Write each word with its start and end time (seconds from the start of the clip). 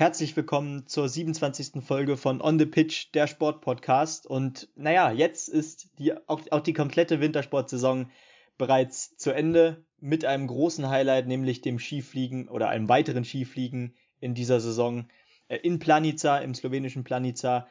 Herzlich 0.00 0.34
willkommen 0.34 0.86
zur 0.86 1.10
27. 1.10 1.84
Folge 1.84 2.16
von 2.16 2.40
On 2.40 2.58
the 2.58 2.64
Pitch, 2.64 3.08
der 3.12 3.26
Sportpodcast. 3.26 4.26
Und 4.26 4.70
naja, 4.74 5.10
jetzt 5.10 5.50
ist 5.50 5.90
die, 5.98 6.14
auch, 6.26 6.40
auch 6.52 6.60
die 6.60 6.72
komplette 6.72 7.20
Wintersportsaison 7.20 8.10
bereits 8.56 9.14
zu 9.18 9.30
Ende 9.30 9.84
mit 9.98 10.24
einem 10.24 10.46
großen 10.46 10.88
Highlight, 10.88 11.26
nämlich 11.26 11.60
dem 11.60 11.78
Skifliegen 11.78 12.48
oder 12.48 12.70
einem 12.70 12.88
weiteren 12.88 13.26
Skifliegen 13.26 13.94
in 14.20 14.32
dieser 14.32 14.58
Saison 14.58 15.06
äh, 15.48 15.58
in 15.58 15.78
Planica, 15.80 16.38
im 16.38 16.54
slowenischen 16.54 17.04
Planica. 17.04 17.68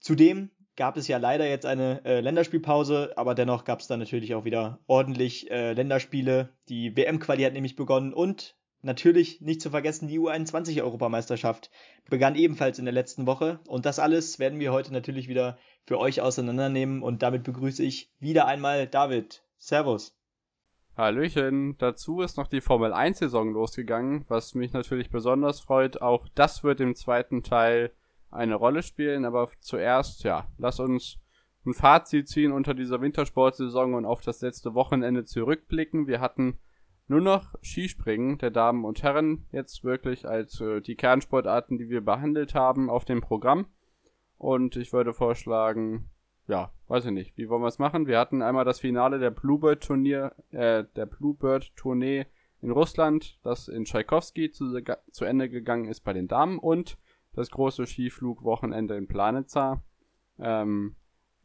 Zudem 0.00 0.50
gab 0.74 0.96
es 0.96 1.06
ja 1.06 1.18
leider 1.18 1.48
jetzt 1.48 1.64
eine 1.64 2.04
äh, 2.04 2.18
Länderspielpause, 2.18 3.12
aber 3.14 3.36
dennoch 3.36 3.62
gab 3.64 3.78
es 3.78 3.86
dann 3.86 4.00
natürlich 4.00 4.34
auch 4.34 4.44
wieder 4.44 4.80
ordentlich 4.88 5.48
äh, 5.52 5.74
Länderspiele. 5.74 6.48
Die 6.68 6.96
WM-Quali 6.96 7.44
hat 7.44 7.52
nämlich 7.52 7.76
begonnen 7.76 8.12
und 8.12 8.57
natürlich 8.82 9.40
nicht 9.40 9.60
zu 9.60 9.70
vergessen 9.70 10.08
die 10.08 10.20
U21-Europameisterschaft 10.20 11.70
begann 12.08 12.34
ebenfalls 12.34 12.78
in 12.78 12.84
der 12.84 12.94
letzten 12.94 13.26
Woche. 13.26 13.60
Und 13.66 13.86
das 13.86 13.98
alles 13.98 14.38
werden 14.38 14.60
wir 14.60 14.72
heute 14.72 14.92
natürlich 14.92 15.28
wieder 15.28 15.58
für 15.84 15.98
euch 15.98 16.20
auseinandernehmen 16.20 17.02
und 17.02 17.22
damit 17.22 17.44
begrüße 17.44 17.82
ich 17.82 18.12
wieder 18.18 18.46
einmal 18.46 18.86
David. 18.86 19.42
Servus. 19.58 20.14
Hallöchen, 20.96 21.76
dazu 21.78 22.22
ist 22.22 22.36
noch 22.36 22.48
die 22.48 22.60
Formel 22.60 22.92
1-Saison 22.92 23.52
losgegangen, 23.52 24.24
was 24.28 24.54
mich 24.54 24.72
natürlich 24.72 25.10
besonders 25.10 25.60
freut. 25.60 26.02
Auch 26.02 26.26
das 26.34 26.64
wird 26.64 26.80
im 26.80 26.94
zweiten 26.94 27.42
Teil 27.42 27.92
eine 28.30 28.56
Rolle 28.56 28.82
spielen. 28.82 29.24
Aber 29.24 29.48
zuerst, 29.60 30.24
ja, 30.24 30.48
lass 30.58 30.80
uns 30.80 31.18
ein 31.66 31.74
Fazit 31.74 32.28
ziehen 32.28 32.52
unter 32.52 32.74
dieser 32.74 33.00
Wintersportsaison 33.00 33.94
und 33.94 34.06
auf 34.06 34.20
das 34.22 34.40
letzte 34.40 34.74
Wochenende 34.74 35.24
zurückblicken. 35.24 36.06
Wir 36.06 36.20
hatten 36.20 36.58
nur 37.08 37.20
noch 37.20 37.54
Skispringen 37.62 38.38
der 38.38 38.50
Damen 38.50 38.84
und 38.84 39.02
Herren 39.02 39.46
jetzt 39.50 39.82
wirklich 39.82 40.28
als 40.28 40.60
äh, 40.60 40.80
die 40.80 40.94
Kernsportarten, 40.94 41.78
die 41.78 41.88
wir 41.88 42.02
behandelt 42.02 42.54
haben, 42.54 42.90
auf 42.90 43.04
dem 43.04 43.20
Programm. 43.20 43.66
Und 44.36 44.76
ich 44.76 44.92
würde 44.92 45.12
vorschlagen, 45.12 46.10
ja, 46.46 46.70
weiß 46.86 47.06
ich 47.06 47.10
nicht, 47.12 47.36
wie 47.36 47.48
wollen 47.48 47.62
wir 47.62 47.68
es 47.68 47.78
machen? 47.78 48.06
Wir 48.06 48.18
hatten 48.18 48.42
einmal 48.42 48.64
das 48.64 48.78
Finale 48.78 49.18
der 49.18 49.30
Bluebird 49.30 49.82
Turnier, 49.82 50.34
äh, 50.50 50.84
der 50.96 51.06
Bluebird 51.06 51.74
Tournee 51.76 52.26
in 52.60 52.70
Russland, 52.70 53.38
das 53.42 53.68
in 53.68 53.84
Tchaikovsky 53.84 54.50
zu, 54.50 54.80
zu 55.10 55.24
Ende 55.24 55.48
gegangen 55.48 55.88
ist 55.88 56.00
bei 56.00 56.12
den 56.12 56.28
Damen 56.28 56.58
und 56.58 56.98
das 57.34 57.50
große 57.50 57.86
Skiflugwochenende 57.86 58.96
in 58.96 59.06
Planitza. 59.06 59.82
Ähm, 60.38 60.96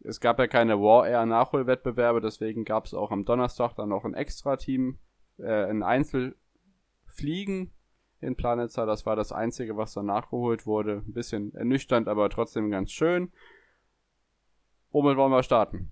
es 0.04 0.20
gab 0.20 0.40
ja 0.40 0.48
keine 0.48 0.80
War 0.80 1.08
Air 1.08 1.26
Nachholwettbewerbe, 1.26 2.20
deswegen 2.20 2.66
gab 2.66 2.86
es 2.86 2.94
auch 2.94 3.12
am 3.12 3.26
Donnerstag 3.26 3.76
dann 3.76 3.90
noch 3.90 4.04
ein 4.04 4.14
Extra-Team, 4.14 5.00
äh, 5.38 5.66
ein 5.70 5.84
Einzelfliegen 5.84 7.72
in 8.22 8.36
Planitza. 8.36 8.86
Das 8.86 9.06
war 9.06 9.16
das 9.16 9.32
Einzige, 9.32 9.78
was 9.78 9.94
dann 9.94 10.06
nachgeholt 10.06 10.66
wurde. 10.66 11.04
Ein 11.06 11.14
bisschen 11.14 11.54
ernüchternd, 11.56 12.08
aber 12.08 12.30
trotzdem 12.30 12.72
ganz 12.72 12.92
schön. 12.92 13.32
Womit 14.92 15.18
wollen 15.18 15.32
wir 15.32 15.44
starten? 15.44 15.92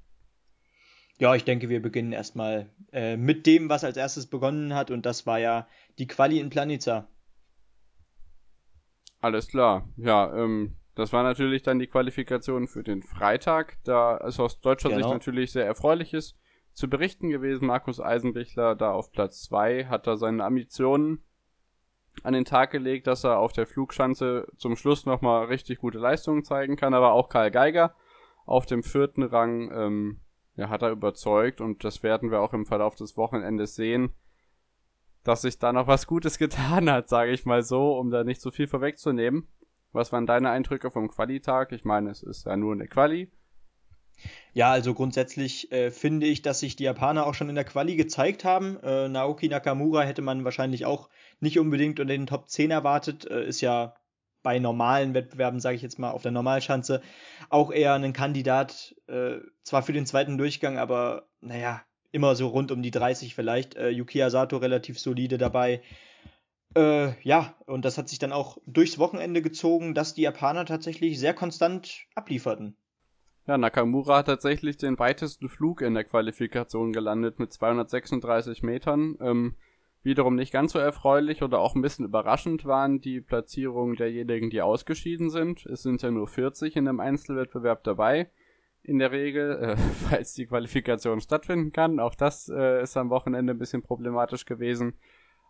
Ja, 1.17 1.35
ich 1.35 1.43
denke, 1.43 1.69
wir 1.69 1.81
beginnen 1.81 2.13
erstmal 2.13 2.69
äh, 2.91 3.15
mit 3.15 3.45
dem, 3.45 3.69
was 3.69 3.83
als 3.83 3.97
erstes 3.97 4.25
begonnen 4.25 4.73
hat, 4.73 4.89
und 4.89 5.05
das 5.05 5.27
war 5.27 5.39
ja 5.39 5.67
die 5.99 6.07
Quali 6.07 6.39
in 6.39 6.49
Planica. 6.49 7.07
Alles 9.19 9.47
klar. 9.47 9.87
Ja, 9.97 10.35
ähm, 10.35 10.77
das 10.95 11.13
war 11.13 11.23
natürlich 11.23 11.61
dann 11.61 11.79
die 11.79 11.87
Qualifikation 11.87 12.67
für 12.67 12.83
den 12.83 13.03
Freitag, 13.03 13.77
da 13.83 14.17
es 14.17 14.39
aus 14.39 14.61
deutscher 14.61 14.89
genau. 14.89 15.01
Sicht 15.01 15.13
natürlich 15.13 15.51
sehr 15.51 15.65
erfreulich 15.65 16.13
ist. 16.13 16.35
Zu 16.73 16.89
berichten 16.89 17.29
gewesen, 17.29 17.67
Markus 17.67 17.99
Eisenbichler 17.99 18.75
da 18.75 18.91
auf 18.91 19.11
Platz 19.11 19.43
2 19.43 19.85
hat 19.85 20.07
da 20.07 20.17
seine 20.17 20.43
Ambitionen 20.43 21.23
an 22.23 22.33
den 22.33 22.45
Tag 22.45 22.71
gelegt, 22.71 23.07
dass 23.07 23.23
er 23.23 23.39
auf 23.39 23.53
der 23.53 23.67
Flugschanze 23.67 24.47
zum 24.57 24.75
Schluss 24.75 25.05
nochmal 25.05 25.45
richtig 25.45 25.79
gute 25.79 25.97
Leistungen 25.97 26.43
zeigen 26.43 26.75
kann, 26.75 26.93
aber 26.93 27.13
auch 27.13 27.29
Karl 27.29 27.51
Geiger 27.51 27.95
auf 28.45 28.65
dem 28.65 28.83
vierten 28.83 29.23
Rang 29.23 29.71
ähm, 29.71 30.21
ja, 30.55 30.69
hat 30.69 30.81
er 30.81 30.91
überzeugt 30.91 31.61
und 31.61 31.83
das 31.83 32.03
werden 32.03 32.31
wir 32.31 32.41
auch 32.41 32.53
im 32.53 32.65
Verlauf 32.65 32.95
des 32.95 33.15
Wochenendes 33.15 33.75
sehen 33.75 34.13
dass 35.23 35.41
sich 35.41 35.59
da 35.59 35.73
noch 35.73 35.87
was 35.87 36.07
Gutes 36.07 36.37
getan 36.39 36.89
hat, 36.89 37.09
sage 37.09 37.31
ich 37.31 37.45
mal 37.45 37.63
so, 37.63 37.97
um 37.97 38.09
da 38.11 38.23
nicht 38.23 38.41
so 38.41 38.51
viel 38.51 38.67
vorwegzunehmen. 38.67 39.47
Was 39.91 40.11
waren 40.13 40.25
deine 40.25 40.49
Eindrücke 40.49 40.89
vom 40.89 41.09
Qualitag? 41.09 41.73
Ich 41.73 41.83
meine, 41.83 42.11
es 42.11 42.23
ist 42.23 42.45
ja 42.45 42.55
nur 42.55 42.73
eine 42.73 42.87
Quali. 42.87 43.29
Ja, 44.53 44.71
also 44.71 44.93
grundsätzlich 44.93 45.71
äh, 45.71 45.91
finde 45.91 46.27
ich, 46.27 46.41
dass 46.41 46.59
sich 46.59 46.75
die 46.75 46.83
Japaner 46.83 47.25
auch 47.25 47.33
schon 47.33 47.49
in 47.49 47.55
der 47.55 47.63
Quali 47.63 47.95
gezeigt 47.95 48.43
haben. 48.43 48.77
Äh, 48.83 49.07
Naoki 49.07 49.47
Nakamura 49.47 50.01
hätte 50.01 50.21
man 50.21 50.43
wahrscheinlich 50.43 50.85
auch 50.85 51.09
nicht 51.39 51.57
unbedingt 51.57 51.99
unter 51.99 52.13
den 52.13 52.27
Top 52.27 52.49
10 52.49 52.71
erwartet. 52.71 53.29
Äh, 53.29 53.45
ist 53.45 53.61
ja 53.61 53.95
bei 54.43 54.59
normalen 54.59 55.13
Wettbewerben, 55.13 55.59
sage 55.59 55.75
ich 55.75 55.81
jetzt 55.81 55.99
mal, 55.99 56.11
auf 56.11 56.23
der 56.23 56.31
Normalschanze 56.31 57.01
auch 57.49 57.71
eher 57.71 57.93
ein 57.93 58.13
Kandidat, 58.13 58.95
äh, 59.07 59.37
zwar 59.63 59.83
für 59.83 59.93
den 59.93 60.05
zweiten 60.05 60.37
Durchgang, 60.37 60.77
aber 60.77 61.27
naja, 61.41 61.81
immer 62.11 62.35
so 62.35 62.47
rund 62.47 62.71
um 62.71 62.81
die 62.81 62.91
30 62.91 63.35
vielleicht. 63.35 63.75
Äh, 63.75 63.89
Yukiya 63.89 64.29
Sato 64.29 64.57
relativ 64.57 64.99
solide 64.99 65.37
dabei. 65.37 65.81
Äh, 66.75 67.13
ja, 67.23 67.55
und 67.65 67.85
das 67.85 67.97
hat 67.97 68.09
sich 68.09 68.19
dann 68.19 68.31
auch 68.31 68.57
durchs 68.65 68.97
Wochenende 68.97 69.41
gezogen, 69.41 69.93
dass 69.93 70.13
die 70.13 70.21
Japaner 70.21 70.65
tatsächlich 70.65 71.19
sehr 71.19 71.33
konstant 71.33 72.05
ablieferten. 72.15 72.75
Ja, 73.51 73.57
Nakamura 73.57 74.19
hat 74.19 74.27
tatsächlich 74.27 74.77
den 74.77 74.97
weitesten 74.97 75.49
Flug 75.49 75.81
in 75.81 75.93
der 75.93 76.05
Qualifikation 76.05 76.93
gelandet 76.93 77.37
mit 77.37 77.51
236 77.51 78.63
Metern. 78.63 79.17
Ähm, 79.19 79.55
wiederum 80.03 80.35
nicht 80.35 80.53
ganz 80.53 80.71
so 80.71 80.79
erfreulich 80.79 81.43
oder 81.43 81.59
auch 81.59 81.75
ein 81.75 81.81
bisschen 81.81 82.05
überraschend 82.05 82.63
waren 82.63 83.01
die 83.01 83.19
Platzierungen 83.19 83.97
derjenigen, 83.97 84.51
die 84.51 84.61
ausgeschieden 84.61 85.29
sind. 85.29 85.65
Es 85.65 85.81
sind 85.81 86.01
ja 86.01 86.11
nur 86.11 86.29
40 86.29 86.77
in 86.77 86.85
dem 86.85 87.01
Einzelwettbewerb 87.01 87.83
dabei 87.83 88.31
in 88.83 88.99
der 88.99 89.11
Regel, 89.11 89.57
äh, 89.61 89.75
falls 90.09 90.33
die 90.33 90.45
Qualifikation 90.45 91.19
stattfinden 91.19 91.73
kann. 91.73 91.99
Auch 91.99 92.15
das 92.15 92.47
äh, 92.47 92.81
ist 92.81 92.95
am 92.95 93.09
Wochenende 93.09 93.51
ein 93.51 93.59
bisschen 93.59 93.81
problematisch 93.81 94.45
gewesen. 94.45 94.93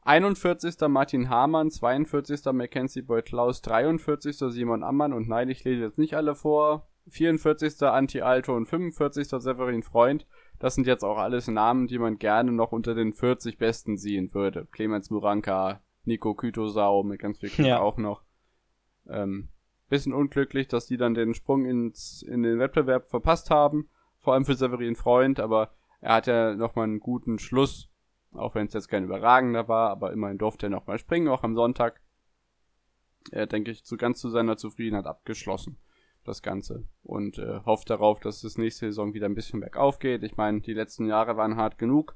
41. 0.05 0.73
Martin 0.87 1.29
Hamann, 1.29 1.69
42. 1.69 2.51
Mackenzie 2.51 3.03
Beutlaus, 3.03 3.61
43. 3.61 4.37
Simon 4.51 4.81
Ammann 4.81 5.13
und 5.13 5.29
nein, 5.29 5.49
ich 5.49 5.63
lese 5.63 5.83
jetzt 5.83 5.99
nicht 5.99 6.15
alle 6.15 6.33
vor. 6.33 6.87
44. 7.09 7.83
Anti 7.83 8.21
Alto 8.21 8.55
und 8.55 8.67
45. 8.67 9.27
Severin 9.27 9.83
Freund. 9.83 10.25
Das 10.59 10.75
sind 10.75 10.87
jetzt 10.87 11.03
auch 11.03 11.17
alles 11.17 11.47
Namen, 11.47 11.87
die 11.87 11.97
man 11.97 12.19
gerne 12.19 12.51
noch 12.51 12.71
unter 12.71 12.93
den 12.93 13.13
40 13.13 13.57
Besten 13.57 13.97
sehen 13.97 14.33
würde. 14.33 14.67
Clemens 14.71 15.09
Muranka, 15.09 15.81
Nico 16.05 16.35
Kytosau 16.35 17.03
mit 17.03 17.19
ganz 17.19 17.39
viel 17.39 17.49
Glück 17.49 17.67
ja. 17.67 17.79
auch 17.79 17.97
noch. 17.97 18.23
Ähm, 19.09 19.49
Bisschen 19.89 20.13
unglücklich, 20.13 20.69
dass 20.69 20.85
die 20.85 20.95
dann 20.95 21.15
den 21.15 21.33
Sprung 21.33 21.65
ins, 21.65 22.21
in 22.21 22.43
den 22.43 22.59
Wettbewerb 22.59 23.09
verpasst 23.09 23.49
haben. 23.49 23.89
Vor 24.19 24.33
allem 24.33 24.45
für 24.45 24.55
Severin 24.55 24.95
Freund, 24.95 25.39
aber 25.39 25.73
er 25.99 26.13
hat 26.15 26.27
ja 26.27 26.55
nochmal 26.55 26.85
einen 26.85 27.01
guten 27.01 27.39
Schluss. 27.39 27.89
Auch 28.31 28.55
wenn 28.55 28.67
es 28.67 28.73
jetzt 28.73 28.87
kein 28.87 29.03
überragender 29.03 29.67
war, 29.67 29.89
aber 29.89 30.13
immerhin 30.13 30.37
durfte 30.37 30.67
er 30.67 30.69
nochmal 30.69 30.97
springen, 30.97 31.27
auch 31.27 31.43
am 31.43 31.55
Sonntag. 31.55 31.99
Er, 33.31 33.47
denke 33.47 33.71
ich, 33.71 33.83
zu 33.83 33.97
ganz 33.97 34.19
zu 34.19 34.29
seiner 34.29 34.55
Zufriedenheit 34.55 35.05
abgeschlossen, 35.05 35.77
das 36.23 36.41
Ganze. 36.41 36.87
Und 37.03 37.37
äh, 37.37 37.61
hofft 37.65 37.89
darauf, 37.89 38.19
dass 38.19 38.43
es 38.43 38.57
nächste 38.57 38.87
Saison 38.87 39.13
wieder 39.13 39.27
ein 39.27 39.35
bisschen 39.35 39.59
bergauf 39.59 39.99
geht. 39.99 40.23
Ich 40.23 40.37
meine, 40.37 40.61
die 40.61 40.73
letzten 40.73 41.05
Jahre 41.07 41.37
waren 41.37 41.55
hart 41.55 41.77
genug. 41.77 42.15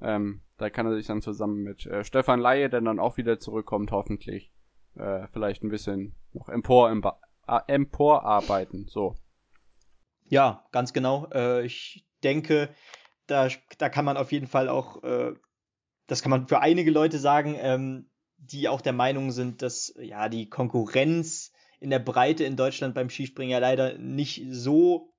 Ähm, 0.00 0.42
da 0.58 0.70
kann 0.70 0.86
er 0.86 0.94
sich 0.94 1.06
dann 1.06 1.22
zusammen 1.22 1.62
mit 1.62 1.86
äh, 1.86 2.04
Stefan 2.04 2.40
Laie, 2.40 2.68
der 2.68 2.80
dann 2.80 2.98
auch 2.98 3.16
wieder 3.16 3.38
zurückkommt, 3.38 3.92
hoffentlich, 3.92 4.52
äh, 4.96 5.26
vielleicht 5.32 5.62
ein 5.62 5.70
bisschen 5.70 6.14
noch 6.32 6.48
empor, 6.48 6.90
emporarbeiten. 7.66 8.86
So. 8.88 9.16
Ja, 10.24 10.64
ganz 10.72 10.92
genau. 10.92 11.28
Äh, 11.32 11.64
ich 11.64 12.06
denke, 12.22 12.74
da, 13.26 13.48
da 13.78 13.88
kann 13.88 14.04
man 14.04 14.16
auf 14.16 14.32
jeden 14.32 14.46
Fall 14.46 14.68
auch, 14.68 15.02
äh, 15.04 15.34
das 16.06 16.22
kann 16.22 16.30
man 16.30 16.48
für 16.48 16.60
einige 16.60 16.90
Leute 16.90 17.18
sagen, 17.18 17.56
ähm, 17.58 18.10
die 18.38 18.68
auch 18.68 18.80
der 18.80 18.92
Meinung 18.92 19.30
sind, 19.30 19.62
dass 19.62 19.94
ja 19.98 20.28
die 20.28 20.48
Konkurrenz 20.48 21.52
in 21.82 21.90
der 21.90 21.98
Breite 21.98 22.44
in 22.44 22.56
Deutschland 22.56 22.94
beim 22.94 23.10
Skispringen 23.10 23.50
ja 23.50 23.58
leider 23.58 23.98
nicht 23.98 24.44
so 24.50 25.12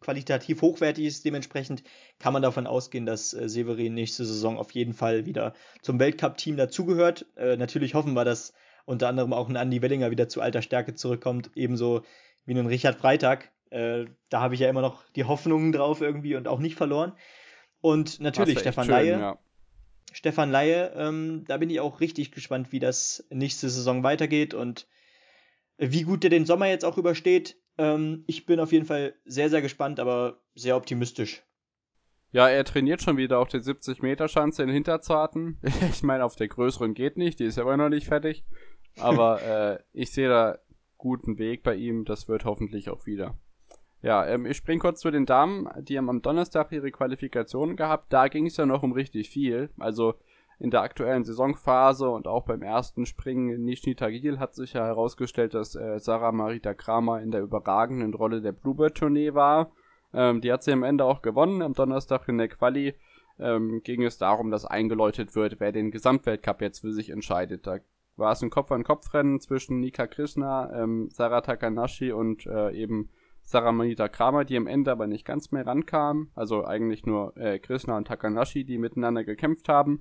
qualitativ 0.00 0.62
hochwertig 0.62 1.04
ist. 1.04 1.24
Dementsprechend 1.24 1.82
kann 2.18 2.32
man 2.32 2.42
davon 2.42 2.66
ausgehen, 2.66 3.04
dass 3.04 3.34
äh, 3.34 3.48
Severin 3.48 3.94
nächste 3.94 4.24
Saison 4.24 4.58
auf 4.58 4.70
jeden 4.72 4.94
Fall 4.94 5.26
wieder 5.26 5.54
zum 5.82 5.98
Weltcup-Team 5.98 6.56
dazugehört. 6.56 7.26
Äh, 7.36 7.56
natürlich 7.56 7.94
hoffen 7.94 8.14
wir, 8.14 8.24
dass 8.24 8.54
unter 8.86 9.08
anderem 9.08 9.34
auch 9.34 9.48
ein 9.48 9.56
Andy 9.56 9.82
Wellinger 9.82 10.10
wieder 10.10 10.28
zu 10.28 10.40
alter 10.40 10.62
Stärke 10.62 10.94
zurückkommt, 10.94 11.50
ebenso 11.54 12.02
wie 12.46 12.54
ein 12.54 12.66
Richard 12.66 12.96
Freitag. 12.96 13.52
Äh, 13.70 14.06
da 14.30 14.40
habe 14.40 14.54
ich 14.54 14.60
ja 14.60 14.70
immer 14.70 14.80
noch 14.80 15.04
die 15.10 15.24
Hoffnungen 15.24 15.72
drauf 15.72 16.00
irgendwie 16.00 16.36
und 16.36 16.48
auch 16.48 16.60
nicht 16.60 16.76
verloren. 16.76 17.12
Und 17.82 18.18
natürlich 18.20 18.60
Stefan 18.60 18.86
schön, 18.86 18.94
Laie. 18.94 19.10
Ja. 19.10 19.38
Stefan 20.12 20.50
Laie, 20.50 20.92
ähm, 20.96 21.44
da 21.46 21.58
bin 21.58 21.68
ich 21.68 21.80
auch 21.80 22.00
richtig 22.00 22.32
gespannt, 22.32 22.72
wie 22.72 22.78
das 22.80 23.26
nächste 23.28 23.68
Saison 23.68 24.02
weitergeht 24.04 24.54
und 24.54 24.86
wie 25.78 26.02
gut 26.02 26.22
der 26.22 26.30
den 26.30 26.46
Sommer 26.46 26.66
jetzt 26.66 26.84
auch 26.84 26.98
übersteht. 26.98 27.56
Ähm, 27.78 28.24
ich 28.26 28.44
bin 28.44 28.60
auf 28.60 28.72
jeden 28.72 28.84
Fall 28.84 29.14
sehr, 29.24 29.48
sehr 29.48 29.62
gespannt, 29.62 30.00
aber 30.00 30.40
sehr 30.54 30.76
optimistisch. 30.76 31.42
Ja, 32.30 32.48
er 32.48 32.64
trainiert 32.64 33.00
schon 33.00 33.16
wieder 33.16 33.38
auf 33.38 33.48
der 33.48 33.62
70-Meter-Schanze 33.62 34.62
in 34.62 34.68
Hinterzarten. 34.68 35.58
ich 35.90 36.02
meine, 36.02 36.24
auf 36.24 36.36
der 36.36 36.48
größeren 36.48 36.94
geht 36.94 37.16
nicht, 37.16 37.38
die 37.38 37.44
ist 37.44 37.58
aber 37.58 37.76
noch 37.76 37.88
nicht 37.88 38.06
fertig. 38.06 38.44
Aber 38.98 39.42
äh, 39.42 39.78
ich 39.92 40.10
sehe 40.10 40.28
da 40.28 40.58
guten 40.98 41.38
Weg 41.38 41.62
bei 41.62 41.76
ihm. 41.76 42.04
Das 42.04 42.28
wird 42.28 42.44
hoffentlich 42.44 42.90
auch 42.90 43.06
wieder. 43.06 43.38
Ja, 44.02 44.26
ähm, 44.26 44.46
ich 44.46 44.56
spring 44.56 44.78
kurz 44.78 45.00
zu 45.00 45.10
den 45.10 45.26
Damen. 45.26 45.68
Die 45.80 45.96
haben 45.96 46.10
am 46.10 46.22
Donnerstag 46.22 46.70
ihre 46.72 46.90
Qualifikation 46.90 47.76
gehabt. 47.76 48.12
Da 48.12 48.28
ging 48.28 48.46
es 48.46 48.56
ja 48.56 48.66
noch 48.66 48.82
um 48.82 48.92
richtig 48.92 49.30
viel. 49.30 49.70
Also 49.78 50.14
in 50.60 50.70
der 50.70 50.82
aktuellen 50.82 51.24
Saisonphase 51.24 52.08
und 52.08 52.26
auch 52.26 52.44
beim 52.44 52.62
ersten 52.62 53.06
Springen 53.06 53.50
in 53.50 53.64
Nizhny 53.64 53.94
Tagil 53.94 54.40
hat 54.40 54.54
sich 54.54 54.72
ja 54.72 54.84
herausgestellt, 54.84 55.54
dass 55.54 55.76
äh, 55.76 55.98
Sarah 56.00 56.32
Marita 56.32 56.74
Kramer 56.74 57.20
in 57.22 57.30
der 57.30 57.42
überragenden 57.42 58.12
Rolle 58.12 58.40
der 58.40 58.52
Bluebird-Tournee 58.52 59.34
war. 59.34 59.70
Ähm, 60.12 60.40
die 60.40 60.52
hat 60.52 60.64
sie 60.64 60.72
am 60.72 60.82
Ende 60.82 61.04
auch 61.04 61.22
gewonnen. 61.22 61.62
Am 61.62 61.74
Donnerstag 61.74 62.28
in 62.28 62.38
der 62.38 62.48
Quali 62.48 62.94
ähm, 63.38 63.82
ging 63.84 64.02
es 64.02 64.18
darum, 64.18 64.50
dass 64.50 64.64
eingeläutet 64.64 65.36
wird, 65.36 65.60
wer 65.60 65.70
den 65.70 65.92
Gesamtweltcup 65.92 66.60
jetzt 66.60 66.80
für 66.80 66.92
sich 66.92 67.10
entscheidet. 67.10 67.66
Da 67.66 67.78
war 68.16 68.32
es 68.32 68.42
ein 68.42 68.50
Kopf-an-Kopf-Rennen 68.50 69.40
zwischen 69.40 69.78
Nika 69.78 70.08
Krishna, 70.08 70.72
ähm, 70.82 71.08
Sarah 71.12 71.40
Takanashi 71.40 72.10
und 72.10 72.46
äh, 72.46 72.72
eben 72.72 73.10
Sarah 73.42 73.70
Manita 73.70 74.08
Kramer, 74.08 74.44
die 74.44 74.56
am 74.56 74.66
Ende 74.66 74.90
aber 74.90 75.06
nicht 75.06 75.24
ganz 75.24 75.52
mehr 75.52 75.66
rankamen. 75.66 76.32
Also 76.34 76.64
eigentlich 76.64 77.06
nur 77.06 77.36
äh, 77.36 77.60
Krishna 77.60 77.96
und 77.96 78.08
Takanashi, 78.08 78.64
die 78.64 78.76
miteinander 78.76 79.22
gekämpft 79.22 79.68
haben. 79.68 80.00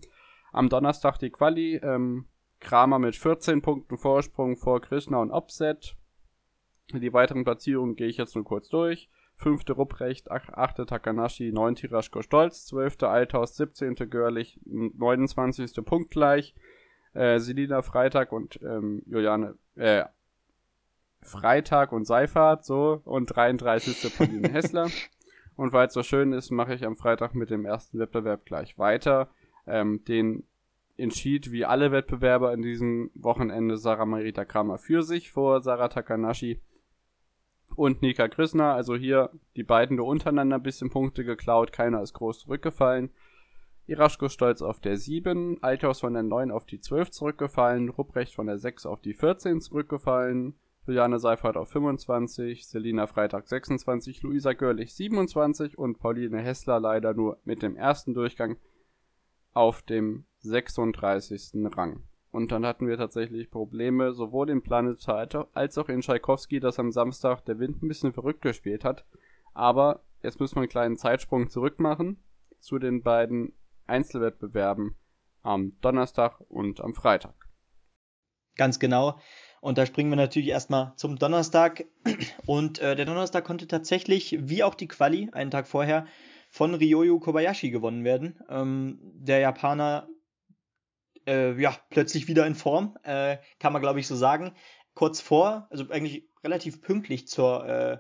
Am 0.52 0.70
Donnerstag 0.70 1.18
die 1.18 1.30
Quali. 1.30 1.76
Ähm, 1.78 2.26
Kramer 2.60 3.00
mit 3.00 3.16
14 3.16 3.62
Punkten 3.62 3.98
Vorsprung 3.98 4.58
vor 4.58 4.82
Krishna 4.82 5.18
und 5.18 5.32
Opset. 5.32 5.96
Die 6.94 7.14
weiteren 7.14 7.44
Platzierungen 7.44 7.96
gehe 7.96 8.08
ich 8.08 8.18
jetzt 8.18 8.36
nur 8.36 8.46
kurz 8.46 8.70
durch. 8.70 9.10
Fünfte 9.36 9.74
Rupprecht, 9.74 10.32
achte 10.32 10.88
Takanashi, 10.88 11.52
neunte 11.52 11.92
Raschko 11.92 12.24
Stolz, 12.24 12.66
zwölfte 12.66 13.08
Althaus, 13.10 13.56
siebzehnte 13.56 14.08
Görlich, 14.08 14.60
29. 14.66 15.86
punktgleich. 15.86 16.56
Äh, 17.14 17.40
Selina 17.40 17.84
Freitag 17.84 18.32
und 18.32 18.60
ähm, 18.64 19.04
Juliane, 19.06 19.56
äh, 19.76 20.06
Freitag 21.22 21.92
und 21.92 22.06
Seifert, 22.06 22.66
so, 22.66 23.02
und 23.06 23.28
33. 23.28 24.16
Pauline 24.18 24.50
Hessler. 24.50 24.90
Und 25.56 25.74
weil 25.74 25.88
es 25.88 25.94
so 25.94 26.04
schön 26.04 26.34
ist, 26.34 26.52
mache 26.52 26.76
ich 26.76 26.86
am 26.86 26.96
Freitag 26.96 27.34
mit 27.34 27.50
dem 27.50 27.66
ersten 27.66 27.98
Wettbewerb 27.98 28.46
gleich 28.46 28.78
weiter. 28.78 29.32
Ähm, 29.68 30.04
den 30.06 30.44
entschied 30.98 31.52
wie 31.52 31.66
alle 31.66 31.92
Wettbewerber 31.92 32.54
in 32.54 32.62
diesem 32.62 33.12
Wochenende 33.14 33.78
Sarah 33.78 34.06
Marita 34.06 34.46
Kramer 34.46 34.78
für 34.78 35.04
sich 35.04 35.32
vor 35.32 35.62
Sarah 35.62 35.90
Takanashi 35.90 36.60
und 37.76 38.02
Nika 38.02 38.28
Krishna. 38.28 38.74
Also 38.74 38.96
hier 38.96 39.30
die 39.56 39.64
beiden 39.64 39.98
nur 39.98 40.08
untereinander 40.08 40.58
ein 40.58 40.64
bisschen 40.64 40.90
Punkte 40.90 41.24
geklaut, 41.24 41.72
keiner 41.72 42.02
ist 42.02 42.14
groß 42.14 42.40
zurückgefallen. 42.40 43.12
Iraschko 43.86 44.28
stolz 44.28 44.62
auf 44.62 44.82
der 44.82 44.98
7, 44.98 45.64
Althaus 45.64 46.02
von 46.02 46.14
der 46.14 46.24
9 46.24 46.52
auf 46.52 46.66
die 46.66 46.82
12 46.82 47.12
zurückgefallen, 47.12 47.88
Rupprecht 47.88 48.36
von 48.36 48.48
der 48.48 48.58
6 48.58 48.86
auf 48.86 49.02
die 49.02 49.14
14 49.14 49.62
zurückgefallen, 49.62 50.56
Juliane 50.86 51.20
Seifert 51.20 51.56
auf 51.56 51.70
25, 51.70 52.68
Selina 52.68 53.08
Freitag 53.08 53.48
26, 53.48 54.24
Luisa 54.24 54.52
Görlich 54.54 54.94
27 54.94 55.78
und 55.78 56.00
Pauline 56.00 56.42
Hessler 56.42 56.82
leider 56.82 57.14
nur 57.14 57.38
mit 57.46 57.62
dem 57.62 57.78
ersten 57.78 58.14
Durchgang 58.14 58.58
auf 59.58 59.82
dem 59.82 60.26
36. 60.42 61.66
Rang. 61.76 62.04
Und 62.30 62.52
dann 62.52 62.66
hatten 62.66 62.88
wir 62.88 62.96
tatsächlich 62.96 63.50
Probleme, 63.50 64.14
sowohl 64.14 64.52
in 64.52 64.62
Planet 64.62 65.04
als 65.54 65.78
auch 65.80 65.90
in 65.90 66.02
Tschaikowski, 66.02 66.60
dass 66.60 66.78
am 66.78 66.92
Samstag 66.92 67.44
der 67.46 67.58
Wind 67.58 67.82
ein 67.82 67.88
bisschen 67.88 68.14
verrückt 68.14 68.44
gespielt 68.44 68.84
hat. 68.84 69.06
Aber 69.56 70.04
jetzt 70.22 70.40
müssen 70.40 70.58
wir 70.58 70.62
einen 70.62 70.70
kleinen 70.70 70.98
Zeitsprung 70.98 71.50
zurück 71.50 71.80
machen 71.80 72.24
zu 72.60 72.78
den 72.78 73.02
beiden 73.02 73.54
Einzelwettbewerben 73.88 74.96
am 75.42 75.76
Donnerstag 75.82 76.40
und 76.50 76.80
am 76.80 76.94
Freitag. 76.94 77.34
Ganz 78.58 78.78
genau. 78.78 79.20
Und 79.60 79.80
da 79.80 79.88
springen 79.88 80.12
wir 80.12 80.18
natürlich 80.18 80.50
erstmal 80.50 80.94
zum 80.98 81.18
Donnerstag. 81.18 81.86
Und 82.46 82.78
äh, 82.78 82.96
der 82.96 83.06
Donnerstag 83.06 83.44
konnte 83.44 83.68
tatsächlich, 83.68 84.38
wie 84.40 84.64
auch 84.64 84.76
die 84.76 84.88
Quali, 84.88 85.30
einen 85.32 85.50
Tag 85.50 85.68
vorher, 85.68 86.06
von 86.50 86.74
Ryoyu 86.74 87.20
Kobayashi 87.20 87.70
gewonnen 87.70 88.04
werden. 88.04 88.40
Ähm, 88.50 89.00
der 89.02 89.40
Japaner, 89.40 90.08
äh, 91.28 91.60
ja, 91.62 91.76
plötzlich 91.90 92.28
wieder 92.28 92.46
in 92.48 92.56
Form, 92.56 92.98
äh, 93.04 93.38
kann 93.60 93.74
man 93.74 93.82
glaube 93.82 94.00
ich 94.00 94.08
so 94.08 94.16
sagen. 94.16 94.54
Kurz 94.94 95.22
vor, 95.22 95.68
also 95.70 95.90
eigentlich 95.90 96.28
relativ 96.44 96.82
pünktlich 96.82 97.28
zur, 97.28 97.66
äh, 97.66 97.98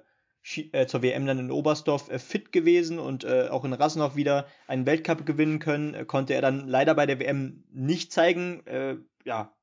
äh 0.72 0.88
zur 0.88 1.04
WM 1.04 1.26
dann 1.26 1.40
in 1.40 1.52
Oberstdorf 1.52 2.10
äh, 2.10 2.20
fit 2.20 2.52
gewesen 2.52 3.00
und 3.00 3.24
äh, 3.24 3.50
auch 3.50 3.66
in 3.66 3.74
Rasnov 3.74 4.16
wieder 4.16 4.48
einen 4.68 4.86
Weltcup 4.86 5.26
gewinnen 5.26 5.60
können, 5.60 6.08
konnte 6.08 6.34
er 6.34 6.42
dann 6.42 6.68
leider 6.68 6.96
bei 6.96 7.06
der 7.06 7.20
WM 7.20 7.64
nicht 7.72 8.12
zeigen. 8.12 8.64
ja, 9.26 9.57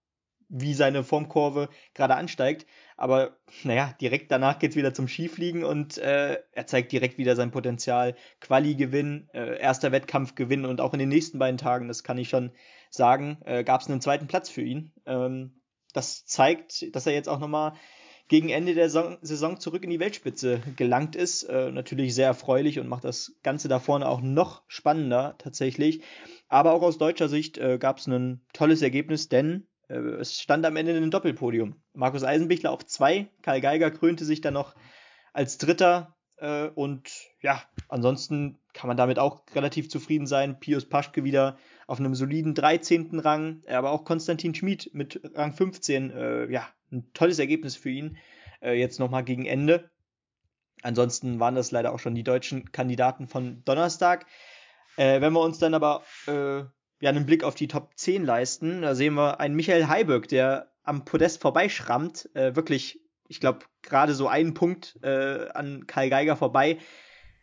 wie 0.48 0.74
seine 0.74 1.04
Formkurve 1.04 1.68
gerade 1.94 2.16
ansteigt. 2.16 2.66
Aber 2.96 3.36
naja, 3.64 3.94
direkt 4.00 4.30
danach 4.30 4.58
geht 4.58 4.70
es 4.70 4.76
wieder 4.76 4.94
zum 4.94 5.08
Skifliegen 5.08 5.64
und 5.64 5.98
äh, 5.98 6.38
er 6.52 6.66
zeigt 6.66 6.92
direkt 6.92 7.18
wieder 7.18 7.36
sein 7.36 7.50
Potenzial. 7.50 8.14
Quali-Gewinn, 8.40 9.28
äh, 9.32 9.58
erster 9.58 9.92
Wettkampf-Gewinn 9.92 10.64
und 10.64 10.80
auch 10.80 10.92
in 10.92 11.00
den 11.00 11.08
nächsten 11.08 11.38
beiden 11.38 11.58
Tagen, 11.58 11.88
das 11.88 12.04
kann 12.04 12.18
ich 12.18 12.28
schon 12.28 12.52
sagen, 12.90 13.38
äh, 13.44 13.64
gab 13.64 13.80
es 13.80 13.88
einen 13.88 14.00
zweiten 14.00 14.26
Platz 14.26 14.48
für 14.48 14.62
ihn. 14.62 14.92
Ähm, 15.06 15.60
das 15.92 16.24
zeigt, 16.24 16.94
dass 16.94 17.06
er 17.06 17.14
jetzt 17.14 17.28
auch 17.28 17.38
nochmal 17.38 17.74
gegen 18.28 18.48
Ende 18.48 18.74
der 18.74 18.88
Saison 18.88 19.60
zurück 19.60 19.84
in 19.84 19.90
die 19.90 20.00
Weltspitze 20.00 20.62
gelangt 20.76 21.14
ist. 21.14 21.42
Äh, 21.44 21.70
natürlich 21.70 22.14
sehr 22.14 22.26
erfreulich 22.26 22.78
und 22.78 22.88
macht 22.88 23.04
das 23.04 23.36
Ganze 23.42 23.68
da 23.68 23.78
vorne 23.78 24.08
auch 24.08 24.22
noch 24.22 24.62
spannender 24.66 25.36
tatsächlich. 25.38 26.02
Aber 26.48 26.72
auch 26.72 26.82
aus 26.82 26.98
deutscher 26.98 27.28
Sicht 27.28 27.58
äh, 27.58 27.78
gab 27.78 27.98
es 27.98 28.06
ein 28.06 28.40
tolles 28.52 28.80
Ergebnis, 28.82 29.28
denn 29.28 29.66
es 29.98 30.40
stand 30.40 30.64
am 30.66 30.76
Ende 30.76 30.96
ein 30.96 31.10
Doppelpodium. 31.10 31.76
Markus 31.92 32.24
Eisenbichler 32.24 32.70
auf 32.70 32.86
zwei, 32.86 33.28
Karl 33.42 33.60
Geiger 33.60 33.90
krönte 33.90 34.24
sich 34.24 34.40
dann 34.40 34.54
noch 34.54 34.74
als 35.32 35.58
Dritter 35.58 36.14
äh, 36.38 36.68
und 36.68 37.10
ja, 37.40 37.62
ansonsten 37.88 38.58
kann 38.72 38.88
man 38.88 38.96
damit 38.96 39.18
auch 39.18 39.42
relativ 39.54 39.88
zufrieden 39.88 40.26
sein. 40.26 40.58
Pius 40.58 40.88
Paschke 40.88 41.24
wieder 41.24 41.58
auf 41.86 42.00
einem 42.00 42.14
soliden 42.14 42.54
13. 42.54 43.20
Rang, 43.20 43.62
aber 43.68 43.90
auch 43.90 44.04
Konstantin 44.04 44.54
Schmid 44.54 44.90
mit 44.94 45.20
Rang 45.34 45.52
15. 45.52 46.10
Äh, 46.10 46.50
ja, 46.50 46.68
ein 46.90 47.10
tolles 47.14 47.38
Ergebnis 47.38 47.76
für 47.76 47.90
ihn. 47.90 48.16
Äh, 48.60 48.78
jetzt 48.78 48.98
nochmal 48.98 49.24
gegen 49.24 49.46
Ende. 49.46 49.90
Ansonsten 50.82 51.40
waren 51.40 51.54
das 51.54 51.70
leider 51.70 51.92
auch 51.92 51.98
schon 51.98 52.14
die 52.14 52.24
deutschen 52.24 52.72
Kandidaten 52.72 53.26
von 53.26 53.62
Donnerstag. 53.64 54.26
Äh, 54.96 55.20
wenn 55.20 55.32
wir 55.32 55.40
uns 55.40 55.58
dann 55.58 55.74
aber 55.74 56.02
äh, 56.26 56.64
ja 57.04 57.10
einen 57.10 57.26
Blick 57.26 57.44
auf 57.44 57.54
die 57.54 57.68
Top 57.68 57.90
10 57.96 58.24
leisten. 58.24 58.82
Da 58.82 58.94
sehen 58.94 59.14
wir 59.14 59.38
einen 59.38 59.54
Michael 59.54 59.88
Heiberg, 59.88 60.26
der 60.28 60.72
am 60.82 61.04
Podest 61.04 61.40
vorbeischrammt. 61.40 62.30
Äh, 62.34 62.56
wirklich, 62.56 63.00
ich 63.28 63.40
glaube, 63.40 63.60
gerade 63.82 64.14
so 64.14 64.26
einen 64.26 64.54
Punkt 64.54 64.98
äh, 65.02 65.48
an 65.50 65.86
Kai 65.86 66.08
Geiger 66.08 66.36
vorbei. 66.36 66.78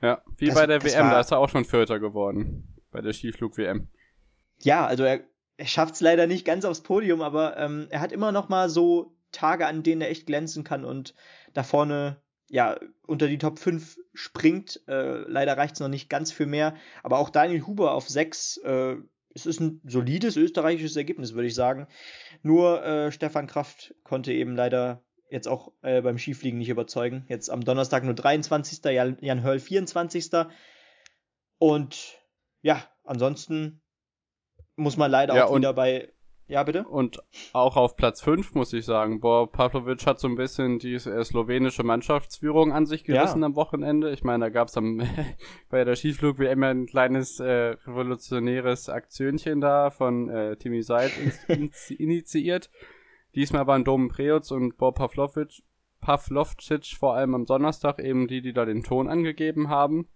Ja, 0.01 0.23
wie 0.37 0.47
das, 0.47 0.55
bei 0.55 0.65
der 0.65 0.83
WM, 0.83 1.05
war, 1.05 1.11
da 1.11 1.19
ist 1.19 1.31
er 1.31 1.37
auch 1.37 1.49
schon 1.49 1.65
Vierter 1.65 1.99
geworden. 1.99 2.75
Bei 2.91 3.01
der 3.01 3.13
Skiflug-WM. 3.13 3.87
Ja, 4.63 4.85
also 4.85 5.03
er, 5.03 5.21
er 5.57 5.67
schafft 5.67 5.93
es 5.93 6.01
leider 6.01 6.25
nicht 6.25 6.43
ganz 6.43 6.65
aufs 6.65 6.81
Podium, 6.81 7.21
aber 7.21 7.55
ähm, 7.57 7.87
er 7.91 8.01
hat 8.01 8.11
immer 8.11 8.31
noch 8.31 8.49
mal 8.49 8.67
so 8.67 9.15
Tage, 9.31 9.67
an 9.67 9.83
denen 9.83 10.01
er 10.01 10.09
echt 10.09 10.25
glänzen 10.25 10.63
kann 10.63 10.83
und 10.83 11.13
da 11.53 11.63
vorne 11.63 12.19
ja, 12.49 12.77
unter 13.05 13.27
die 13.27 13.37
Top 13.37 13.59
5 13.59 13.97
springt. 14.13 14.81
Äh, 14.87 15.19
leider 15.19 15.55
reicht 15.55 15.75
es 15.75 15.79
noch 15.79 15.87
nicht 15.87 16.09
ganz 16.09 16.31
für 16.31 16.45
mehr. 16.47 16.75
Aber 17.01 17.19
auch 17.19 17.29
Daniel 17.29 17.65
Huber 17.65 17.93
auf 17.93 18.09
6 18.09 18.57
äh, 18.57 18.97
es 19.33 19.45
ist 19.45 19.59
ein 19.59 19.81
solides 19.85 20.35
österreichisches 20.35 20.95
Ergebnis, 20.95 21.33
würde 21.33 21.47
ich 21.47 21.55
sagen. 21.55 21.87
Nur 22.41 22.83
äh, 22.83 23.11
Stefan 23.11 23.47
Kraft 23.47 23.95
konnte 24.03 24.33
eben 24.33 24.55
leider 24.55 25.03
jetzt 25.29 25.47
auch 25.47 25.71
äh, 25.81 26.01
beim 26.01 26.17
Skifliegen 26.17 26.59
nicht 26.59 26.69
überzeugen. 26.69 27.25
Jetzt 27.29 27.49
am 27.49 27.63
Donnerstag 27.63 28.03
nur 28.03 28.13
23. 28.13 28.83
Jan, 28.85 29.17
Jan 29.21 29.43
Hörl 29.43 29.59
24. 29.59 30.29
Und 31.57 32.19
ja, 32.61 32.83
ansonsten 33.03 33.81
muss 34.75 34.97
man 34.97 35.09
leider 35.09 35.35
ja, 35.35 35.45
auch 35.45 35.55
wieder 35.55 35.73
bei 35.73 36.11
ja, 36.51 36.63
bitte? 36.63 36.83
Und 36.83 37.23
auch 37.53 37.77
auf 37.77 37.95
Platz 37.95 38.21
5 38.21 38.55
muss 38.55 38.73
ich 38.73 38.85
sagen, 38.85 39.21
boah, 39.21 39.49
Pavlovic 39.49 40.05
hat 40.05 40.19
so 40.19 40.27
ein 40.27 40.35
bisschen 40.35 40.79
die 40.79 40.95
äh, 40.95 41.23
slowenische 41.23 41.83
Mannschaftsführung 41.83 42.73
an 42.73 42.85
sich 42.85 43.05
gerissen 43.05 43.39
ja. 43.39 43.45
am 43.45 43.55
Wochenende. 43.55 44.11
Ich 44.11 44.25
meine, 44.25 44.45
da 44.45 44.49
gab 44.49 44.67
es 44.67 44.75
bei 45.69 45.85
der 45.85 45.95
Skiflug 45.95 46.39
wie 46.39 46.47
immer 46.47 46.67
ein 46.67 46.87
kleines 46.87 47.39
äh, 47.39 47.77
revolutionäres 47.87 48.89
Aktionchen 48.89 49.61
da 49.61 49.91
von 49.91 50.29
äh, 50.29 50.57
Timi 50.57 50.83
Seid 50.83 51.11
initiiert. 51.89 52.69
Diesmal 53.33 53.65
waren 53.65 53.85
Dom 53.85 54.09
Preutz 54.09 54.51
und 54.51 54.77
Bob 54.77 54.95
Pavlovic, 54.97 55.63
Pavlovcic 56.01 56.97
vor 56.97 57.15
allem 57.15 57.33
am 57.33 57.45
Donnerstag 57.45 57.99
eben 57.99 58.27
die, 58.27 58.41
die 58.41 58.51
da 58.51 58.65
den 58.65 58.83
Ton 58.83 59.07
angegeben 59.07 59.69
haben 59.69 60.09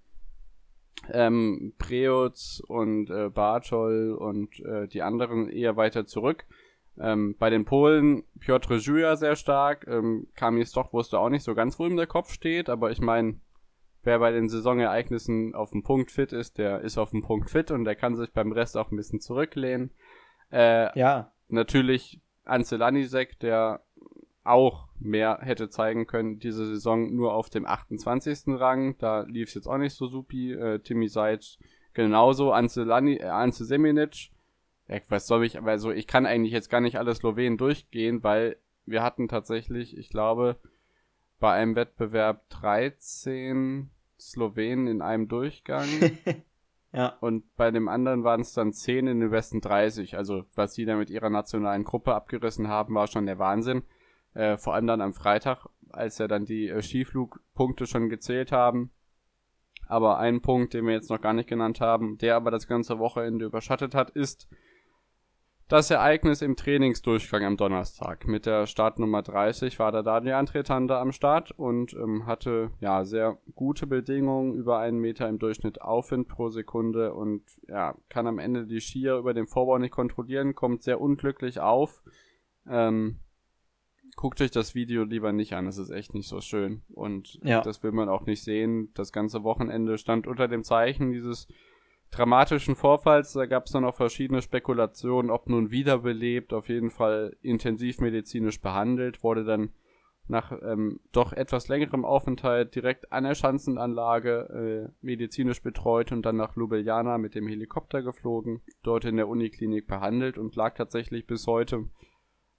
ähm, 1.12 1.74
Preutz 1.78 2.62
und 2.68 3.10
äh, 3.10 3.30
Bartol 3.30 4.14
und 4.14 4.60
äh, 4.60 4.88
die 4.88 5.02
anderen 5.02 5.50
eher 5.50 5.76
weiter 5.76 6.06
zurück. 6.06 6.46
Ähm, 6.98 7.36
bei 7.38 7.50
den 7.50 7.66
Polen 7.66 8.24
Piotr 8.40 8.78
Juja 8.78 9.16
sehr 9.16 9.36
stark. 9.36 9.86
Ähm, 9.88 10.28
Kamil 10.36 10.66
Stoch 10.66 10.94
wusste 10.94 11.20
auch 11.20 11.30
nicht 11.30 11.44
so 11.44 11.54
ganz, 11.54 11.78
wo 11.78 11.86
ihm 11.86 11.98
der 11.98 12.08
Kopf 12.08 12.32
steht, 12.32 12.70
aber 12.70 12.92
ich 12.92 13.02
meine, 13.02 13.40
wer 14.04 14.20
bei 14.20 14.32
den 14.32 14.48
Saisonereignissen 14.48 15.54
auf 15.56 15.72
dem 15.72 15.84
Punkt 15.84 16.12
fit 16.12 16.32
ist, 16.32 16.58
der 16.58 16.82
ist 16.82 16.98
auf 16.98 17.12
dem 17.12 17.22
Punkt 17.22 17.50
fit 17.50 17.72
und 17.72 17.84
der 17.84 17.96
kann 17.96 18.16
sich 18.16 18.32
beim 18.32 18.52
Rest 18.52 18.78
auch 18.78 18.92
ein 18.92 18.98
bisschen 18.98 19.20
zurücklehnen. 19.20 19.92
Äh, 20.52 20.98
ja. 20.98 21.32
Natürlich 21.50 22.22
Ance 22.46 22.78
Lanisek, 22.78 23.40
der 23.40 23.82
auch 24.44 24.85
mehr 25.00 25.40
hätte 25.42 25.70
zeigen 25.70 26.08
können 26.08 26.40
diese 26.40 26.66
Saison 26.66 27.14
nur 27.14 27.34
auf 27.34 27.50
dem 27.50 27.66
28. 27.66 28.60
Rang. 28.60 28.98
Da 28.98 29.22
lief 29.22 29.50
es 29.50 29.56
jetzt 29.56 29.68
auch 29.68 29.78
nicht 29.78 29.96
so 29.96 30.08
supi. 30.08 30.54
Äh, 30.54 30.80
Timmy 30.80 31.08
Seid 31.08 31.58
genauso. 31.94 32.52
Ance, 32.52 32.84
Lani, 32.84 33.16
äh, 33.16 33.26
Ance 33.26 33.66
Seminic. 33.66 34.32
Ja, 34.88 35.00
was 35.10 35.28
soll 35.28 35.46
ich, 35.46 35.62
also 35.62 35.92
ich 35.92 36.08
kann 36.08 36.26
eigentlich 36.26 36.54
jetzt 36.54 36.70
gar 36.70 36.82
nicht 36.82 36.98
alle 36.98 37.16
Slowenen 37.16 37.58
durchgehen, 37.58 38.24
weil 38.24 38.58
wir 38.86 39.02
hatten 39.02 39.28
tatsächlich, 39.28 39.98
ich 39.98 40.10
glaube, 40.10 40.58
bei 41.40 41.54
einem 41.54 41.76
Wettbewerb 41.76 42.48
13 42.50 43.90
Slowenen 44.20 44.88
in 44.88 45.02
einem 45.02 45.28
Durchgang. 45.28 45.88
ja. 46.94 47.18
Und 47.20 47.56
bei 47.56 47.72
dem 47.72 47.88
anderen 47.88 48.24
waren 48.24 48.42
es 48.42 48.54
dann 48.54 48.74
10 48.74 49.08
in 49.08 49.20
den 49.20 49.32
besten 49.32 49.60
30. 49.60 50.18
Also, 50.18 50.46
was 50.56 50.76
sie 50.76 50.86
da 50.86 50.96
mit 50.96 51.10
ihrer 51.10 51.30
nationalen 51.30 51.84
Gruppe 51.84 52.14
abgerissen 52.14 52.68
haben, 52.68 52.94
war 52.96 53.08
schon 53.08 53.26
der 53.26 53.40
Wahnsinn. 53.40 53.84
Äh, 54.36 54.58
vor 54.58 54.76
allem 54.76 54.86
dann 54.86 55.02
am 55.02 55.14
Freitag, 55.14 55.66
als 55.90 56.18
ja 56.20 56.28
dann 56.28 56.46
die 56.46 56.68
äh, 56.68 56.82
Skiflugpunkte 56.82 57.88
schon 57.88 58.10
gezählt 58.10 58.52
haben. 58.52 58.92
Aber 59.88 60.18
ein 60.20 60.42
Punkt, 60.42 60.74
den 60.74 60.86
wir 60.86 60.94
jetzt 60.94 61.10
noch 61.10 61.22
gar 61.22 61.34
nicht 61.34 61.50
genannt 61.50 61.80
haben, 61.80 62.18
der 62.18 62.36
aber 62.36 62.52
das 62.52 62.68
ganze 62.68 63.00
Wochenende 63.00 63.46
überschattet 63.46 63.96
hat, 63.96 64.10
ist 64.10 64.48
das 65.68 65.90
Ereignis 65.90 66.42
im 66.42 66.56
Trainingsdurchgang 66.56 67.44
am 67.44 67.58
Donnerstag. 67.58 68.28
Mit 68.28 68.46
der 68.46 68.68
Startnummer 68.68 69.24
30 69.24 69.80
war 69.80 69.92
der 69.92 70.04
Daniel 70.04 70.36
Antretanda 70.36 71.02
am 71.02 71.12
Start 71.12 71.52
und 71.52 71.94
ähm, 71.94 72.28
hatte 72.28 72.72
ja 72.82 73.04
sehr 73.04 73.38
gute 73.56 73.88
Bedingungen, 73.88 74.54
über 74.54 74.80
einen 74.80 75.00
Meter 75.00 75.28
im 75.28 75.40
Durchschnitt 75.40 75.82
Aufwind 75.82 76.28
pro 76.28 76.50
Sekunde 76.50 77.14
und 77.14 77.44
ja, 77.68 77.96
kann 78.10 78.28
am 78.28 78.38
Ende 78.38 78.68
die 78.68 78.82
Skier 78.82 79.18
über 79.18 79.34
den 79.34 79.48
Vorbau 79.48 79.80
nicht 79.80 79.92
kontrollieren, 79.92 80.54
kommt 80.54 80.84
sehr 80.84 81.02
unglücklich 81.02 81.60
auf. 81.60 82.04
Ähm, 82.68 83.20
guckt 84.16 84.42
euch 84.42 84.52
das 84.52 84.76
Video 84.76 85.04
lieber 85.04 85.32
nicht 85.32 85.54
an, 85.54 85.68
es 85.68 85.78
ist 85.78 85.90
echt 85.90 86.14
nicht 86.14 86.28
so 86.28 86.42
schön. 86.42 86.84
Und 86.94 87.40
ja. 87.44 87.62
das 87.62 87.84
will 87.84 87.92
man 87.92 88.10
auch 88.10 88.26
nicht 88.26 88.44
sehen. 88.44 88.92
Das 88.94 89.12
ganze 89.12 89.44
Wochenende 89.44 89.98
stand 89.98 90.28
unter 90.28 90.48
dem 90.48 90.64
Zeichen 90.64 91.12
dieses 91.12 91.48
dramatischen 92.12 92.76
Vorfalls. 92.76 93.34
Da 93.34 93.46
gab 93.46 93.66
es 93.66 93.72
dann 93.72 93.86
auch 93.86 93.96
verschiedene 93.96 94.42
Spekulationen, 94.42 95.32
ob 95.32 95.50
nun 95.50 95.72
wiederbelebt, 95.72 96.54
auf 96.54 96.70
jeden 96.70 96.92
Fall 96.92 97.36
intensivmedizinisch 97.42 98.62
behandelt, 98.62 99.24
wurde 99.24 99.44
dann 99.44 99.72
nach 100.28 100.52
ähm, 100.64 101.00
doch 101.12 101.34
etwas 101.34 101.68
längerem 101.68 102.04
Aufenthalt 102.04 102.74
direkt 102.74 103.12
an 103.12 103.26
der 103.26 103.36
Schanzenanlage 103.36 104.90
äh, 104.90 105.06
medizinisch 105.06 105.62
betreut 105.62 106.12
und 106.12 106.26
dann 106.26 106.38
nach 106.38 106.56
Ljubljana 106.56 107.20
mit 107.20 107.36
dem 107.36 107.48
Helikopter 107.48 108.02
geflogen, 108.02 108.62
dort 108.82 109.06
in 109.06 109.18
der 109.18 109.28
Uniklinik 109.28 109.86
behandelt 109.86 110.40
und 110.40 110.56
lag 110.56 110.74
tatsächlich 110.76 111.28
bis 111.28 111.46
heute 111.46 111.90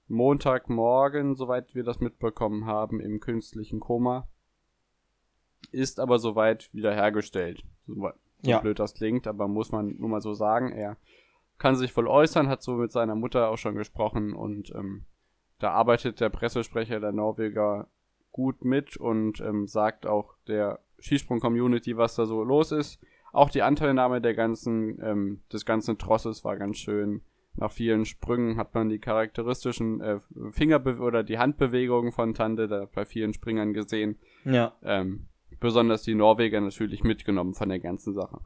Montagmorgen, 0.09 1.35
soweit 1.35 1.75
wir 1.75 1.85
das 1.85 2.01
mitbekommen 2.01 2.67
haben, 2.67 3.01
im 3.01 3.21
künstlichen 3.21 3.81
Koma. 3.81 4.29
Ist 5.73 5.99
aber 5.99 6.19
soweit 6.19 6.73
wiederhergestellt. 6.73 7.65
So, 7.87 8.11
ja. 8.43 8.61
blöd 8.61 8.79
das 8.79 8.95
klingt, 8.95 9.27
aber 9.27 9.49
muss 9.49 9.73
man 9.73 9.97
nur 9.99 10.09
mal 10.09 10.21
so 10.21 10.35
sagen. 10.35 10.73
Er 10.73 10.97
kann 11.59 11.77
sich 11.77 11.97
wohl 11.97 12.07
äußern, 12.07 12.49
hat 12.49 12.63
so 12.63 12.75
mit 12.75 12.93
seiner 12.93 13.15
Mutter 13.15 13.51
auch 13.51 13.59
schon 13.59 13.75
gesprochen 13.75 14.35
und 14.35 14.71
ähm, 14.75 15.05
da 15.59 15.71
arbeitet 15.71 16.21
der 16.21 16.29
Pressesprecher 16.29 17.01
der 17.01 17.13
Norweger 17.13 17.89
gut 18.31 18.65
mit 18.65 18.97
und 18.97 19.41
ähm, 19.41 19.67
sagt 19.67 20.07
auch 20.07 20.35
der 20.47 20.81
Skisprung-Community, 21.01 21.97
was 21.97 22.15
da 22.15 22.27
so 22.27 22.45
los 22.45 22.73
ist. 22.73 23.01
Auch 23.33 23.51
die 23.51 23.63
Anteilnahme 23.63 24.21
der 24.21 24.35
ganzen, 24.35 25.01
ähm, 25.03 25.41
des 25.53 25.65
ganzen 25.65 25.99
Trosses 25.99 26.45
war 26.45 26.57
ganz 26.57 26.77
schön 26.77 27.23
nach 27.57 27.73
vielen 27.73 28.05
Sprüngen 28.05 28.57
hat 28.57 28.75
man 28.75 28.89
die 28.89 28.99
charakteristischen 28.99 30.01
äh, 30.01 30.19
Fingerbe 30.51 30.99
oder 30.99 31.23
die 31.23 31.39
Handbewegungen 31.39 32.13
von 32.13 32.35
Tante 32.35 32.69
da 32.69 32.87
bei 32.87 33.05
vielen 33.05 33.33
Springern 33.33 33.73
gesehen. 33.73 34.19
Ja. 34.45 34.77
Ähm, 34.83 35.29
besonders 35.61 36.03
die 36.03 36.15
Norweger 36.15 36.61
natürlich 36.61 37.03
mitgenommen 37.03 37.55
von 37.55 37.69
der 37.69 37.81
ganzen 37.81 38.15
Sache. 38.15 38.41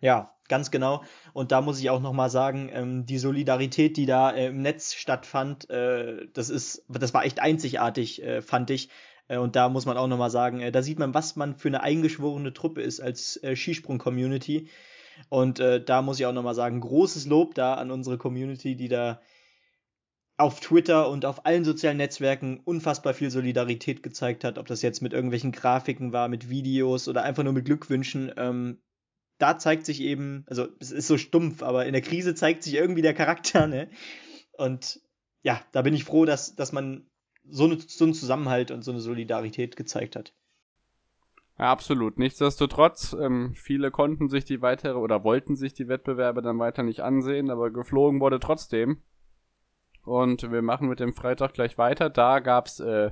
Ja, 0.00 0.34
ganz 0.48 0.70
genau. 0.70 1.02
Und 1.32 1.52
da 1.52 1.60
muss 1.60 1.80
ich 1.80 1.90
auch 1.90 2.00
nochmal 2.00 2.30
sagen, 2.30 2.68
ähm, 2.72 3.06
die 3.06 3.18
Solidarität, 3.18 3.96
die 3.96 4.06
da 4.06 4.30
äh, 4.30 4.48
im 4.48 4.60
Netz 4.60 4.94
stattfand, 4.94 5.70
äh, 5.70 6.26
das 6.32 6.50
ist, 6.50 6.84
das 6.88 7.14
war 7.14 7.24
echt 7.24 7.40
einzigartig, 7.40 8.22
äh, 8.22 8.42
fand 8.42 8.70
ich. 8.70 8.90
Äh, 9.28 9.38
und 9.38 9.56
da 9.56 9.68
muss 9.68 9.86
man 9.86 9.96
auch 9.96 10.06
nochmal 10.06 10.30
sagen, 10.30 10.60
äh, 10.60 10.70
da 10.70 10.82
sieht 10.82 10.98
man, 10.98 11.14
was 11.14 11.36
man 11.36 11.56
für 11.56 11.68
eine 11.68 11.82
eingeschworene 11.82 12.52
Truppe 12.52 12.82
ist 12.82 13.00
als 13.00 13.42
äh, 13.42 13.56
Skisprung-Community. 13.56 14.68
Und 15.28 15.60
äh, 15.60 15.82
da 15.82 16.02
muss 16.02 16.18
ich 16.18 16.26
auch 16.26 16.32
nochmal 16.32 16.54
sagen, 16.54 16.80
großes 16.80 17.26
Lob 17.26 17.54
da 17.54 17.74
an 17.74 17.90
unsere 17.90 18.18
Community, 18.18 18.76
die 18.76 18.88
da 18.88 19.20
auf 20.38 20.60
Twitter 20.60 21.08
und 21.08 21.24
auf 21.24 21.46
allen 21.46 21.64
sozialen 21.64 21.96
Netzwerken 21.96 22.60
unfassbar 22.64 23.14
viel 23.14 23.30
Solidarität 23.30 24.02
gezeigt 24.02 24.44
hat, 24.44 24.58
ob 24.58 24.66
das 24.66 24.82
jetzt 24.82 25.00
mit 25.00 25.12
irgendwelchen 25.12 25.52
Grafiken 25.52 26.12
war, 26.12 26.28
mit 26.28 26.50
Videos 26.50 27.08
oder 27.08 27.22
einfach 27.22 27.42
nur 27.42 27.54
mit 27.54 27.64
Glückwünschen. 27.64 28.32
Ähm, 28.36 28.78
da 29.38 29.58
zeigt 29.58 29.86
sich 29.86 30.00
eben, 30.00 30.44
also 30.46 30.68
es 30.78 30.90
ist 30.92 31.06
so 31.06 31.18
stumpf, 31.18 31.62
aber 31.62 31.86
in 31.86 31.92
der 31.92 32.02
Krise 32.02 32.34
zeigt 32.34 32.62
sich 32.62 32.74
irgendwie 32.74 33.02
der 33.02 33.14
Charakter, 33.14 33.66
ne? 33.66 33.88
Und 34.52 35.00
ja, 35.42 35.60
da 35.72 35.82
bin 35.82 35.94
ich 35.94 36.04
froh, 36.04 36.24
dass, 36.24 36.54
dass 36.54 36.72
man 36.72 37.06
so, 37.48 37.64
eine, 37.64 37.78
so 37.80 38.04
einen 38.04 38.14
Zusammenhalt 38.14 38.70
und 38.70 38.82
so 38.82 38.90
eine 38.90 39.00
Solidarität 39.00 39.76
gezeigt 39.76 40.16
hat. 40.16 40.34
Ja, 41.58 41.72
absolut. 41.72 42.18
Nichtsdestotrotz, 42.18 43.16
ähm, 43.18 43.54
viele 43.54 43.90
konnten 43.90 44.28
sich 44.28 44.44
die 44.44 44.60
weitere 44.60 44.98
oder 44.98 45.24
wollten 45.24 45.56
sich 45.56 45.72
die 45.72 45.88
Wettbewerbe 45.88 46.42
dann 46.42 46.58
weiter 46.58 46.82
nicht 46.82 47.00
ansehen, 47.00 47.50
aber 47.50 47.70
geflogen 47.70 48.20
wurde 48.20 48.40
trotzdem. 48.40 48.98
Und 50.04 50.50
wir 50.50 50.62
machen 50.62 50.88
mit 50.88 51.00
dem 51.00 51.14
Freitag 51.14 51.54
gleich 51.54 51.78
weiter. 51.78 52.10
Da 52.10 52.40
gab's 52.40 52.78
äh, 52.80 53.10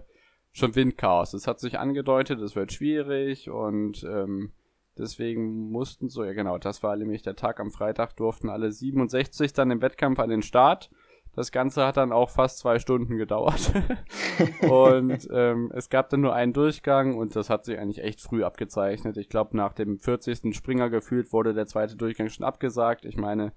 schon 0.53 0.75
Windchaos. 0.77 1.35
Es 1.35 1.47
hat 1.47 1.59
sich 1.59 1.79
angedeutet, 1.79 2.41
es 2.41 2.55
wird 2.55 2.73
schwierig 2.73 3.51
und 3.51 4.05
ähm, 4.05 4.53
deswegen 4.97 5.71
mussten 5.71 6.09
so, 6.09 6.23
ja 6.23 6.35
genau, 6.35 6.59
das 6.59 6.83
war 6.83 6.97
nämlich 6.97 7.23
der 7.23 7.35
Tag 7.35 7.59
am 7.59 7.73
Freitag, 7.73 8.17
durften 8.17 8.49
alle 8.49 8.71
67 8.71 9.53
dann 9.55 9.73
im 9.73 9.83
Wettkampf 9.83 10.21
an 10.21 10.31
den 10.31 10.43
Start. 10.43 10.91
Das 11.37 11.51
Ganze 11.51 11.85
hat 11.85 11.97
dann 11.97 12.13
auch 12.13 12.31
fast 12.31 12.59
zwei 12.59 12.79
Stunden 12.79 13.17
gedauert. 13.17 13.73
und 14.69 15.29
ähm, 15.33 15.73
es 15.75 15.89
gab 15.89 16.09
dann 16.11 16.21
nur 16.21 16.35
einen 16.35 16.53
Durchgang 16.53 17.17
und 17.17 17.35
das 17.35 17.51
hat 17.51 17.65
sich 17.65 17.79
eigentlich 17.79 18.03
echt 18.05 18.21
früh 18.21 18.45
abgezeichnet. 18.45 19.17
Ich 19.17 19.29
glaube, 19.29 19.57
nach 19.57 19.73
dem 19.73 19.99
40. 19.99 20.55
Springer 20.55 20.91
gefühlt 20.91 21.33
wurde 21.33 21.55
der 21.55 21.67
zweite 21.67 21.97
Durchgang 21.97 22.29
schon 22.29 22.47
abgesagt. 22.47 23.05
Ich 23.05 23.17
meine, 23.17 23.53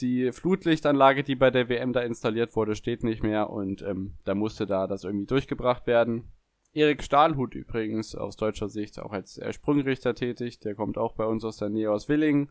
die 0.00 0.32
Flutlichtanlage, 0.32 1.22
die 1.22 1.36
bei 1.36 1.50
der 1.50 1.68
WM 1.68 1.92
da 1.92 2.00
installiert 2.00 2.54
wurde, 2.56 2.74
steht 2.74 3.04
nicht 3.04 3.22
mehr 3.22 3.50
und 3.50 3.82
ähm, 3.82 4.14
da 4.24 4.34
musste 4.34 4.66
da 4.66 4.86
das 4.86 5.04
irgendwie 5.04 5.26
durchgebracht 5.26 5.86
werden. 5.86 6.32
Erik 6.72 7.04
Stahlhut 7.04 7.54
übrigens 7.54 8.16
aus 8.16 8.36
deutscher 8.36 8.68
Sicht 8.68 8.98
auch 8.98 9.12
als 9.12 9.40
Sprungrichter 9.50 10.14
tätig. 10.14 10.58
Der 10.58 10.74
kommt 10.74 10.98
auch 10.98 11.12
bei 11.12 11.24
uns 11.24 11.44
aus 11.44 11.56
der 11.56 11.68
Nähe 11.68 11.90
aus 11.90 12.08
Willingen. 12.08 12.50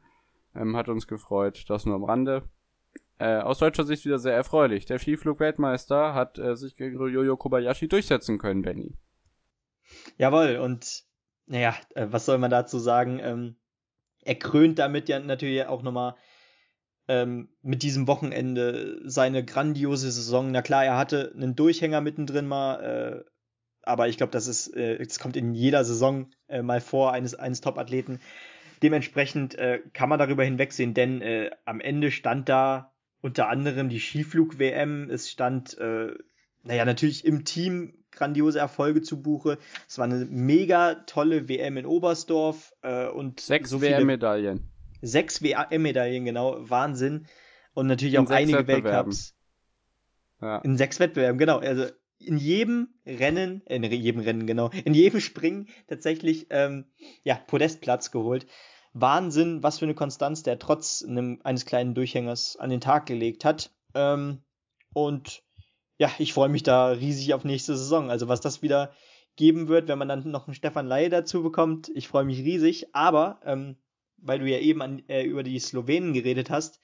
Ähm, 0.55 0.77
hat 0.77 0.87
uns 0.87 1.07
gefreut. 1.07 1.65
Das 1.67 1.85
nur 1.85 1.95
am 1.95 2.05
Rande. 2.05 2.43
Äh, 3.19 3.37
aus 3.37 3.59
deutscher 3.59 3.83
Sicht 3.83 4.05
wieder 4.05 4.19
sehr 4.19 4.33
erfreulich. 4.33 4.85
Der 4.85 4.99
Skiflug-Weltmeister 4.99 6.13
hat 6.13 6.39
äh, 6.39 6.55
sich 6.55 6.75
gegen 6.75 6.97
Ryoyo 6.97 7.37
Kobayashi 7.37 7.87
durchsetzen 7.87 8.39
können, 8.39 8.63
Benny. 8.63 8.97
Jawohl, 10.17 10.57
und 10.57 11.03
naja, 11.45 11.75
äh, 11.95 12.07
was 12.09 12.25
soll 12.25 12.37
man 12.37 12.51
dazu 12.51 12.79
sagen? 12.79 13.19
Ähm, 13.21 13.55
er 14.23 14.35
krönt 14.35 14.79
damit 14.79 15.09
ja 15.09 15.19
natürlich 15.19 15.65
auch 15.65 15.83
nochmal 15.83 16.15
ähm, 17.07 17.49
mit 17.61 17.83
diesem 17.83 18.07
Wochenende 18.07 19.01
seine 19.05 19.43
grandiose 19.43 20.11
Saison. 20.11 20.51
Na 20.51 20.61
klar, 20.61 20.85
er 20.85 20.97
hatte 20.97 21.33
einen 21.35 21.55
Durchhänger 21.55 22.01
mittendrin 22.01 22.47
mal, 22.47 23.23
äh, 23.25 23.31
aber 23.83 24.07
ich 24.07 24.17
glaube, 24.17 24.31
das 24.31 24.47
ist, 24.47 24.75
äh, 24.75 24.97
das 24.97 25.19
kommt 25.19 25.35
in 25.35 25.53
jeder 25.53 25.83
Saison 25.83 26.31
äh, 26.47 26.61
mal 26.61 26.81
vor 26.81 27.11
eines, 27.11 27.35
eines 27.35 27.61
Top-Athleten. 27.61 28.21
Dementsprechend 28.81 29.55
äh, 29.55 29.81
kann 29.93 30.09
man 30.09 30.19
darüber 30.19 30.43
hinwegsehen, 30.43 30.93
denn 30.93 31.21
äh, 31.21 31.51
am 31.65 31.79
Ende 31.79 32.11
stand 32.11 32.49
da 32.49 32.92
unter 33.23 33.47
anderem 33.47 33.87
die 33.87 34.01
Skiflug-WM. 34.01 35.09
Es 35.09 35.31
stand, 35.31 35.77
äh, 35.77 36.13
naja, 36.61 36.83
natürlich 36.83 37.23
im 37.25 37.45
Team 37.45 37.93
grandiose 38.11 38.59
Erfolge 38.59 39.01
zu 39.01 39.23
Buche. 39.23 39.57
Es 39.87 39.97
war 39.97 40.05
eine 40.05 40.25
mega 40.25 40.95
tolle 41.05 41.47
WM 41.47 41.77
in 41.77 41.85
Oberstdorf 41.85 42.73
äh, 42.81 43.07
und 43.07 43.39
sechs 43.39 43.69
so 43.69 43.81
WM-Medaillen. 43.81 44.69
Sechs 45.01 45.41
WM-Medaillen, 45.41 46.25
genau, 46.25 46.69
Wahnsinn. 46.69 47.25
Und 47.73 47.87
natürlich 47.87 48.15
in 48.15 48.27
auch 48.27 48.29
einige 48.29 48.67
Weltcups. 48.67 49.33
Ja. 50.41 50.57
In 50.57 50.77
sechs 50.77 50.99
Wettbewerben, 50.99 51.39
genau. 51.39 51.59
Also 51.59 51.85
in 52.19 52.37
jedem 52.37 52.89
Rennen, 53.05 53.65
äh, 53.67 53.77
in 53.77 53.83
jedem 53.83 54.19
Rennen, 54.19 54.45
genau, 54.45 54.69
in 54.83 54.93
jedem 54.93 55.21
Springen 55.21 55.69
tatsächlich 55.87 56.47
ähm, 56.49 56.85
ja, 57.23 57.35
Podestplatz 57.35 58.11
geholt. 58.11 58.47
Wahnsinn, 58.93 59.63
was 59.63 59.79
für 59.79 59.85
eine 59.85 59.95
Konstanz 59.95 60.43
der 60.43 60.59
trotz 60.59 61.03
einem, 61.07 61.39
eines 61.43 61.65
kleinen 61.65 61.93
Durchhängers 61.95 62.57
an 62.57 62.69
den 62.69 62.81
Tag 62.81 63.05
gelegt 63.05 63.43
hat. 63.45 63.71
Ähm, 63.95 64.43
und 64.93 65.43
ja, 65.97 66.11
ich 66.19 66.33
freue 66.33 66.49
mich 66.49 66.63
da 66.63 66.87
riesig 66.87 67.33
auf 67.33 67.43
nächste 67.43 67.75
Saison. 67.75 68.09
Also 68.09 68.27
was 68.27 68.41
das 68.41 68.61
wieder 68.61 68.91
geben 69.35 69.67
wird, 69.67 69.87
wenn 69.87 69.97
man 69.97 70.07
dann 70.07 70.29
noch 70.29 70.47
einen 70.47 70.53
Stefan 70.53 70.85
Laie 70.87 71.09
dazu 71.09 71.41
bekommt, 71.41 71.89
ich 71.95 72.07
freue 72.07 72.23
mich 72.23 72.39
riesig. 72.39 72.93
Aber, 72.93 73.39
ähm, 73.45 73.77
weil 74.17 74.39
du 74.39 74.49
ja 74.49 74.59
eben 74.59 74.81
an, 74.81 75.01
äh, 75.07 75.23
über 75.23 75.43
die 75.43 75.59
Slowenen 75.59 76.13
geredet 76.13 76.49
hast, 76.49 76.79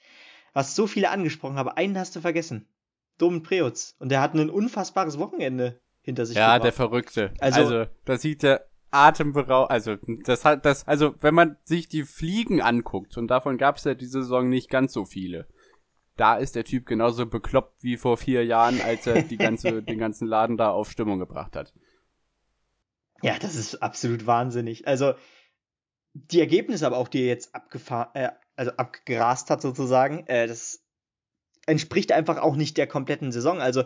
hast 0.54 0.74
so 0.74 0.86
viele 0.86 1.10
angesprochen, 1.10 1.58
aber 1.58 1.76
einen 1.76 1.96
hast 1.96 2.16
du 2.16 2.20
vergessen. 2.20 2.66
Domen 3.18 3.42
Preutz. 3.42 3.94
Und 3.98 4.10
der 4.10 4.20
hat 4.20 4.34
ein 4.34 4.50
unfassbares 4.50 5.18
Wochenende 5.18 5.80
hinter 6.02 6.26
sich 6.26 6.36
Ja, 6.36 6.54
gebracht. 6.54 6.64
der 6.64 6.72
Verrückte. 6.72 7.34
Also, 7.38 7.60
also 7.60 7.86
das 8.04 8.22
sieht 8.22 8.42
ja 8.42 8.60
atemberaubend, 8.90 9.70
also 9.70 9.96
das 10.24 10.44
hat 10.44 10.64
das, 10.64 10.86
also 10.86 11.14
wenn 11.20 11.34
man 11.34 11.56
sich 11.64 11.88
die 11.88 12.04
Fliegen 12.04 12.60
anguckt, 12.60 13.16
und 13.16 13.28
davon 13.28 13.58
gab 13.58 13.76
es 13.76 13.84
ja 13.84 13.94
diese 13.94 14.22
Saison 14.22 14.48
nicht 14.48 14.70
ganz 14.70 14.92
so 14.92 15.04
viele, 15.04 15.46
da 16.16 16.36
ist 16.36 16.54
der 16.54 16.64
Typ 16.64 16.86
genauso 16.86 17.26
bekloppt 17.26 17.82
wie 17.82 17.96
vor 17.96 18.16
vier 18.16 18.44
Jahren, 18.44 18.80
als 18.80 19.06
er 19.06 19.22
die 19.22 19.38
ganze, 19.38 19.82
den 19.82 19.98
ganzen 19.98 20.28
Laden 20.28 20.56
da 20.56 20.70
auf 20.70 20.90
Stimmung 20.90 21.18
gebracht 21.18 21.56
hat. 21.56 21.72
Ja, 23.22 23.38
das 23.38 23.54
ist 23.54 23.76
absolut 23.76 24.26
wahnsinnig. 24.26 24.86
Also, 24.86 25.14
die 26.12 26.40
Ergebnisse 26.40 26.86
aber 26.86 26.98
auch, 26.98 27.08
die 27.08 27.20
er 27.20 27.28
jetzt 27.28 27.54
abgefahren, 27.54 28.10
äh, 28.14 28.30
also 28.56 28.72
abgegrast 28.72 29.50
hat 29.50 29.62
sozusagen, 29.62 30.26
äh, 30.26 30.46
das 30.46 30.84
entspricht 31.66 32.12
einfach 32.12 32.38
auch 32.38 32.56
nicht 32.56 32.76
der 32.76 32.86
kompletten 32.86 33.32
Saison. 33.32 33.60
Also, 33.60 33.84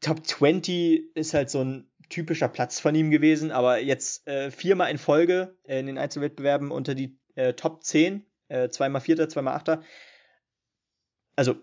Top 0.00 0.26
20 0.26 1.14
ist 1.14 1.34
halt 1.34 1.50
so 1.50 1.60
ein 1.62 1.89
typischer 2.10 2.48
Platz 2.48 2.78
von 2.80 2.94
ihm 2.94 3.10
gewesen, 3.10 3.50
aber 3.50 3.80
jetzt 3.80 4.26
äh, 4.28 4.50
viermal 4.50 4.90
in 4.90 4.98
Folge 4.98 5.56
äh, 5.64 5.80
in 5.80 5.86
den 5.86 5.98
Einzelwettbewerben 5.98 6.70
unter 6.70 6.94
die 6.94 7.18
äh, 7.36 7.54
Top 7.54 7.82
10, 7.82 8.26
äh, 8.48 8.68
zweimal 8.68 9.00
Vierter, 9.00 9.28
zweimal 9.28 9.54
Achter. 9.54 9.82
Also 11.36 11.54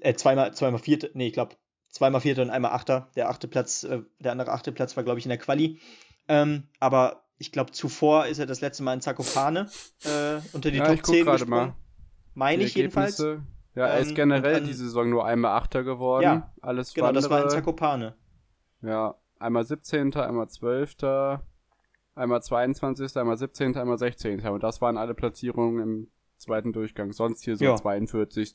äh, 0.00 0.14
zweimal, 0.14 0.52
zweimal 0.54 0.80
Vierter, 0.80 1.08
nee, 1.14 1.28
ich 1.28 1.32
glaube 1.32 1.56
zweimal 1.88 2.20
Vierter 2.20 2.42
und 2.42 2.50
einmal 2.50 2.72
Achter. 2.72 3.10
Der 3.14 3.28
achte 3.28 3.46
Platz, 3.46 3.84
äh, 3.84 4.02
der 4.18 4.32
andere 4.32 4.50
achte 4.50 4.72
Platz 4.72 4.96
war, 4.96 5.04
glaube 5.04 5.18
ich, 5.18 5.24
in 5.26 5.30
der 5.30 5.38
Quali. 5.38 5.80
Ähm, 6.28 6.64
aber 6.80 7.24
ich 7.38 7.52
glaube, 7.52 7.72
zuvor 7.72 8.26
ist 8.26 8.38
er 8.38 8.46
das 8.46 8.60
letzte 8.60 8.82
Mal 8.82 8.94
in 8.94 9.00
Zakopane 9.00 9.70
unter 10.52 10.70
die 10.70 10.78
ja, 10.78 10.86
Top 10.86 11.06
10 11.06 11.24
gesprungen. 11.24 11.48
Mal. 11.48 11.76
Meine 12.34 12.64
ich 12.64 12.74
jedenfalls. 12.74 13.18
Ja, 13.74 13.86
er 13.86 14.00
ist 14.00 14.10
ähm, 14.10 14.14
generell 14.14 14.58
ähm, 14.58 14.66
diese 14.66 14.84
Saison 14.84 15.08
nur 15.08 15.24
einmal 15.24 15.52
Achter 15.56 15.84
geworden. 15.84 16.24
Ja, 16.24 16.52
Alles 16.60 16.92
genau, 16.92 17.12
das 17.12 17.30
war 17.30 17.42
in 17.42 17.50
Zakopane. 17.50 18.14
Ja, 18.82 19.14
einmal 19.40 19.64
17., 19.64 20.14
einmal 20.14 20.48
12., 20.48 21.40
einmal 22.14 22.42
22., 22.42 23.16
einmal 23.16 23.36
17., 23.36 23.76
einmal 23.76 23.98
16. 23.98 24.40
Und 24.48 24.62
das 24.62 24.80
waren 24.80 24.96
alle 24.96 25.14
Platzierungen 25.14 25.82
im 25.82 26.10
zweiten 26.36 26.72
Durchgang. 26.72 27.12
Sonst 27.12 27.44
hier 27.44 27.56
so 27.56 27.64
ja. 27.64 27.76
42. 27.76 28.54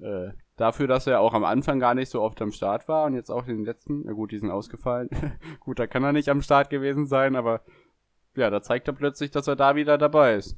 Äh, 0.00 0.32
dafür, 0.56 0.86
dass 0.86 1.06
er 1.06 1.20
auch 1.20 1.32
am 1.32 1.44
Anfang 1.44 1.78
gar 1.78 1.94
nicht 1.94 2.08
so 2.08 2.20
oft 2.20 2.40
am 2.42 2.52
Start 2.52 2.88
war 2.88 3.06
und 3.06 3.14
jetzt 3.14 3.30
auch 3.30 3.44
den 3.44 3.64
letzten, 3.64 4.02
na 4.04 4.12
gut, 4.12 4.32
die 4.32 4.38
sind 4.38 4.50
ausgefallen. 4.50 5.08
gut, 5.60 5.78
da 5.78 5.86
kann 5.86 6.02
er 6.02 6.12
nicht 6.12 6.28
am 6.28 6.42
Start 6.42 6.70
gewesen 6.70 7.06
sein, 7.06 7.36
aber 7.36 7.62
ja, 8.34 8.50
da 8.50 8.62
zeigt 8.62 8.88
er 8.88 8.94
plötzlich, 8.94 9.30
dass 9.30 9.46
er 9.46 9.56
da 9.56 9.76
wieder 9.76 9.98
dabei 9.98 10.34
ist. 10.34 10.56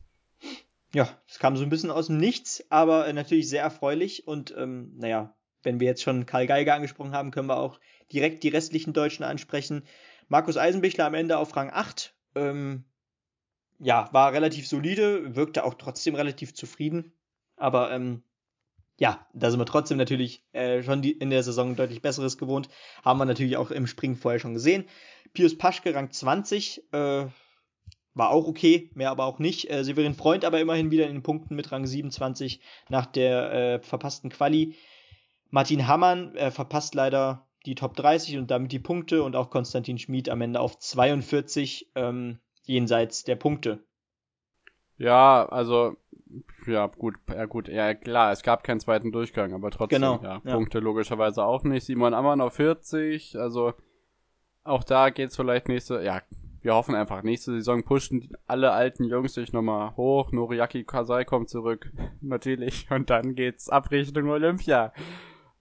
Ja, 0.95 1.09
es 1.27 1.39
kam 1.39 1.57
so 1.57 1.65
ein 1.65 1.71
bisschen 1.71 1.91
aus 1.91 2.07
dem 2.07 2.19
Nichts, 2.19 2.65
aber 2.71 3.13
natürlich 3.13 3.49
sehr 3.49 3.63
erfreulich 3.63 4.29
und 4.29 4.55
ähm, 4.57 4.93
naja, 4.97 5.35
wenn 5.65 5.81
wir 5.81 5.89
jetzt 5.89 6.03
schon 6.03 6.27
Karl 6.27 6.47
Geiger 6.47 6.75
angesprochen 6.75 7.13
haben, 7.13 7.31
können 7.31 7.49
wir 7.49 7.59
auch 7.59 7.81
direkt 8.13 8.43
die 8.43 8.49
restlichen 8.49 8.93
Deutschen 8.93 9.25
ansprechen. 9.25 9.83
Markus 10.29 10.57
Eisenbichler 10.57 11.07
am 11.07 11.15
Ende 11.15 11.39
auf 11.39 11.55
Rang 11.57 11.71
8. 11.73 12.15
Ähm, 12.35 12.85
ja, 13.79 14.09
war 14.13 14.33
relativ 14.33 14.69
solide, 14.69 15.35
wirkte 15.37 15.65
auch 15.65 15.75
trotzdem 15.75 16.15
relativ 16.15 16.55
zufrieden. 16.55 17.13
Aber 17.57 17.91
ähm, 17.91 18.23
ja, 18.99 19.27
da 19.33 19.51
sind 19.51 19.61
wir 19.61 19.67
trotzdem 19.67 19.99
natürlich 19.99 20.45
äh, 20.53 20.83
schon 20.83 21.03
die, 21.03 21.13
in 21.13 21.31
der 21.31 21.43
Saison 21.43 21.77
deutlich 21.77 22.01
Besseres 22.01 22.39
gewohnt. 22.39 22.69
Haben 23.05 23.19
wir 23.19 23.25
natürlich 23.25 23.57
auch 23.57 23.71
im 23.71 23.87
Springen 23.87 24.17
vorher 24.17 24.39
schon 24.39 24.55
gesehen. 24.55 24.85
Pius 25.33 25.59
Paschke, 25.59 25.95
Rang 25.95 26.11
20, 26.11 26.93
äh, 26.93 27.27
war 28.15 28.31
auch 28.31 28.47
okay, 28.47 28.91
mehr 28.95 29.11
aber 29.11 29.25
auch 29.25 29.41
nicht. 29.41 29.71
Äh, 29.71 29.83
Severin 29.83 30.15
Freund 30.15 30.45
aber 30.45 30.61
immerhin 30.61 30.93
wieder 30.93 31.07
in 31.07 31.15
den 31.15 31.23
Punkten 31.23 31.57
mit 31.57 31.73
Rang 31.73 31.87
27 31.87 32.61
nach 32.89 33.07
der 33.07 33.53
äh, 33.53 33.79
verpassten 33.81 34.31
Quali. 34.31 34.77
Martin 35.51 35.87
Hammann 35.87 36.35
äh, 36.37 36.51
verpasst 36.51 36.95
leider 36.95 37.47
die 37.67 37.75
Top 37.75 37.97
30 37.97 38.39
und 38.39 38.51
damit 38.51 38.73
die 38.73 38.79
Punkte 38.79 39.23
und 39.23 39.37
auch 39.37 39.51
Konstantin 39.51 39.99
Schmid 39.99 40.29
am 40.29 40.41
Ende 40.41 40.61
auf 40.61 40.79
42 40.79 41.91
ähm, 41.95 42.39
jenseits 42.65 43.25
der 43.25 43.37
Punkte. 43.37 43.85
Ja, 44.97 45.47
also 45.47 45.97
ja 46.67 46.87
gut, 46.87 47.17
ja 47.29 47.47
gut, 47.47 47.69
ja 47.69 47.95
klar, 47.95 48.33
es 48.33 48.43
gab 48.43 48.65
keinen 48.65 48.81
zweiten 48.81 49.13
Durchgang, 49.13 49.53
aber 49.53 49.71
trotzdem, 49.71 50.01
genau, 50.01 50.21
ja, 50.23 50.41
ja. 50.45 50.55
Punkte 50.55 50.79
logischerweise 50.79 51.45
auch 51.45 51.65
nicht. 51.65 51.85
Simon 51.85 52.15
Ammann 52.15 52.41
auf 52.41 52.55
40, 52.55 53.37
also 53.39 53.75
auch 54.63 54.85
da 54.85 55.11
geht's 55.11 55.37
vielleicht 55.37 55.69
nächste, 55.69 56.03
ja, 56.03 56.23
wir 56.63 56.75
hoffen 56.75 56.95
einfach, 56.95 57.23
nächste 57.23 57.53
Saison 57.53 57.83
pushen 57.83 58.31
alle 58.47 58.73
alten 58.73 59.05
Jungs 59.05 59.35
sich 59.35 59.53
nochmal 59.53 59.95
hoch. 59.97 60.33
Noriaki 60.33 60.85
Kasai 60.85 61.25
kommt 61.25 61.51
zurück, 61.51 61.93
natürlich, 62.23 62.91
und 62.91 63.11
dann 63.11 63.35
geht's 63.35 63.69
ab 63.69 63.91
Richtung 63.91 64.31
Olympia. 64.31 64.93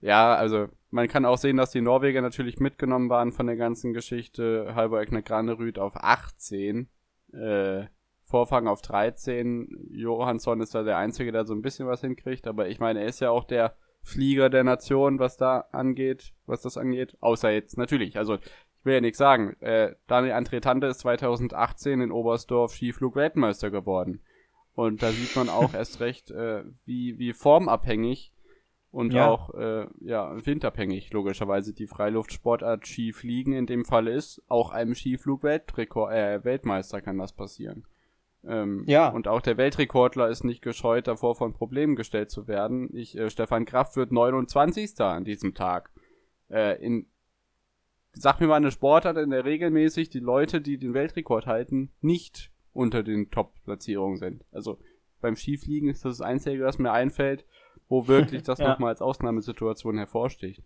Ja, 0.04 0.34
also 0.34 0.68
man 0.90 1.08
kann 1.08 1.24
auch 1.24 1.38
sehen, 1.38 1.56
dass 1.56 1.70
die 1.70 1.80
Norweger 1.80 2.20
natürlich 2.20 2.60
mitgenommen 2.60 3.08
waren 3.08 3.32
von 3.32 3.46
der 3.46 3.56
ganzen 3.56 3.94
Geschichte. 3.94 4.74
Halvor 4.74 5.00
Egner 5.00 5.22
Granerüth 5.22 5.78
auf 5.78 5.96
18, 5.96 6.90
äh, 7.32 7.84
Vorfang 8.22 8.68
auf 8.68 8.82
13. 8.82 9.88
Johansson 9.92 10.60
ist 10.60 10.74
da 10.74 10.82
der 10.82 10.98
Einzige, 10.98 11.32
der 11.32 11.46
so 11.46 11.54
ein 11.54 11.62
bisschen 11.62 11.86
was 11.86 12.02
hinkriegt, 12.02 12.46
aber 12.46 12.68
ich 12.68 12.80
meine, 12.80 13.00
er 13.00 13.06
ist 13.06 13.20
ja 13.20 13.30
auch 13.30 13.44
der 13.44 13.76
Flieger 14.02 14.50
der 14.50 14.62
Nation, 14.62 15.18
was 15.18 15.38
da 15.38 15.60
angeht, 15.72 16.34
was 16.44 16.60
das 16.60 16.76
angeht. 16.76 17.16
Außer 17.20 17.50
jetzt 17.50 17.78
natürlich, 17.78 18.18
also 18.18 18.34
ich 18.34 18.84
will 18.84 18.94
ja 18.94 19.00
nichts 19.00 19.16
sagen. 19.16 19.56
Äh, 19.60 19.94
Daniel 20.06 20.34
Antretante 20.34 20.86
ist 20.86 21.00
2018 21.00 22.02
in 22.02 22.12
Oberstdorf 22.12 22.74
Skiflug-Weltmeister 22.74 23.70
geworden. 23.70 24.20
Und 24.74 25.02
da 25.02 25.12
sieht 25.12 25.34
man 25.34 25.48
auch 25.48 25.72
erst 25.72 26.00
recht, 26.00 26.30
äh, 26.30 26.62
wie, 26.84 27.18
wie 27.18 27.32
formabhängig 27.32 28.33
und 28.94 29.12
ja. 29.12 29.28
auch 29.28 29.52
äh, 29.54 29.86
ja, 30.02 30.46
windabhängig 30.46 31.12
logischerweise 31.12 31.74
die 31.74 31.88
Freiluftsportart 31.88 32.86
Skifliegen 32.86 33.52
in 33.52 33.66
dem 33.66 33.84
Fall 33.84 34.06
ist. 34.06 34.40
Auch 34.46 34.70
einem 34.70 34.94
Skiflug-Weltrekord, 34.94 36.12
äh, 36.12 36.44
Weltmeister 36.44 37.02
kann 37.02 37.18
das 37.18 37.32
passieren. 37.32 37.84
Ähm, 38.44 38.84
ja. 38.86 39.08
Und 39.08 39.26
auch 39.26 39.40
der 39.40 39.56
Weltrekordler 39.56 40.28
ist 40.28 40.44
nicht 40.44 40.62
gescheut, 40.62 41.08
davor 41.08 41.34
von 41.34 41.54
Problemen 41.54 41.96
gestellt 41.96 42.30
zu 42.30 42.46
werden. 42.46 42.88
Ich, 42.94 43.18
äh, 43.18 43.30
Stefan 43.30 43.64
Kraft 43.64 43.96
wird 43.96 44.12
29. 44.12 45.00
an 45.00 45.24
diesem 45.24 45.54
Tag. 45.54 45.90
Äh, 46.48 46.80
in, 46.80 47.06
sag 48.12 48.38
mir 48.38 48.46
mal 48.46 48.56
eine 48.56 48.70
Sportart, 48.70 49.16
in 49.16 49.30
der 49.30 49.44
regelmäßig 49.44 50.08
die 50.08 50.20
Leute, 50.20 50.60
die 50.60 50.78
den 50.78 50.94
Weltrekord 50.94 51.46
halten, 51.46 51.90
nicht 52.00 52.52
unter 52.72 53.02
den 53.02 53.32
Top-Platzierungen 53.32 54.18
sind. 54.18 54.44
Also 54.52 54.78
beim 55.20 55.34
Skifliegen 55.34 55.88
ist 55.88 56.04
das 56.04 56.18
das 56.18 56.26
Einzige, 56.26 56.62
was 56.62 56.78
mir 56.78 56.92
einfällt 56.92 57.44
wo 57.88 58.08
wirklich 58.08 58.42
das 58.42 58.58
ja. 58.60 58.68
nochmal 58.68 58.90
als 58.90 59.02
Ausnahmesituation 59.02 59.98
hervorsticht. 59.98 60.62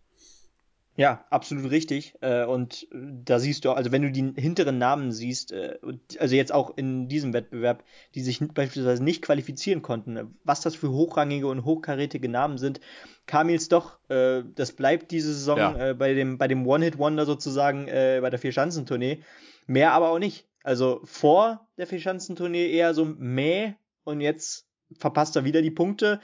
Ja, 0.98 1.24
absolut 1.30 1.70
richtig. 1.70 2.14
Äh, 2.22 2.44
und 2.44 2.88
da 2.90 3.38
siehst 3.38 3.64
du, 3.64 3.70
also 3.70 3.92
wenn 3.92 4.02
du 4.02 4.10
die 4.10 4.32
hinteren 4.34 4.78
Namen 4.78 5.12
siehst, 5.12 5.52
äh, 5.52 5.78
also 6.18 6.34
jetzt 6.34 6.52
auch 6.52 6.76
in 6.76 7.06
diesem 7.06 7.32
Wettbewerb, 7.32 7.84
die 8.16 8.20
sich 8.20 8.40
beispielsweise 8.52 9.04
nicht 9.04 9.22
qualifizieren 9.22 9.80
konnten, 9.80 10.36
was 10.42 10.60
das 10.60 10.74
für 10.74 10.90
hochrangige 10.90 11.46
und 11.46 11.64
hochkarätige 11.64 12.28
Namen 12.28 12.58
sind, 12.58 12.80
Kamils 13.26 13.68
doch, 13.68 14.00
äh, 14.08 14.42
das 14.56 14.72
bleibt 14.72 15.12
diese 15.12 15.32
Saison 15.32 15.58
ja. 15.58 15.92
bei 15.92 16.14
dem, 16.14 16.36
bei 16.36 16.48
dem 16.48 16.66
One-Hit-Wonder 16.66 17.26
sozusagen 17.26 17.86
bei 17.86 18.28
der 18.28 18.38
Vierschanzentournee. 18.40 19.22
Mehr 19.68 19.92
aber 19.92 20.10
auch 20.10 20.18
nicht. 20.18 20.48
Also 20.64 21.00
vor 21.04 21.68
der 21.76 21.86
Vierschanzentournee 21.86 22.72
eher 22.72 22.92
so 22.92 23.04
meh 23.04 23.74
und 24.02 24.20
jetzt 24.20 24.66
verpasst 24.98 25.36
er 25.36 25.44
wieder 25.44 25.62
die 25.62 25.70
Punkte 25.70 26.20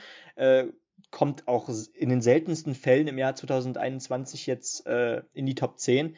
kommt 1.10 1.46
auch 1.46 1.70
in 1.94 2.08
den 2.08 2.20
seltensten 2.20 2.74
Fällen 2.74 3.06
im 3.06 3.18
Jahr 3.18 3.36
2021 3.36 4.46
jetzt 4.46 4.86
äh, 4.86 5.22
in 5.32 5.46
die 5.46 5.54
Top 5.54 5.78
10. 5.78 6.16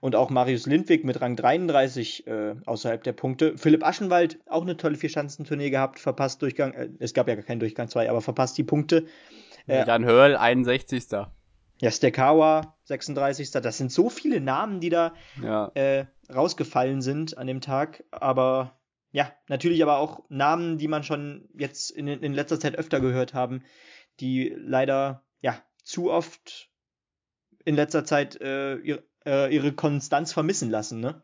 Und 0.00 0.14
auch 0.14 0.30
Marius 0.30 0.66
Lindwig 0.66 1.04
mit 1.04 1.20
Rang 1.20 1.36
33 1.36 2.26
äh, 2.26 2.54
außerhalb 2.64 3.02
der 3.02 3.12
Punkte. 3.12 3.56
Philipp 3.58 3.84
Aschenwald, 3.84 4.38
auch 4.46 4.62
eine 4.62 4.76
tolle 4.76 4.96
Vierschanzentournee 4.96 5.70
gehabt, 5.70 5.98
verpasst 5.98 6.42
Durchgang, 6.42 6.74
äh, 6.74 6.90
es 7.00 7.12
gab 7.12 7.28
ja 7.28 7.34
gar 7.34 7.44
keinen 7.44 7.60
Durchgang 7.60 7.88
2, 7.88 8.08
aber 8.08 8.20
verpasst 8.20 8.56
die 8.58 8.62
Punkte. 8.62 9.06
Äh, 9.66 9.86
Jan 9.86 10.04
Hörl, 10.04 10.36
61. 10.36 11.26
Ja, 11.80 11.90
Stekawa, 11.90 12.76
36. 12.84 13.50
Das 13.50 13.78
sind 13.78 13.90
so 13.90 14.08
viele 14.08 14.40
Namen, 14.40 14.80
die 14.80 14.90
da 14.90 15.14
ja. 15.42 15.70
äh, 15.74 16.06
rausgefallen 16.32 17.02
sind 17.02 17.36
an 17.36 17.46
dem 17.46 17.60
Tag. 17.60 18.04
Aber 18.10 18.78
ja, 19.10 19.32
natürlich 19.48 19.82
aber 19.82 19.98
auch 19.98 20.22
Namen, 20.28 20.78
die 20.78 20.88
man 20.88 21.02
schon 21.02 21.48
jetzt 21.58 21.90
in, 21.90 22.06
in 22.06 22.32
letzter 22.32 22.60
Zeit 22.60 22.76
öfter 22.76 23.00
gehört 23.00 23.34
haben 23.34 23.62
die 24.20 24.54
leider 24.56 25.24
ja 25.40 25.60
zu 25.82 26.10
oft 26.10 26.70
in 27.64 27.74
letzter 27.74 28.04
Zeit 28.04 28.40
äh, 28.40 28.76
ihre, 28.76 29.04
äh, 29.24 29.54
ihre 29.54 29.72
Konstanz 29.72 30.32
vermissen 30.32 30.70
lassen, 30.70 31.00
ne? 31.00 31.22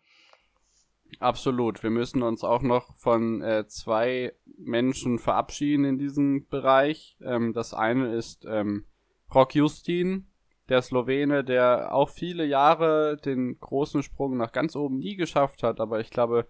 Absolut. 1.20 1.82
Wir 1.82 1.90
müssen 1.90 2.22
uns 2.22 2.42
auch 2.42 2.62
noch 2.62 2.96
von 2.96 3.42
äh, 3.42 3.66
zwei 3.68 4.32
Menschen 4.58 5.18
verabschieden 5.18 5.84
in 5.84 5.98
diesem 5.98 6.48
Bereich. 6.48 7.16
Ähm, 7.20 7.52
das 7.52 7.74
eine 7.74 8.14
ist 8.14 8.44
ähm, 8.46 8.86
Rock 9.34 9.54
Justin, 9.54 10.26
der 10.68 10.82
Slowene, 10.82 11.44
der 11.44 11.94
auch 11.94 12.08
viele 12.08 12.46
Jahre 12.46 13.16
den 13.16 13.58
großen 13.60 14.02
Sprung 14.02 14.36
nach 14.36 14.52
ganz 14.52 14.74
oben 14.74 14.98
nie 14.98 15.16
geschafft 15.16 15.62
hat, 15.62 15.80
aber 15.80 16.00
ich 16.00 16.10
glaube, 16.10 16.48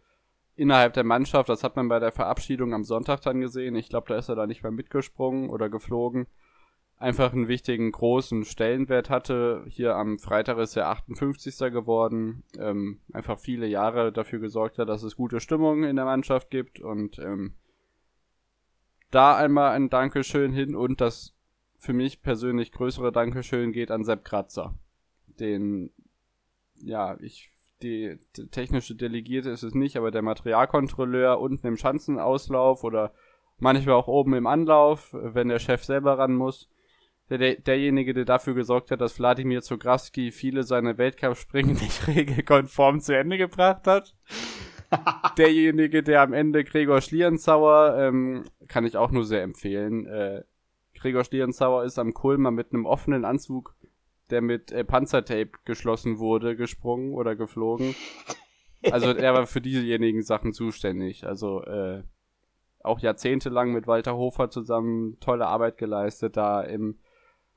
innerhalb 0.57 0.93
der 0.95 1.05
Mannschaft, 1.05 1.49
das 1.49 1.65
hat 1.65 1.77
man 1.77 1.89
bei 1.89 1.99
der 1.99 2.13
Verabschiedung 2.13 2.75
am 2.75 2.85
Sonntag 2.85 3.21
dann 3.23 3.41
gesehen. 3.41 3.75
Ich 3.75 3.89
glaube, 3.89 4.09
da 4.09 4.17
ist 4.17 4.29
er 4.29 4.37
da 4.37 4.47
nicht 4.47 4.63
mehr 4.63 4.73
mitgesprungen 4.73 5.51
oder 5.51 5.69
geflogen. 5.69 6.27
einfach 6.99 7.33
einen 7.33 7.49
wichtigen 7.49 7.91
großen 7.91 8.45
Stellenwert 8.45 9.11
hatte. 9.11 9.65
Hier 9.67 9.97
am 9.97 10.21
Freitag 10.21 10.59
ist 10.59 10.77
er 10.77 10.89
58. 10.89 11.59
geworden. 11.73 12.45
Ähm, 12.59 13.01
einfach 13.13 13.41
viele 13.41 13.67
Jahre 13.67 14.13
dafür 14.13 14.39
gesorgt 14.39 14.79
hat, 14.79 14.89
dass 14.89 15.03
es 15.03 15.17
gute 15.17 15.41
Stimmung 15.41 15.83
in 15.83 15.97
der 15.97 16.05
Mannschaft 16.05 16.51
gibt 16.51 16.79
und 16.79 17.19
ähm, 17.19 17.55
da 19.11 19.37
einmal 19.37 19.73
ein 19.73 19.91
Dankeschön 19.91 20.53
hin 20.53 20.77
und 20.77 21.01
das 21.01 21.35
für 21.77 21.93
mich 21.93 22.23
persönlich 22.23 22.71
größere 22.71 23.11
Dankeschön 23.11 23.73
geht 23.73 23.91
an 23.91 24.05
Sepp 24.05 24.25
Kratzer. 24.25 24.75
Den, 25.27 25.91
ja, 26.77 27.19
ich, 27.21 27.51
die, 27.83 28.19
die 28.37 28.49
technische 28.49 28.95
Delegierte 28.95 29.51
ist 29.51 29.63
es 29.63 29.75
nicht, 29.75 29.97
aber 29.97 30.11
der 30.11 30.23
Materialkontrolleur 30.23 31.41
unten 31.41 31.67
im 31.67 31.77
Schanzenauslauf 31.77 32.85
oder 32.85 33.13
manchmal 33.59 33.95
auch 33.95 34.09
oben 34.09 34.35
im 34.35 34.47
Anlauf, 34.47 35.11
wenn 35.13 35.49
der 35.49 35.59
Chef 35.59 35.85
selber 35.85 36.19
ran 36.19 36.35
muss 36.35 36.69
der, 37.39 37.57
derjenige, 37.57 38.15
der 38.15 38.25
dafür 38.25 38.55
gesorgt 38.55 38.91
hat, 38.91 39.01
dass 39.01 39.19
Wladimir 39.19 39.63
Zograski 39.63 40.31
viele 40.31 40.63
seiner 40.65 40.99
Weltcup-Springen 40.99 41.77
nicht 41.81 42.07
regelkonform 42.09 43.01
zu 43.01 43.17
Ende 43.17 43.39
gebracht 43.39 43.87
hat. 43.87 44.15
derjenige, 45.39 46.03
der 46.03 46.23
am 46.23 46.33
Ende 46.33 46.65
Gregor 46.65 47.01
Schlierenzauer, 47.01 47.97
ähm, 47.99 48.45
kann 48.69 48.85
ich 48.85 48.97
auch 48.97 49.11
nur 49.11 49.25
sehr 49.25 49.43
empfehlen. 49.43 50.07
Äh, 50.07 50.43
Gregor 50.95 51.25
Schlierenzauer 51.25 51.85
ist 51.85 51.99
am 51.99 52.13
Kulmer 52.13 52.51
mit 52.51 52.73
einem 52.73 52.87
offenen 52.87 53.25
Anzug, 53.25 53.75
der 54.33 54.43
mit 54.43 54.73
äh, 54.73 54.83
Panzertape 54.83 55.53
geschlossen 55.65 56.19
wurde, 56.19 56.57
gesprungen 56.57 57.15
oder 57.15 57.37
geflogen. 57.37 57.95
Also 58.91 59.13
er 59.13 59.35
war 59.35 59.47
für 59.47 59.61
diesejenigen 59.61 60.23
Sachen 60.23 60.53
zuständig. 60.53 61.25
Also 61.25 61.63
äh, 61.63 62.03
auch 62.81 62.99
jahrzehntelang 62.99 63.73
mit 63.73 63.87
Walter 63.87 64.17
Hofer 64.17 64.51
zusammen 64.51 65.19
tolle 65.21 65.47
Arbeit 65.47 65.79
geleistet, 65.79 66.37
da 66.37 66.63
im 66.63 66.99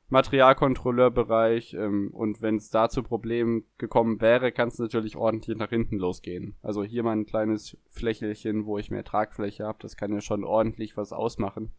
Materialkontrolleurbereich 0.10 1.74
ähm, 1.74 2.12
und 2.14 2.42
wenn 2.42 2.58
es 2.58 2.70
da 2.70 2.90
zu 2.90 3.02
Problemen 3.02 3.66
gekommen 3.80 4.22
wäre, 4.22 4.52
kann 4.52 4.68
es 4.68 4.78
natürlich 4.78 5.16
ordentlich 5.16 5.58
nach 5.58 5.70
hinten 5.70 5.98
losgehen. 5.98 6.56
Also 6.62 6.84
hier 6.84 7.02
mal 7.02 7.14
ein 7.14 7.26
kleines 7.26 7.76
Flächelchen, 7.90 8.68
wo 8.68 8.78
ich 8.78 8.92
mehr 8.92 9.04
Tragfläche 9.04 9.66
habe, 9.66 9.80
das 9.82 9.98
kann 9.98 10.14
ja 10.14 10.22
schon 10.22 10.44
ordentlich 10.44 10.96
was 10.96 11.12
ausmachen. 11.12 11.72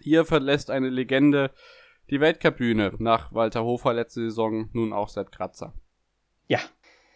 Hier 0.00 0.24
verlässt 0.24 0.70
eine 0.70 0.88
Legende 0.88 1.52
die 2.10 2.20
Weltcup-Bühne 2.20 2.94
nach 2.98 3.32
Walter 3.32 3.64
Hofer 3.64 3.94
letzte 3.94 4.22
Saison, 4.22 4.68
nun 4.72 4.92
auch 4.92 5.08
seit 5.08 5.32
Kratzer. 5.32 5.72
Ja, 6.48 6.60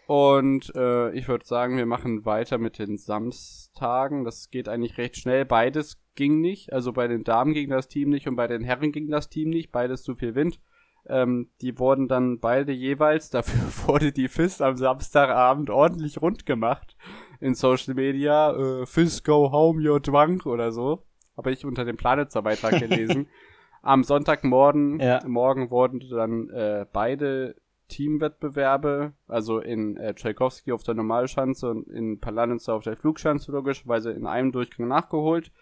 und 0.06 0.74
äh, 0.76 1.12
ich 1.12 1.28
würde 1.28 1.46
sagen, 1.46 1.76
wir 1.78 1.86
machen 1.86 2.26
weiter 2.26 2.58
mit 2.58 2.78
den 2.78 2.98
Samstagen. 2.98 4.24
Das 4.24 4.50
geht 4.50 4.68
eigentlich 4.68 4.98
recht 4.98 5.16
schnell. 5.16 5.44
Beides 5.46 5.98
ging 6.14 6.40
nicht. 6.40 6.72
Also 6.72 6.92
bei 6.92 7.08
den 7.08 7.24
Damen 7.24 7.54
ging 7.54 7.70
das 7.70 7.88
Team 7.88 8.10
nicht 8.10 8.28
und 8.28 8.36
bei 8.36 8.46
den 8.46 8.62
Herren 8.62 8.92
ging 8.92 9.08
das 9.08 9.30
Team 9.30 9.48
nicht. 9.48 9.72
Beides 9.72 10.02
zu 10.02 10.14
viel 10.14 10.34
Wind. 10.34 10.60
Ähm, 11.06 11.50
die 11.62 11.78
wurden 11.78 12.08
dann 12.08 12.38
beide 12.38 12.72
jeweils, 12.72 13.30
dafür 13.30 13.60
wurde 13.86 14.12
die 14.12 14.28
FIS 14.28 14.60
am 14.60 14.76
Samstagabend 14.76 15.70
ordentlich 15.70 16.20
rund 16.20 16.44
gemacht 16.44 16.96
in 17.40 17.54
Social 17.54 17.94
Media. 17.94 18.52
Äh, 18.52 18.86
FIS 18.86 19.22
go 19.24 19.50
home 19.52 19.86
your 19.86 20.00
drunk 20.00 20.44
oder 20.44 20.70
so. 20.70 21.04
Habe 21.36 21.50
ich 21.50 21.64
unter 21.64 21.84
dem 21.84 21.96
Planetzer-Beitrag 21.96 22.78
gelesen. 22.78 23.26
am 23.84 24.02
Sonntagmorgen 24.02 24.98
ja. 24.98 25.20
morgen 25.26 25.70
wurden 25.70 26.00
dann 26.10 26.48
äh, 26.50 26.86
beide 26.90 27.54
Teamwettbewerbe, 27.88 29.12
also 29.28 29.58
in 29.58 29.96
äh, 29.98 30.14
Tchaikovsky 30.14 30.72
auf 30.72 30.82
der 30.82 30.94
Normalschanze 30.94 31.70
und 31.70 31.88
in 31.88 32.18
Palanitzer 32.18 32.74
auf 32.74 32.82
der 32.82 32.96
Flugschanze 32.96 33.52
logischerweise 33.52 34.10
in 34.10 34.26
einem 34.26 34.52
Durchgang 34.52 34.88
nachgeholt. 34.88 35.52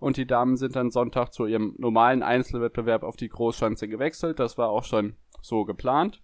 Und 0.00 0.16
die 0.16 0.26
Damen 0.26 0.56
sind 0.56 0.76
dann 0.76 0.90
Sonntag 0.90 1.32
zu 1.32 1.46
ihrem 1.46 1.74
normalen 1.78 2.22
Einzelwettbewerb 2.22 3.04
auf 3.04 3.16
die 3.16 3.28
Großschanze 3.28 3.88
gewechselt. 3.88 4.38
Das 4.38 4.58
war 4.58 4.70
auch 4.70 4.84
schon 4.84 5.14
so 5.40 5.64
geplant. 5.64 6.20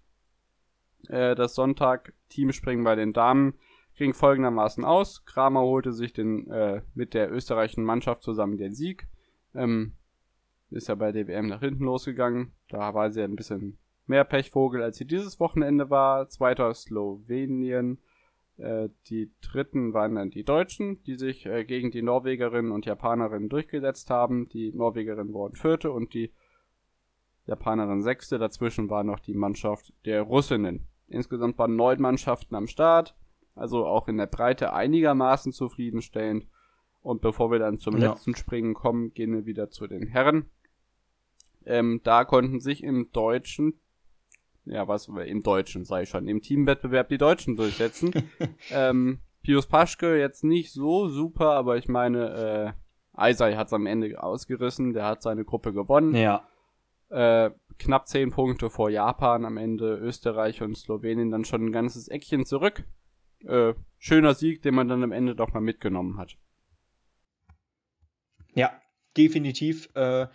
Äh, 1.09 1.37
das 1.37 1.55
Sonntag-Teamspringen 1.55 2.85
bei 2.85 2.97
den 2.97 3.13
Damen 3.13 3.55
ging 3.95 4.13
folgendermaßen 4.13 4.85
aus. 4.85 5.25
Kramer 5.25 5.63
holte 5.63 5.93
sich 5.93 6.13
den, 6.13 6.51
äh, 6.51 6.83
mit 6.95 7.15
der 7.15 7.33
österreichischen 7.33 7.85
Mannschaft 7.85 8.25
zusammen 8.25 8.57
den 8.57 8.75
Sieg. 8.75 9.07
Ähm, 9.55 9.93
ist 10.75 10.89
ja 10.89 10.95
bei 10.95 11.13
DWM 11.13 11.47
nach 11.47 11.61
hinten 11.61 11.85
losgegangen. 11.85 12.53
Da 12.69 12.95
war 12.95 13.11
sie 13.11 13.23
ein 13.23 13.37
bisschen 13.37 13.79
mehr 14.07 14.25
Pechvogel, 14.25 14.83
als 14.83 14.99
sie 14.99 15.07
dieses 15.07 15.41
Wochenende 15.41 15.91
war. 15.91 16.29
Zweiter 16.29 16.75
Slowenien. 16.75 17.99
Äh, 18.57 18.89
die 19.09 19.33
dritten 19.41 19.95
waren 19.95 20.15
dann 20.15 20.31
die 20.31 20.45
Deutschen, 20.45 21.03
die 21.05 21.17
sich 21.17 21.47
äh, 21.47 21.65
gegen 21.65 21.91
die 21.91 22.03
Norwegerinnen 22.03 22.73
und 22.73 22.87
Japanerinnen 22.87 23.49
durchgesetzt 23.49 24.11
haben. 24.11 24.49
Die 24.49 24.73
Norwegerinnen 24.73 25.33
wurden 25.33 25.57
Vierte 25.57 25.91
und 25.91 26.15
die 26.15 26.33
Japanerin 27.47 28.03
Sechste. 28.03 28.39
Dazwischen 28.39 28.91
war 28.91 29.05
noch 29.05 29.21
die 29.21 29.35
Mannschaft 29.35 29.93
der 30.05 30.23
Russinnen. 30.23 30.87
Insgesamt 31.09 31.59
waren 31.59 31.77
neun 31.77 32.01
Mannschaften 32.01 32.55
am 32.55 32.67
Start, 32.67 33.15
also 33.55 33.87
auch 33.87 34.09
in 34.09 34.17
der 34.17 34.27
Breite 34.27 34.73
einigermaßen 34.73 35.53
zufriedenstellend. 35.53 36.47
Und 37.03 37.21
bevor 37.21 37.51
wir 37.51 37.59
dann 37.59 37.79
zum 37.79 37.99
ja. 37.99 38.11
letzten 38.11 38.35
Springen 38.35 38.73
kommen, 38.73 39.13
gehen 39.13 39.35
wir 39.35 39.45
wieder 39.45 39.69
zu 39.69 39.87
den 39.87 40.07
Herren. 40.07 40.49
Ähm, 41.67 42.01
da 42.05 42.25
konnten 42.25 42.61
sich 42.61 42.83
im 42.83 43.11
Deutschen 43.13 43.81
ja, 44.67 44.89
was 44.89 45.09
im 45.09 45.43
Deutschen, 45.43 45.85
ich 46.01 46.09
schon, 46.09 46.27
im 46.27 46.41
Teamwettbewerb 46.41 47.09
die 47.09 47.19
Deutschen 47.19 47.57
durchsetzen. 47.57 48.13
ähm, 48.71 49.21
Pius 49.43 49.67
Paschke 49.67 50.19
jetzt 50.19 50.43
nicht 50.43 50.73
so 50.73 51.09
super, 51.09 51.53
aber 51.53 51.77
ich 51.77 51.89
meine, 51.89 52.75
äh, 52.75 53.21
Eisei 53.21 53.55
hat's 53.55 53.73
am 53.73 53.87
Ende 53.87 54.23
ausgerissen, 54.23 54.93
der 54.95 55.05
hat 55.05 55.23
seine 55.23 55.45
Gruppe 55.45 55.73
gewonnen. 55.73 56.15
Ja. 56.15 56.49
Äh, 57.11 57.51
knapp 57.79 58.09
zehn 58.09 58.31
Punkte 58.31 58.71
vor 58.71 58.89
Japan 58.89 59.45
am 59.45 59.57
Ende, 59.57 59.97
Österreich 59.99 60.63
und 60.63 60.77
Slowenien 60.77 61.31
dann 61.31 61.45
schon 61.45 61.67
ein 61.67 61.73
ganzes 61.73 62.09
Eckchen 62.09 62.47
zurück. 62.47 62.85
Äh, 63.47 63.75
schöner 63.99 64.35
Sieg, 64.35 64.63
den 64.63 64.75
man 64.75 64.89
dann 64.89 65.03
am 65.03 65.13
Ende 65.13 65.37
doch 65.37 65.53
mal 65.53 65.61
mitgenommen 65.61 66.17
hat. 66.19 66.37
Ja, 68.55 68.73
definitiv. 69.17 69.91
Äh, 69.95 70.29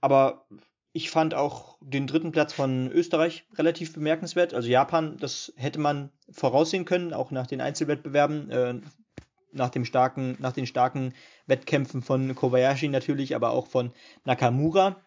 aber 0.00 0.46
ich 0.92 1.10
fand 1.10 1.34
auch 1.34 1.76
den 1.82 2.06
dritten 2.06 2.32
Platz 2.32 2.54
von 2.54 2.90
Österreich 2.90 3.44
relativ 3.54 3.92
bemerkenswert. 3.92 4.54
Also 4.54 4.68
Japan, 4.68 5.18
das 5.18 5.52
hätte 5.56 5.78
man 5.78 6.10
voraussehen 6.30 6.86
können, 6.86 7.12
auch 7.12 7.30
nach 7.30 7.46
den 7.46 7.60
Einzelwettbewerben, 7.60 8.50
äh, 8.50 8.80
nach, 9.52 9.68
dem 9.68 9.84
starken, 9.84 10.36
nach 10.38 10.52
den 10.52 10.66
starken 10.66 11.12
Wettkämpfen 11.46 12.00
von 12.00 12.34
Kobayashi 12.34 12.88
natürlich, 12.88 13.36
aber 13.36 13.50
auch 13.50 13.66
von 13.66 13.92
Nakamura. 14.24 15.04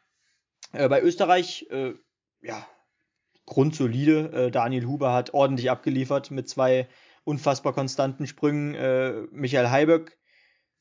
Äh, 0.73 0.87
bei 0.89 1.01
Österreich, 1.01 1.65
äh, 1.71 1.93
ja, 2.41 2.67
grundsolide. 3.47 4.31
Äh, 4.31 4.51
Daniel 4.51 4.85
Huber 4.85 5.11
hat 5.11 5.33
ordentlich 5.33 5.71
abgeliefert 5.71 6.29
mit 6.31 6.47
zwei 6.47 6.87
unfassbar 7.23 7.73
konstanten 7.73 8.27
Sprüngen. 8.27 8.75
Äh, 8.75 9.23
Michael 9.31 9.69
Heiböck, 9.69 10.17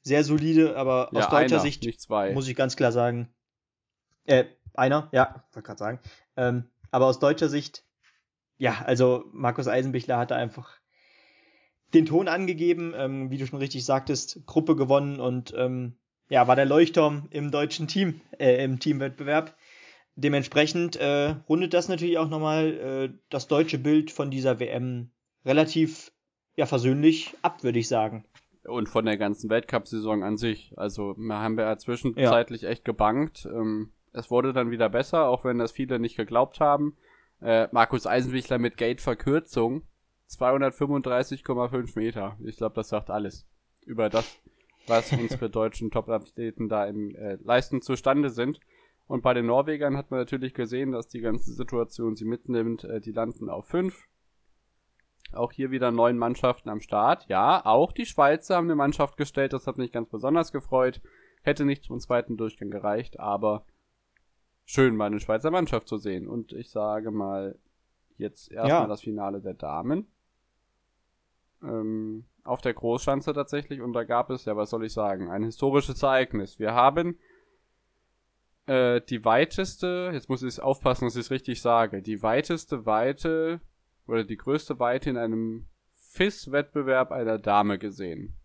sehr 0.03 0.23
solide, 0.23 0.77
aber 0.77 1.09
ja, 1.13 1.21
aus 1.21 1.31
deutscher 1.31 1.57
einer, 1.57 1.61
Sicht 1.61 2.09
muss 2.35 2.47
ich 2.47 2.57
ganz 2.57 2.77
klar 2.77 2.93
sagen, 2.93 3.35
äh, 4.29 4.45
einer, 4.75 5.09
ja, 5.13 5.45
wollte 5.53 5.67
gerade 5.67 5.79
sagen. 5.79 6.01
Ähm, 6.37 6.65
aber 6.91 7.07
aus 7.07 7.19
deutscher 7.19 7.49
Sicht, 7.49 7.85
ja, 8.57 8.83
also 8.85 9.25
Markus 9.33 9.69
Eisenbichler 9.69 10.19
hatte 10.19 10.37
einfach 10.37 10.79
den 11.95 12.07
Ton 12.07 12.29
angegeben, 12.29 12.93
ähm, 12.97 13.31
wie 13.31 13.39
du 13.39 13.47
schon 13.47 13.59
richtig 13.59 13.85
sagtest, 13.85 14.47
Gruppe 14.47 14.77
gewonnen 14.77 15.21
und 15.21 15.55
ähm, 15.57 15.97
ja, 16.29 16.47
war 16.47 16.57
der 16.57 16.67
Leuchtturm 16.67 17.29
im 17.31 17.51
deutschen 17.51 17.89
Team, 17.89 18.21
äh, 18.39 18.63
im 18.63 18.79
Teamwettbewerb. 18.79 19.57
Dementsprechend 20.15 20.97
äh, 20.97 21.37
rundet 21.49 21.73
das 21.73 21.89
natürlich 21.89 22.19
auch 22.19 22.29
nochmal 22.29 22.67
äh, 22.75 23.19
das 23.31 23.49
deutsche 23.49 23.79
Bild 23.79 24.11
von 24.11 24.31
dieser 24.31 24.61
WM 24.61 25.11
relativ 25.45 26.13
ja, 26.57 26.67
versöhnlich 26.67 27.35
ab, 27.41 27.63
würde 27.63 27.79
ich 27.79 27.89
sagen. 27.89 28.25
Und 28.65 28.89
von 28.89 29.07
der 29.07 29.17
ganzen 29.17 29.49
Weltcup-Saison 29.49 30.25
an 30.25 30.37
sich. 30.37 30.75
Also, 30.77 31.15
wir 31.17 31.39
haben 31.39 31.57
ja 31.57 31.79
zwischenzeitlich 31.79 32.63
ja. 32.63 32.69
echt 32.69 32.85
gebankt. 32.85 33.47
Ähm, 33.47 33.93
es 34.13 34.31
wurde 34.31 34.53
dann 34.53 34.71
wieder 34.71 34.89
besser, 34.89 35.29
auch 35.29 35.45
wenn 35.45 35.59
das 35.59 35.73
viele 35.73 35.99
nicht 35.99 36.17
geglaubt 36.17 36.61
haben. 36.61 36.97
Äh, 37.41 37.69
Markus 37.73 38.07
Eisenwichler 38.07 38.59
mit 38.59 38.77
Gate-Verkürzung 38.77 39.83
235,5 40.29 41.99
Meter. 41.99 42.37
Ich 42.45 42.57
glaube, 42.57 42.75
das 42.75 42.89
sagt 42.89 43.11
alles 43.11 43.47
über 43.87 44.09
das, 44.09 44.39
was 44.87 45.13
unsere 45.19 45.49
deutschen 45.49 45.91
Top-Athleten 45.91 46.69
da 46.69 46.87
im 46.87 47.15
äh, 47.15 47.37
Leisten 47.37 47.81
zustande 47.81 48.31
sind. 48.31 48.61
Und 49.07 49.23
bei 49.23 49.33
den 49.33 49.47
Norwegern 49.47 49.97
hat 49.97 50.11
man 50.11 50.21
natürlich 50.21 50.53
gesehen, 50.53 50.93
dass 50.93 51.09
die 51.09 51.21
ganze 51.21 51.53
Situation 51.53 52.15
sie 52.15 52.27
mitnimmt. 52.27 52.85
Äh, 52.85 53.01
die 53.01 53.13
landen 53.13 53.49
auf 53.49 53.67
5. 53.67 54.07
Auch 55.33 55.53
hier 55.53 55.71
wieder 55.71 55.91
neun 55.91 56.19
Mannschaften 56.19 56.69
am 56.69 56.81
Start. 56.81 57.27
Ja, 57.29 57.65
auch 57.65 57.93
die 57.93 58.07
Schweizer 58.07 58.57
haben 58.57 58.67
eine 58.67 58.77
Mannschaft 58.77 59.17
gestellt. 59.17 59.53
Das 59.53 59.67
hat 59.67 59.79
mich 59.79 59.93
ganz 59.93 60.09
besonders 60.09 60.53
gefreut. 60.53 61.01
Hätte 61.43 61.65
nicht 61.65 61.85
zum 61.85 62.01
zweiten 62.01 62.37
Durchgang 62.37 62.71
gereicht, 62.71 63.21
aber 63.21 63.65
schön, 64.69 64.97
mal 64.97 65.07
eine 65.07 65.19
Schweizer 65.19 65.51
Mannschaft 65.51 65.89
zu 65.89 65.97
sehen. 65.97 66.29
Und 66.29 66.53
ich 66.53 66.71
sage 66.71 67.11
mal, 67.11 67.59
jetzt 68.19 68.53
erstmal 68.53 68.83
ja. 68.83 68.87
das 68.87 69.01
Finale 69.01 69.41
der 69.41 69.55
Damen. 69.55 70.07
Ähm, 71.63 72.27
auf 72.45 72.61
der 72.61 72.75
Großschanze 72.75 73.33
tatsächlich. 73.33 73.81
Und 73.81 73.95
da 73.95 74.05
gab 74.05 74.31
es, 74.31 74.45
ja, 74.45 74.57
was 74.57 74.71
soll 74.71 74.85
ich 74.85 74.93
sagen, 74.93 75.31
ein 75.31 75.43
historisches 75.43 76.03
Ereignis. 76.03 76.59
Wir 76.59 76.75
haben 76.75 77.19
äh, 78.67 79.01
die 79.01 79.25
weiteste, 79.25 80.11
jetzt 80.13 80.29
muss 80.29 80.43
ich 80.43 80.61
aufpassen, 80.61 81.07
dass 81.07 81.17
ich 81.17 81.23
es 81.23 81.31
richtig 81.31 81.63
sage, 81.63 82.03
die 82.03 82.23
weiteste 82.23 82.85
Weite 82.85 83.61
oder 84.07 84.25
die 84.25 84.37
größte 84.37 84.79
Weite 84.79 85.11
in 85.11 85.17
einem 85.17 85.67
FIS-Wettbewerb 86.13 87.11
einer 87.11 87.39
Dame 87.39 87.79
gesehen. 87.79 88.38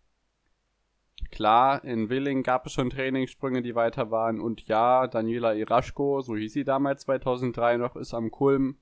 Klar, 1.30 1.84
in 1.84 2.08
Willing 2.10 2.42
gab 2.42 2.66
es 2.66 2.72
schon 2.72 2.90
Trainingssprünge, 2.90 3.62
die 3.62 3.74
weiter 3.74 4.10
waren 4.10 4.40
und 4.40 4.66
ja, 4.68 5.06
Daniela 5.06 5.54
Iraschko, 5.54 6.20
so 6.20 6.36
hieß 6.36 6.52
sie 6.52 6.64
damals 6.64 7.02
2003 7.02 7.76
noch, 7.76 7.96
ist 7.96 8.14
am 8.14 8.30
Kulm 8.30 8.78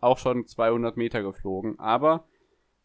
auch 0.00 0.18
schon 0.18 0.46
200 0.46 0.96
Meter 0.96 1.22
geflogen. 1.22 1.78
Aber 1.78 2.26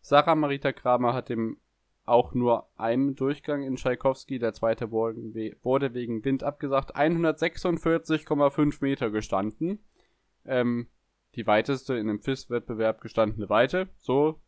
Sarah 0.02 0.36
Marita 0.36 0.72
Kramer 0.72 1.14
hat 1.14 1.30
dem 1.30 1.58
auch 2.06 2.34
nur 2.34 2.68
einem 2.78 3.16
Durchgang 3.16 3.64
in 3.64 3.76
Tschaikowski, 3.76 4.40
der 4.40 4.54
zweite 4.54 4.92
wurde 4.92 5.94
wegen 5.94 6.26
Wind 6.26 6.44
abgesagt, 6.44 6.96
146,5 6.96 8.78
Meter 8.82 9.12
gestanden. 9.12 9.80
Ähm, 10.46 10.88
die 11.36 11.48
weiteste 11.48 11.96
in 11.96 12.10
einem 12.10 12.22
FIS-Wettbewerb 12.22 13.02
gestandene 13.02 13.50
Weite, 13.50 13.90
so. 13.98 14.42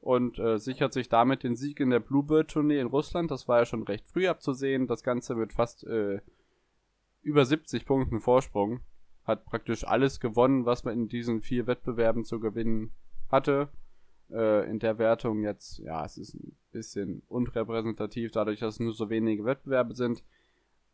Und 0.00 0.38
äh, 0.38 0.58
sichert 0.58 0.92
sich 0.92 1.08
damit 1.08 1.42
den 1.42 1.56
Sieg 1.56 1.80
in 1.80 1.90
der 1.90 2.00
Bluebird-Tournee 2.00 2.80
in 2.80 2.86
Russland. 2.86 3.30
Das 3.30 3.48
war 3.48 3.58
ja 3.58 3.66
schon 3.66 3.82
recht 3.82 4.06
früh 4.06 4.28
abzusehen. 4.28 4.86
Das 4.86 5.02
Ganze 5.02 5.34
mit 5.34 5.52
fast 5.52 5.84
äh, 5.84 6.20
über 7.22 7.44
70 7.44 7.84
Punkten 7.84 8.20
Vorsprung. 8.20 8.80
Hat 9.24 9.44
praktisch 9.44 9.84
alles 9.84 10.20
gewonnen, 10.20 10.64
was 10.64 10.84
man 10.84 10.94
in 10.94 11.08
diesen 11.08 11.42
vier 11.42 11.66
Wettbewerben 11.66 12.24
zu 12.24 12.40
gewinnen 12.40 12.92
hatte 13.28 13.68
äh, 14.30 14.68
in 14.68 14.78
der 14.78 14.98
Wertung 14.98 15.42
jetzt, 15.42 15.78
ja, 15.78 16.04
es 16.04 16.18
ist 16.18 16.34
ein 16.34 16.56
bisschen 16.70 17.22
unrepräsentativ, 17.28 18.30
dadurch, 18.32 18.60
dass 18.60 18.74
es 18.74 18.80
nur 18.80 18.92
so 18.92 19.10
wenige 19.10 19.44
Wettbewerbe 19.44 19.94
sind. 19.94 20.22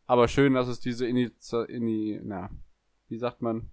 Aber 0.07 0.27
schön, 0.27 0.53
dass 0.53 0.67
es 0.67 0.79
diese 0.79 1.07
Initi, 1.07 1.55
Ini 1.67 2.21
na, 2.23 2.49
wie 3.07 3.17
sagt 3.17 3.41
man? 3.41 3.69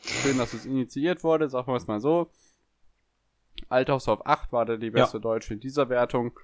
Schön, 0.00 0.38
dass 0.38 0.54
es 0.54 0.66
initiiert 0.66 1.24
wurde, 1.24 1.48
sagen 1.48 1.66
wir 1.66 1.76
es 1.76 1.88
mal 1.88 2.00
so. 2.00 2.30
Althaus 3.68 4.08
auf 4.08 4.26
8 4.26 4.52
war 4.52 4.64
da 4.64 4.76
die 4.76 4.90
beste 4.90 5.18
ja. 5.18 5.22
Deutsche 5.22 5.54
in 5.54 5.60
dieser 5.60 5.88
Wertung. 5.88 6.38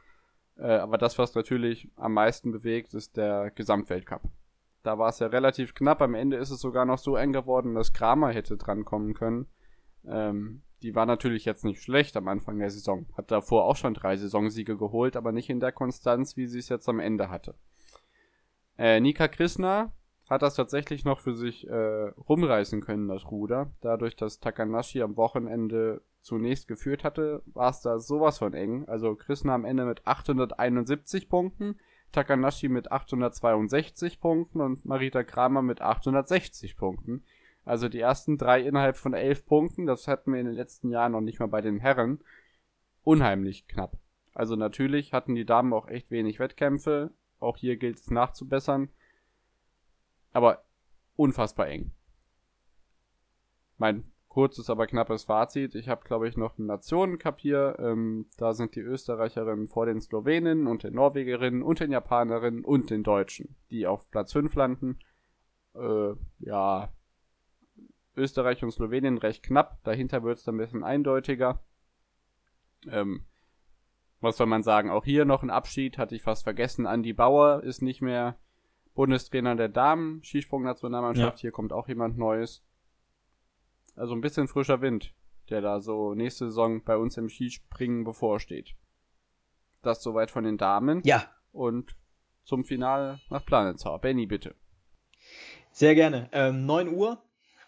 Äh, 0.57 0.66
aber 0.66 0.98
das, 0.98 1.18
was 1.18 1.35
natürlich 1.35 1.88
am 1.96 2.14
meisten 2.14 2.53
bewegt, 2.53 2.94
ist 2.94 3.16
der 3.16 3.50
Gesamtweltcup. 3.50 4.22
Da 4.83 4.98
war 4.98 5.09
es 5.09 5.18
ja 5.18 5.29
relativ 5.29 5.74
knapp. 5.74 6.03
Am 6.03 6.14
Ende 6.14 6.37
ist 6.37 6.50
es 6.50 6.61
sogar 6.61 6.85
noch 6.85 6.98
so 6.98 7.16
eng 7.16 7.33
geworden, 7.33 7.74
dass 7.74 7.92
Kramer 7.92 8.33
hätte 8.33 8.57
drankommen 8.57 9.14
können. 9.14 9.46
Ähm, 10.07 10.62
die 10.83 10.94
war 10.94 11.07
natürlich 11.07 11.46
jetzt 11.46 11.64
nicht 11.64 11.83
schlecht 11.83 12.16
am 12.16 12.29
Anfang 12.29 12.59
der 12.59 12.70
Saison. 12.70 13.07
Hat 13.16 13.31
davor 13.31 13.64
auch 13.64 13.77
schon 13.77 13.94
drei 13.94 14.16
Saisonsiege 14.16 14.77
geholt, 14.77 15.16
aber 15.16 15.33
nicht 15.33 15.48
in 15.48 15.61
der 15.61 15.72
Konstanz, 15.72 16.37
wie 16.37 16.46
sie 16.46 16.59
es 16.59 16.68
jetzt 16.68 16.88
am 16.88 17.00
Ende 17.00 17.31
hatte. 17.31 17.55
Äh, 18.77 19.00
Nika 19.00 19.29
Krisner 19.29 19.92
hat 20.29 20.42
das 20.42 20.55
tatsächlich 20.55 21.05
noch 21.05 21.20
für 21.20 21.35
sich 21.35 21.66
äh, 21.66 22.09
rumreißen 22.29 22.83
können, 22.83 23.09
das 23.09 23.31
Ruder. 23.31 23.70
Dadurch, 23.81 24.16
dass 24.16 24.40
Takanashi 24.40 25.00
am 25.00 25.16
Wochenende 25.16 26.03
zunächst 26.24 26.66
geführt 26.68 27.04
hatte, 27.04 27.42
war 27.46 27.70
es 27.70 27.82
da 27.82 27.98
sowas 27.98 28.38
von 28.38 28.54
eng. 28.54 28.88
Also 28.88 29.14
Krisner 29.14 29.52
am 29.52 29.66
Ende 29.66 29.84
mit 29.84 30.06
871 30.06 31.28
Punkten, 31.28 31.78
Takanashi 32.12 32.68
mit 32.68 32.90
862 32.90 34.20
Punkten 34.20 34.60
und 34.60 34.84
Marita 34.87 35.22
Kramer 35.22 35.60
mit 35.60 35.82
860 35.82 36.76
Punkten. 36.76 37.24
Also 37.66 37.88
die 37.88 38.00
ersten 38.00 38.38
drei 38.38 38.62
innerhalb 38.62 38.96
von 38.96 39.12
elf 39.12 39.44
Punkten, 39.44 39.87
das 39.87 40.08
hatten 40.08 40.32
wir 40.32 40.40
in 40.40 40.46
den 40.46 40.54
letzten 40.54 40.90
Jahren 40.90 41.12
noch 41.12 41.20
nicht 41.20 41.40
mal 41.40 41.46
bei 41.46 41.60
den 41.60 41.78
Herren. 41.78 42.20
Unheimlich 43.02 43.68
knapp. 43.68 43.98
Also 44.32 44.56
natürlich 44.56 45.12
hatten 45.12 45.34
die 45.34 45.44
Damen 45.44 45.74
auch 45.74 45.88
echt 45.88 46.10
wenig 46.10 46.38
Wettkämpfe. 46.38 47.12
Auch 47.38 47.58
hier 47.58 47.76
gilt 47.76 47.98
es 47.98 48.10
nachzubessern. 48.10 48.88
Aber 50.32 50.64
unfassbar 51.16 51.68
eng. 51.68 51.92
Mein 53.76 54.10
kurzes, 54.35 54.68
aber 54.68 54.88
knappes 54.88 55.23
Fazit. 55.25 55.77
Ich 55.77 55.88
habe, 55.88 56.05
glaube 56.05 56.29
ich, 56.29 56.37
noch 56.37 56.59
einen 56.59 56.66
Nationencup 56.66 57.38
hier. 57.38 57.77
Ähm, 57.79 58.27
da 58.37 58.53
sind 58.53 58.75
die 58.75 58.81
Österreicherinnen 58.81 59.68
vor 59.68 59.87
den 59.87 60.01
Sloweninnen 60.01 60.66
und 60.66 60.83
den 60.83 60.94
Norwegerinnen 60.94 61.62
und 61.62 61.79
den 61.79 61.92
Japanerinnen 61.92 62.64
und 62.64 62.90
den 62.90 63.05
Deutschen, 63.05 63.55
die 63.70 63.87
auf 63.87 64.11
Platz 64.11 64.33
5 64.33 64.53
landen. 64.57 64.99
Äh, 65.77 66.14
ja, 66.40 66.88
Österreich 68.16 68.64
und 68.64 68.73
Slowenien 68.73 69.18
recht 69.18 69.44
knapp. 69.44 69.79
Dahinter 69.85 70.25
wird 70.25 70.38
es 70.38 70.44
dann 70.44 70.57
ein 70.57 70.59
bisschen 70.59 70.83
eindeutiger. 70.83 71.61
Ähm, 72.90 73.25
was 74.20 74.37
soll 74.37 74.49
man 74.49 74.64
sagen? 74.64 74.90
Auch 74.90 75.05
hier 75.05 75.25
noch 75.25 75.44
ein 75.44 75.51
Abschied, 75.51 75.97
hatte 75.97 76.16
ich 76.16 76.23
fast 76.23 76.42
vergessen. 76.42 76.88
Andi 76.88 77.12
Bauer 77.12 77.62
ist 77.62 77.83
nicht 77.83 78.03
mehr 78.03 78.37
Bundestrainer 78.94 79.55
der 79.55 79.68
Damen, 79.68 80.25
Skisprung-Nationalmannschaft. 80.25 81.38
Ja. 81.38 81.40
Hier 81.42 81.53
kommt 81.53 81.73
auch 81.73 81.87
jemand 81.87 82.18
Neues. 82.18 82.64
Also 83.96 84.14
ein 84.14 84.20
bisschen 84.20 84.48
frischer 84.48 84.80
Wind, 84.80 85.14
der 85.50 85.61
da 85.61 85.80
so 85.80 86.14
nächste 86.14 86.46
Saison 86.46 86.83
bei 86.83 86.96
uns 86.96 87.16
im 87.16 87.28
Skispringen 87.28 88.04
bevorsteht. 88.04 88.74
Das 89.83 90.02
soweit 90.02 90.30
von 90.30 90.44
den 90.44 90.57
Damen. 90.57 91.02
Ja. 91.04 91.24
Und 91.52 91.96
zum 92.44 92.64
Finale 92.64 93.20
nach 93.30 93.44
Planenzau. 93.44 93.98
Benny, 93.98 94.26
bitte. 94.26 94.54
Sehr 95.70 95.94
gerne. 95.94 96.28
Ähm, 96.33 96.66
9 96.66 96.88
Uhr 96.88 97.22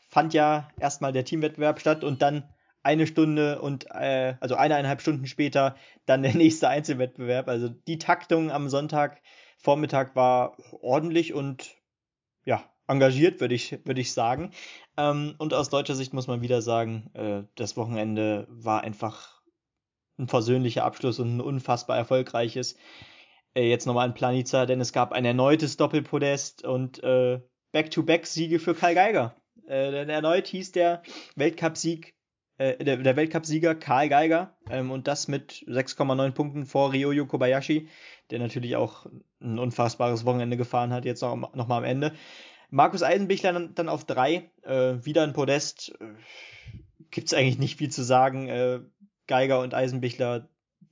fand 0.09 0.35
ja 0.35 0.69
erstmal 0.79 1.13
der 1.13 1.25
Teamwettbewerb 1.25 1.81
statt 1.81 2.05
und 2.05 2.23
dann 2.23 2.49
eine 2.83 3.07
Stunde 3.07 3.61
und 3.61 3.87
äh, 3.91 4.37
also 4.41 4.55
eineinhalb 4.55 5.01
Stunden 5.01 5.27
später 5.27 5.77
dann 6.07 6.23
der 6.23 6.35
nächste 6.37 6.69
Einzelwettbewerb. 6.69 7.49
Also 7.49 7.69
die 7.69 7.99
Taktung 7.99 8.51
am 8.51 8.69
Sonntagvormittag 8.69 10.15
war 10.15 10.57
ordentlich 10.81 11.35
und 11.35 11.77
ja, 12.45 12.63
engagiert, 12.89 13.41
würde 13.41 13.55
ich, 13.55 13.79
würde 13.85 14.01
ich 14.01 14.13
sagen. 14.13 14.53
Ähm, 14.97 15.35
und 15.39 15.55
aus 15.55 15.69
deutscher 15.69 15.95
Sicht 15.95 16.13
muss 16.13 16.27
man 16.27 16.43
wieder 16.43 16.63
sagen, 16.63 17.11
äh, 17.15 17.43
das 17.55 17.77
Wochenende 17.77 18.47
war 18.49 18.83
einfach 18.83 19.41
ein 20.19 20.29
versöhnlicher 20.29 20.85
Abschluss 20.85 21.19
und 21.19 21.37
ein 21.37 21.41
unfassbar 21.41 21.97
erfolgreiches. 21.97 22.77
Äh, 23.55 23.69
jetzt 23.69 23.87
nochmal 23.87 24.09
ein 24.09 24.15
Planica, 24.15 24.67
denn 24.67 24.81
es 24.81 24.93
gab 24.93 25.13
ein 25.13 25.25
erneutes 25.25 25.77
Doppelpodest 25.77 26.65
und 26.65 27.03
äh, 27.03 27.41
Back-to-Back-Siege 27.73 28.59
für 28.59 28.75
Karl 28.75 28.95
Geiger. 28.95 29.35
Äh, 29.67 29.91
denn 29.91 30.09
erneut 30.09 30.47
hieß 30.47 30.73
der 30.73 31.03
Weltcupsieg, 31.35 32.15
äh, 32.59 32.83
der, 32.83 32.99
der 32.99 33.17
Weltcupsieger 33.17 33.75
Karl 33.75 34.09
Geiger 34.09 34.57
ähm, 34.71 34.91
und 34.91 35.09
das 35.09 35.29
mit 35.29 35.65
6,9 35.67 36.31
Punkten 36.33 36.67
vor 36.67 36.93
Ryoyo 36.93 37.27
Kobayashi, 37.27 37.89
der 38.31 38.39
natürlich 38.39 38.77
auch 38.77 39.07
ein 39.41 39.59
unfassbares 39.59 40.25
Wochenende 40.25 40.57
gefahren 40.57 40.93
hat, 40.93 41.05
jetzt 41.05 41.23
noch, 41.23 41.55
noch 41.55 41.69
am 41.69 41.85
Ende. 41.85 42.13
Markus 42.71 43.03
Eisenbichler 43.03 43.69
dann, 43.69 43.89
auf 43.89 44.05
drei, 44.05 44.51
äh, 44.63 44.95
wieder 45.05 45.23
ein 45.23 45.33
Podest. 45.33 45.95
Äh, 46.01 46.15
Gibt 47.11 47.29
es 47.29 47.35
eigentlich 47.35 47.59
nicht 47.59 47.79
viel 47.79 47.91
zu 47.91 48.03
sagen. 48.03 48.49
Äh, 48.49 48.81
Geiger 49.27 49.61
und 49.61 49.75
Eisenbichler, 49.75 50.49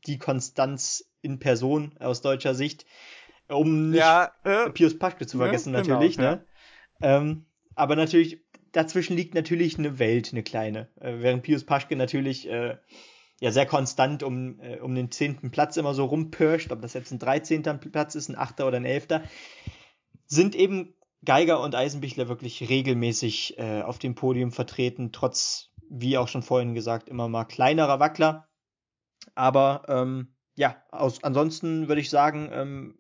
die 0.06 0.18
Konstanz 0.18 1.08
in 1.22 1.38
Person 1.38 1.96
aus 1.98 2.20
deutscher 2.20 2.54
Sicht. 2.54 2.84
Um 3.48 3.90
nicht 3.90 4.00
ja, 4.00 4.32
äh, 4.44 4.70
Pius 4.70 4.98
Paschke 4.98 5.26
zu 5.26 5.38
vergessen, 5.38 5.74
ja, 5.74 5.82
genau, 5.82 5.94
natürlich. 5.94 6.18
Ne? 6.18 6.44
Ähm, 7.02 7.46
aber 7.74 7.96
natürlich 7.96 8.40
dazwischen 8.72 9.16
liegt 9.16 9.34
natürlich 9.34 9.78
eine 9.78 9.98
Welt, 9.98 10.30
eine 10.32 10.42
kleine. 10.42 10.88
Äh, 11.00 11.16
während 11.18 11.42
Pius 11.42 11.64
Paschke 11.64 11.96
natürlich 11.96 12.48
äh, 12.48 12.76
ja 13.40 13.50
sehr 13.50 13.66
konstant 13.66 14.22
um, 14.22 14.60
äh, 14.60 14.78
um 14.78 14.94
den 14.94 15.10
zehnten 15.10 15.50
Platz 15.50 15.76
immer 15.76 15.94
so 15.94 16.04
rumpirscht, 16.06 16.72
ob 16.72 16.80
das 16.82 16.94
jetzt 16.94 17.10
ein 17.12 17.18
13. 17.18 17.62
Platz 17.92 18.14
ist, 18.14 18.28
ein 18.28 18.38
8. 18.38 18.60
oder 18.62 18.76
ein 18.76 18.84
11. 18.84 19.08
sind 20.26 20.54
eben 20.54 20.94
Geiger 21.24 21.60
und 21.60 21.74
Eisenbichler 21.74 22.28
wirklich 22.28 22.68
regelmäßig 22.68 23.58
äh, 23.58 23.82
auf 23.82 23.98
dem 23.98 24.14
Podium 24.14 24.52
vertreten, 24.52 25.12
trotz, 25.12 25.70
wie 25.88 26.18
auch 26.18 26.28
schon 26.28 26.42
vorhin 26.42 26.74
gesagt, 26.74 27.08
immer 27.08 27.28
mal 27.28 27.44
kleinerer 27.44 28.00
Wackler. 28.00 28.48
Aber 29.34 29.84
ähm, 29.88 30.34
ja, 30.56 30.82
aus, 30.90 31.22
ansonsten 31.22 31.88
würde 31.88 32.00
ich 32.00 32.10
sagen, 32.10 32.50
ähm, 32.52 32.98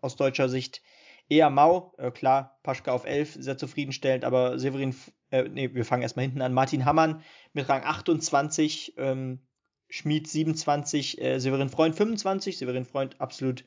aus 0.00 0.16
deutscher 0.16 0.48
Sicht 0.48 0.82
eher 1.28 1.50
mau. 1.50 1.94
Äh, 1.98 2.10
klar, 2.10 2.58
Paschka 2.62 2.92
auf 2.92 3.04
11, 3.04 3.36
sehr 3.40 3.58
zufriedenstellend, 3.58 4.24
aber 4.24 4.58
Severin, 4.58 4.94
äh, 5.30 5.44
nee, 5.44 5.74
wir 5.74 5.84
fangen 5.84 6.02
erstmal 6.02 6.24
hinten 6.24 6.42
an. 6.42 6.54
Martin 6.54 6.84
Hammann 6.84 7.22
mit 7.52 7.68
Rang 7.68 7.82
28, 7.84 8.94
ähm, 8.96 9.46
Schmid 9.90 10.28
27, 10.28 11.20
äh, 11.20 11.38
Severin 11.38 11.68
Freund 11.68 11.94
25, 11.94 12.58
Severin 12.58 12.84
Freund 12.84 13.20
absolut 13.20 13.64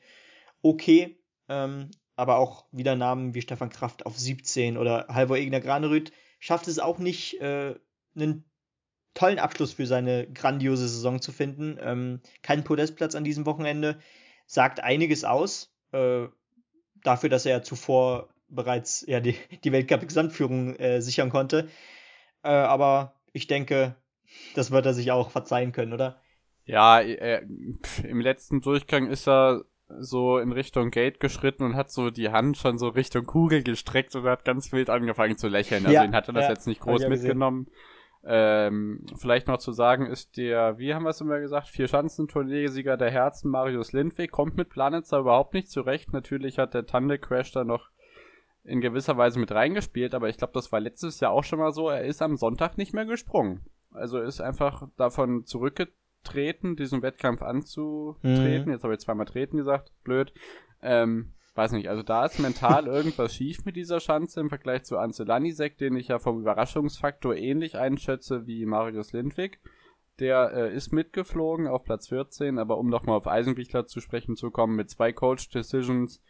okay. 0.62 1.18
Ähm, 1.48 1.90
aber 2.22 2.38
auch 2.38 2.64
wieder 2.70 2.94
Namen 2.94 3.34
wie 3.34 3.42
Stefan 3.42 3.68
Kraft 3.68 4.06
auf 4.06 4.16
17 4.16 4.78
oder 4.78 5.08
Halvor 5.08 5.36
Egner 5.36 5.60
Granerüth 5.60 6.12
schafft 6.38 6.68
es 6.68 6.78
auch 6.78 6.98
nicht, 6.98 7.40
äh, 7.40 7.74
einen 8.14 8.44
tollen 9.14 9.40
Abschluss 9.40 9.72
für 9.72 9.86
seine 9.86 10.30
grandiose 10.32 10.88
Saison 10.88 11.20
zu 11.20 11.32
finden. 11.32 11.78
Ähm, 11.80 12.20
kein 12.42 12.62
Podestplatz 12.62 13.16
an 13.16 13.24
diesem 13.24 13.44
Wochenende 13.44 13.98
sagt 14.46 14.80
einiges 14.80 15.24
aus. 15.24 15.74
Äh, 15.90 16.28
dafür, 17.02 17.28
dass 17.28 17.44
er 17.44 17.64
zuvor 17.64 18.28
bereits 18.48 19.04
ja, 19.08 19.18
die, 19.18 19.36
die 19.64 19.72
Weltcup-Gesamtführung 19.72 20.76
äh, 20.76 21.02
sichern 21.02 21.30
konnte. 21.30 21.68
Äh, 22.44 22.50
aber 22.50 23.14
ich 23.32 23.48
denke, 23.48 23.96
das 24.54 24.70
wird 24.70 24.86
er 24.86 24.94
sich 24.94 25.10
auch 25.10 25.30
verzeihen 25.30 25.72
können, 25.72 25.92
oder? 25.92 26.20
Ja, 26.64 27.00
äh, 27.00 27.44
im 28.04 28.20
letzten 28.20 28.60
Durchgang 28.60 29.08
ist 29.08 29.26
er 29.26 29.64
so 29.98 30.38
in 30.38 30.52
Richtung 30.52 30.90
Gate 30.90 31.20
geschritten 31.20 31.64
und 31.64 31.76
hat 31.76 31.90
so 31.90 32.10
die 32.10 32.30
Hand 32.30 32.56
schon 32.56 32.78
so 32.78 32.88
Richtung 32.88 33.24
Kugel 33.24 33.62
gestreckt 33.62 34.14
und 34.14 34.24
hat 34.24 34.44
ganz 34.44 34.72
wild 34.72 34.90
angefangen 34.90 35.36
zu 35.36 35.48
lächeln. 35.48 35.84
Also 35.84 35.94
ja, 35.94 36.04
ihn 36.04 36.14
hatte 36.14 36.32
das 36.32 36.44
ja, 36.44 36.50
jetzt 36.50 36.66
nicht 36.66 36.80
groß 36.80 37.08
mitgenommen. 37.08 37.68
Ähm, 38.24 39.04
vielleicht 39.16 39.48
noch 39.48 39.58
zu 39.58 39.72
sagen 39.72 40.06
ist 40.06 40.36
der, 40.36 40.78
wie 40.78 40.94
haben 40.94 41.02
wir 41.02 41.10
es 41.10 41.20
immer 41.20 41.40
gesagt, 41.40 41.68
vier 41.68 41.88
Schanzen 41.88 42.28
Turniersieger 42.28 42.96
der 42.96 43.10
Herzen 43.10 43.50
Marius 43.50 43.92
Lindwig 43.92 44.30
kommt 44.30 44.56
mit 44.56 44.68
Planitzer 44.68 45.18
überhaupt 45.18 45.54
nicht 45.54 45.68
zurecht. 45.68 46.12
Natürlich 46.12 46.58
hat 46.58 46.74
der 46.74 46.86
Tande 46.86 47.18
Crash 47.18 47.50
da 47.50 47.64
noch 47.64 47.90
in 48.64 48.80
gewisser 48.80 49.16
Weise 49.16 49.40
mit 49.40 49.50
reingespielt, 49.50 50.14
aber 50.14 50.28
ich 50.28 50.36
glaube, 50.36 50.52
das 50.52 50.70
war 50.70 50.78
letztes 50.78 51.18
Jahr 51.18 51.32
auch 51.32 51.42
schon 51.42 51.58
mal 51.58 51.72
so. 51.72 51.88
Er 51.88 52.04
ist 52.04 52.22
am 52.22 52.36
Sonntag 52.36 52.78
nicht 52.78 52.94
mehr 52.94 53.06
gesprungen. 53.06 53.64
Also 53.90 54.20
ist 54.20 54.40
einfach 54.40 54.88
davon 54.96 55.44
zurückgetreten, 55.44 56.01
diesen 56.76 57.02
Wettkampf 57.02 57.42
anzutreten. 57.42 58.66
Mhm. 58.66 58.72
Jetzt 58.72 58.84
habe 58.84 58.94
ich 58.94 59.00
zweimal 59.00 59.26
treten 59.26 59.56
gesagt, 59.56 59.92
blöd. 60.04 60.32
Ähm, 60.82 61.32
weiß 61.54 61.72
nicht, 61.72 61.88
also 61.88 62.02
da 62.02 62.24
ist 62.24 62.38
mental 62.38 62.86
irgendwas 62.88 63.34
schief 63.34 63.64
mit 63.64 63.76
dieser 63.76 64.00
Schanze 64.00 64.40
im 64.40 64.48
Vergleich 64.48 64.84
zu 64.84 64.98
Anze 64.98 65.24
Lanisek, 65.24 65.78
den 65.78 65.96
ich 65.96 66.08
ja 66.08 66.18
vom 66.18 66.40
Überraschungsfaktor 66.40 67.36
ähnlich 67.36 67.76
einschätze 67.76 68.46
wie 68.46 68.66
Marius 68.66 69.12
Lindwig. 69.12 69.60
Der 70.18 70.52
äh, 70.52 70.74
ist 70.74 70.92
mitgeflogen 70.92 71.66
auf 71.66 71.84
Platz 71.84 72.08
14, 72.08 72.58
aber 72.58 72.78
um 72.78 72.88
nochmal 72.88 73.16
auf 73.16 73.26
Eisenbichler 73.26 73.86
zu 73.86 74.00
sprechen 74.00 74.36
zu 74.36 74.50
kommen, 74.50 74.76
mit 74.76 74.90
zwei 74.90 75.12
Coach 75.12 75.48
Decisions, 75.50 76.22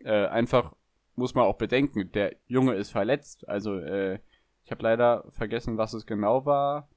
äh, 0.00 0.26
einfach 0.26 0.74
muss 1.16 1.34
man 1.34 1.44
auch 1.44 1.56
bedenken, 1.56 2.12
der 2.12 2.36
Junge 2.46 2.74
ist 2.74 2.90
verletzt. 2.90 3.48
Also 3.48 3.78
äh, 3.78 4.20
ich 4.64 4.70
habe 4.70 4.82
leider 4.82 5.24
vergessen, 5.30 5.78
was 5.78 5.94
es 5.94 6.06
genau 6.06 6.44
war. 6.44 6.88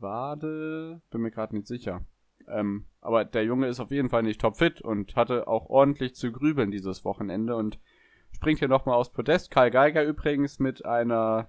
Wade, 0.00 1.00
bin 1.10 1.20
mir 1.20 1.30
gerade 1.30 1.54
nicht 1.56 1.66
sicher. 1.66 2.04
Ähm, 2.48 2.86
aber 3.00 3.24
der 3.24 3.44
Junge 3.44 3.68
ist 3.68 3.80
auf 3.80 3.90
jeden 3.90 4.10
Fall 4.10 4.22
nicht 4.22 4.40
topfit 4.40 4.80
und 4.80 5.16
hatte 5.16 5.48
auch 5.48 5.70
ordentlich 5.70 6.14
zu 6.14 6.30
grübeln 6.32 6.70
dieses 6.70 7.04
Wochenende 7.04 7.56
und 7.56 7.78
springt 8.32 8.58
hier 8.58 8.68
nochmal 8.68 8.96
aufs 8.96 9.12
Podest. 9.12 9.50
Karl 9.50 9.70
Geiger 9.70 10.04
übrigens 10.04 10.58
mit 10.58 10.84
einer 10.84 11.48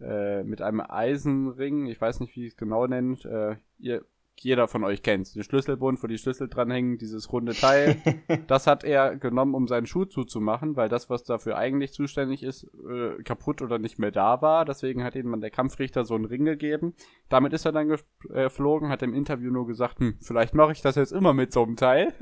äh, 0.00 0.44
mit 0.44 0.62
einem 0.62 0.80
Eisenring, 0.80 1.86
ich 1.86 2.00
weiß 2.00 2.20
nicht, 2.20 2.36
wie 2.36 2.44
ich 2.44 2.52
es 2.52 2.56
genau 2.56 2.86
nennt. 2.86 3.24
Äh, 3.24 3.56
ihr 3.78 4.04
jeder 4.40 4.68
von 4.68 4.84
euch 4.84 5.02
kennt. 5.02 5.34
Den 5.34 5.42
Schlüsselbund, 5.42 6.02
wo 6.02 6.06
die 6.06 6.18
Schlüssel 6.18 6.48
dranhängen, 6.48 6.98
dieses 6.98 7.32
runde 7.32 7.54
Teil. 7.54 7.96
das 8.46 8.66
hat 8.66 8.84
er 8.84 9.16
genommen, 9.16 9.54
um 9.54 9.68
seinen 9.68 9.86
Schuh 9.86 10.04
zuzumachen, 10.04 10.76
weil 10.76 10.88
das, 10.88 11.10
was 11.10 11.24
dafür 11.24 11.56
eigentlich 11.56 11.92
zuständig 11.92 12.42
ist, 12.42 12.64
äh, 12.88 13.22
kaputt 13.22 13.62
oder 13.62 13.78
nicht 13.78 13.98
mehr 13.98 14.10
da 14.10 14.42
war. 14.42 14.64
Deswegen 14.64 15.04
hat 15.04 15.14
ihm 15.14 15.40
der 15.40 15.50
Kampfrichter 15.50 16.04
so 16.04 16.14
einen 16.14 16.24
Ring 16.24 16.44
gegeben. 16.44 16.94
Damit 17.28 17.52
ist 17.52 17.64
er 17.64 17.72
dann 17.72 17.88
geflogen, 17.88 18.88
hat 18.88 19.02
im 19.02 19.14
Interview 19.14 19.50
nur 19.50 19.66
gesagt, 19.66 20.00
hm, 20.00 20.18
vielleicht 20.20 20.54
mache 20.54 20.72
ich 20.72 20.82
das 20.82 20.96
jetzt 20.96 21.12
immer 21.12 21.34
mit 21.34 21.52
so 21.52 21.62
einem 21.62 21.76
Teil. 21.76 22.12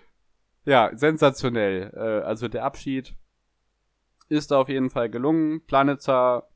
ja, 0.64 0.90
sensationell. 0.94 1.92
Äh, 1.94 2.26
also 2.26 2.48
der 2.48 2.64
Abschied 2.64 3.14
ist 4.28 4.52
auf 4.52 4.68
jeden 4.68 4.90
Fall 4.90 5.10
gelungen. 5.10 5.62
Planetzer 5.66 6.48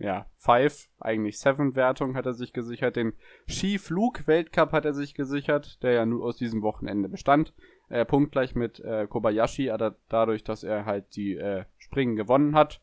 ja, 0.00 0.26
Five, 0.36 0.88
eigentlich 0.98 1.38
Seven 1.38 1.76
Wertung 1.76 2.16
hat 2.16 2.24
er 2.24 2.32
sich 2.32 2.52
gesichert. 2.54 2.96
Den 2.96 3.12
Skiflug-Weltcup 3.48 4.72
hat 4.72 4.86
er 4.86 4.94
sich 4.94 5.14
gesichert, 5.14 5.82
der 5.82 5.92
ja 5.92 6.06
nur 6.06 6.24
aus 6.24 6.36
diesem 6.36 6.62
Wochenende 6.62 7.08
bestand. 7.08 7.52
Äh, 7.90 8.06
punktgleich 8.06 8.54
mit 8.54 8.80
äh, 8.80 9.06
Kobayashi, 9.06 9.70
aber 9.70 9.96
dadurch, 10.08 10.42
dass 10.42 10.62
er 10.64 10.86
halt 10.86 11.16
die 11.16 11.36
äh, 11.36 11.64
Springen 11.76 12.16
gewonnen 12.16 12.54
hat, 12.54 12.80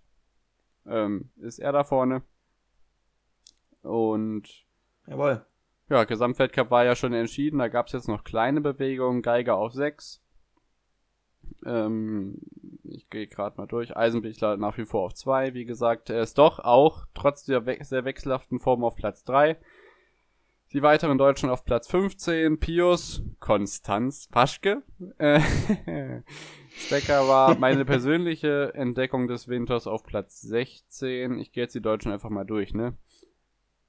ähm, 0.86 1.32
ist 1.38 1.58
er 1.58 1.72
da 1.72 1.84
vorne. 1.84 2.22
Und 3.82 4.68
Jawohl. 5.08 5.46
Ja, 5.90 6.04
Gesamtweltcup 6.04 6.70
war 6.70 6.84
ja 6.84 6.96
schon 6.96 7.14
entschieden, 7.14 7.60
da 7.60 7.70
gab 7.70 7.88
es 7.88 7.94
jetzt 7.94 8.10
noch 8.10 8.26
kleine 8.26 8.60
Bewegungen, 8.60 9.22
Geiger 9.22 9.56
auf 9.56 9.72
6, 9.72 10.22
ähm, 11.66 12.40
ich 12.90 13.10
gehe 13.10 13.28
gerade 13.28 13.58
mal 13.58 13.68
durch. 13.68 13.96
Eisenbichler 13.96 14.58
nach 14.58 14.78
wie 14.78 14.86
vor 14.86 15.06
auf 15.06 15.14
2, 15.14 15.54
wie 15.54 15.66
gesagt. 15.66 16.10
Er 16.10 16.22
ist 16.22 16.38
doch 16.38 16.60
auch 16.60 17.06
trotz 17.14 17.46
der 17.46 17.66
we 17.66 17.78
sehr 17.82 18.06
wechselhaften 18.06 18.60
Form 18.60 18.84
auf 18.84 18.96
Platz 18.96 19.24
3. 19.24 19.58
Die 20.74 20.82
weiteren 20.82 21.18
Deutschen 21.18 21.50
auf 21.50 21.64
Platz 21.64 21.88
15. 21.88 22.60
Pius, 22.60 23.24
Konstanz, 23.40 24.28
Paschke. 24.28 24.84
Äh, 25.18 25.40
Stecker 26.70 27.28
war 27.28 27.58
meine 27.58 27.86
persönliche 27.86 28.74
Entdeckung 28.74 29.28
des 29.28 29.48
Winters 29.48 29.88
auf 29.88 30.04
Platz 30.04 30.42
16. 30.42 31.40
Ich 31.40 31.54
gehe 31.54 31.64
jetzt 31.64 31.76
die 31.76 31.82
Deutschen 31.82 32.12
einfach 32.12 32.30
mal 32.30 32.44
durch, 32.44 32.74
ne? 32.74 32.96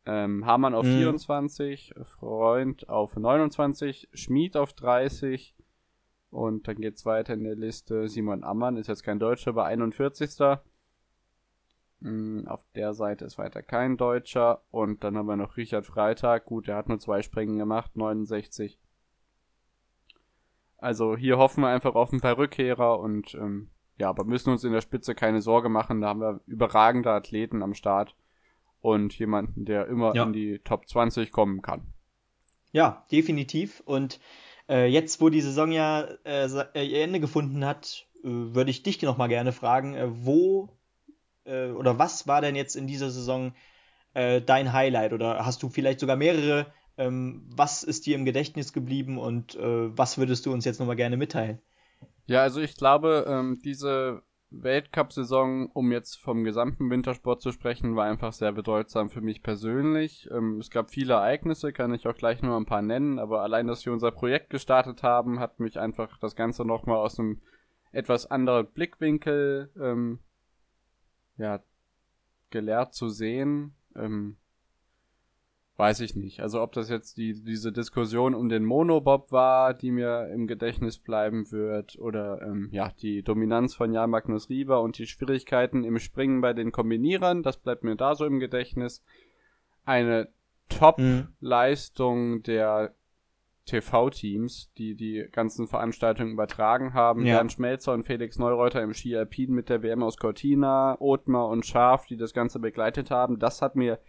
Ähm, 0.07 0.47
Hamann 0.47 0.75
auf 0.75 0.87
mhm. 0.87 0.99
24, 0.99 1.95
Freund 2.03 2.89
auf 2.89 3.17
29, 3.17 4.09
Schmied 4.15 4.57
auf 4.57 4.73
30, 4.73 5.55
und 6.31 6.69
dann 6.69 6.77
geht's 6.77 7.07
weiter 7.07 7.35
in 7.35 7.45
der 7.45 7.57
Liste. 7.57 8.09
Simon 8.09 8.45
Ammann 8.45 8.77
ist 8.77 8.89
jetzt 8.89 9.03
kein 9.03 9.19
Deutscher, 9.19 9.51
aber 9.51 9.65
41. 9.65 10.31
Hm, 12.01 12.47
auf 12.47 12.65
der 12.75 12.95
Seite 12.95 13.25
ist 13.25 13.39
weiter 13.39 13.63
kein 13.63 13.97
Deutscher. 13.97 14.63
Und 14.71 15.05
dann 15.05 15.17
haben 15.17 15.27
wir 15.27 15.37
noch 15.37 15.57
Richard 15.57 15.87
Freitag. 15.87 16.45
Gut, 16.45 16.69
der 16.69 16.77
hat 16.77 16.89
nur 16.89 16.99
zwei 16.99 17.23
Springen 17.23 17.59
gemacht, 17.59 17.97
69. 17.97 18.79
Also 20.77 21.17
hier 21.17 21.39
hoffen 21.39 21.63
wir 21.63 21.69
einfach 21.69 21.95
auf 21.95 22.13
ein 22.13 22.21
paar 22.21 22.39
Rückkehrer 22.39 23.01
und 23.01 23.35
ähm, 23.35 23.71
ja, 23.99 24.09
aber 24.09 24.25
müssen 24.25 24.51
uns 24.51 24.63
in 24.63 24.73
der 24.73 24.81
Spitze 24.81 25.17
keine 25.17 25.43
Sorge 25.43 25.69
machen. 25.69 26.01
Da 26.01 26.09
haben 26.09 26.21
wir 26.21 26.41
überragende 26.47 27.11
Athleten 27.11 27.63
am 27.63 27.75
Start 27.75 28.15
und 28.81 29.19
jemanden, 29.19 29.65
der 29.65 29.89
immer 29.89 30.15
ja. 30.15 30.23
in 30.23 30.33
die 30.33 30.61
Top 30.61 30.89
20 30.89 31.33
kommen 31.33 31.63
kann. 31.63 31.93
Ja, 32.71 33.07
definitiv. 33.11 33.83
Und 33.87 34.21
äh, 34.69 34.87
jetzt, 34.87 35.21
wo 35.21 35.29
die 35.29 35.41
Saison 35.41 35.73
ja 35.73 36.03
äh, 36.25 36.49
äh 36.75 36.87
ihr 36.87 37.03
Ende 37.03 37.21
gefunden 37.21 37.65
hat, 37.65 38.07
äh, 38.23 38.29
würde 38.29 38.71
ich 38.71 38.83
dich 38.83 39.01
noch 39.03 39.17
mal 39.17 39.29
gerne 39.29 39.53
fragen, 39.53 39.95
äh, 39.95 40.09
wo 40.09 40.71
oder 41.47 41.99
was 41.99 42.27
war 42.27 42.43
denn 42.43 42.57
jetzt 42.57 42.77
in 42.77 42.87
dieser 42.87 43.09
Saison 43.09 43.55
dein 44.13 44.73
Highlight? 44.75 45.15
Oder 45.15 45.47
hast 45.47 45.63
du 45.63 45.71
vielleicht 45.71 45.99
sogar 45.99 46.15
mehrere? 46.15 46.67
Ähm, 46.99 47.49
was 47.49 47.83
ist 47.83 48.05
dir 48.05 48.17
im 48.17 48.27
Gedächtnis 48.27 48.75
geblieben 48.75 49.17
und 49.17 49.57
was 49.59 50.19
würdest 50.19 50.45
du 50.45 50.53
uns 50.53 50.67
jetzt 50.67 50.79
noch 50.79 50.87
mal 50.87 50.95
gerne 50.95 51.17
mitteilen? 51.17 51.63
Ja, 52.27 52.43
also 52.43 52.61
ich 52.61 52.77
glaube, 52.77 53.25
ähm, 53.27 53.61
diese 53.65 54.21
Weltcup-Saison, 54.51 55.71
um 55.73 55.93
jetzt 55.93 56.17
vom 56.17 56.43
gesamten 56.43 56.91
Wintersport 56.91 57.43
zu 57.43 57.53
sprechen, 57.53 57.97
war 57.97 58.07
einfach 58.07 58.33
sehr 58.33 58.53
bedeutsam 58.53 59.11
für 59.11 59.21
mich 59.21 59.43
persönlich. 59.43 60.29
Ähm, 60.31 60.59
es 60.59 60.71
gab 60.71 60.91
viele 60.91 61.15
Ereignisse, 61.15 61.73
kann 61.73 61.93
ich 61.93 62.07
auch 62.07 62.15
gleich 62.15 62.43
nur 62.43 62.57
ein 62.57 62.67
paar 62.67 62.83
nennen, 62.83 63.19
aber 63.19 63.43
allein, 63.43 63.67
dass 63.67 63.85
wir 63.85 63.93
unser 63.93 64.11
Projekt 64.11 64.51
gestartet 64.51 65.03
haben, 65.03 65.39
hat 65.39 65.61
mich 65.61 65.79
einfach 65.79 66.19
das 66.19 66.35
Ganze 66.35 66.65
nochmal 66.65 66.97
aus 66.97 67.19
einem 67.19 67.43
etwas 67.93 68.31
anderen 68.31 68.67
Blickwinkel 68.67 69.71
ähm, 69.81 70.21
ja, 71.37 71.61
gelehrt 72.51 72.95
zu 72.95 73.09
sehen. 73.09 73.75
Ähm, 73.95 74.37
weiß 75.79 76.01
ich 76.01 76.17
nicht. 76.17 76.41
Also 76.41 76.61
ob 76.61 76.73
das 76.73 76.91
jetzt 76.91 77.17
die, 77.19 77.45
diese 77.45 77.71
Diskussion 77.71 78.35
um 78.35 78.49
den 78.49 78.65
Monobob 78.65 79.31
war, 79.31 79.75
die 79.75 79.93
mir 79.93 80.29
im 80.35 80.49
Gedächtnis 80.49 80.99
bleiben 80.99 81.53
wird, 81.53 81.97
oder 82.01 82.43
ähm, 82.43 82.69
ja, 82.73 82.93
die 83.01 83.23
Dominanz 83.23 83.77
von 83.77 83.93
Jan 83.93 84.11
Magnus 84.11 84.49
Rieber 84.49 84.83
und 84.83 84.99
die 84.99 85.07
Schwierigkeiten 85.07 85.85
im 85.85 86.01
Springen 86.01 86.41
bei 86.41 86.53
den 86.53 86.73
Kombinierern, 86.73 87.45
das 87.45 87.59
bleibt 87.59 87.85
mir 87.85 87.95
da 87.95 88.17
so 88.17 88.27
im 88.27 88.41
Gedächtnis. 88.41 89.05
Eine 89.85 90.29
Top-Leistung 90.69 92.31
mhm. 92.31 92.43
der 92.43 92.95
TV-Teams, 93.67 94.73
die 94.79 94.97
die 94.97 95.29
ganzen 95.31 95.69
Veranstaltungen 95.69 96.33
übertragen 96.33 96.93
haben. 96.93 97.25
Ja. 97.25 97.37
Jan 97.37 97.51
Schmelzer 97.51 97.93
und 97.93 98.05
Felix 98.05 98.37
Neureuter 98.39 98.83
im 98.83 98.95
Ski 98.95 99.17
Alpin 99.17 99.53
mit 99.53 99.69
der 99.69 99.83
WM 99.85 100.03
aus 100.03 100.17
Cortina, 100.17 100.97
Othmar 101.01 101.49
und 101.49 101.67
Scharf, 101.67 102.07
die 102.07 102.17
das 102.17 102.33
Ganze 102.33 102.59
begleitet 102.59 103.13
haben. 103.13 103.39
Das 103.39 103.63
hat 103.63 103.77
mir 103.77 104.01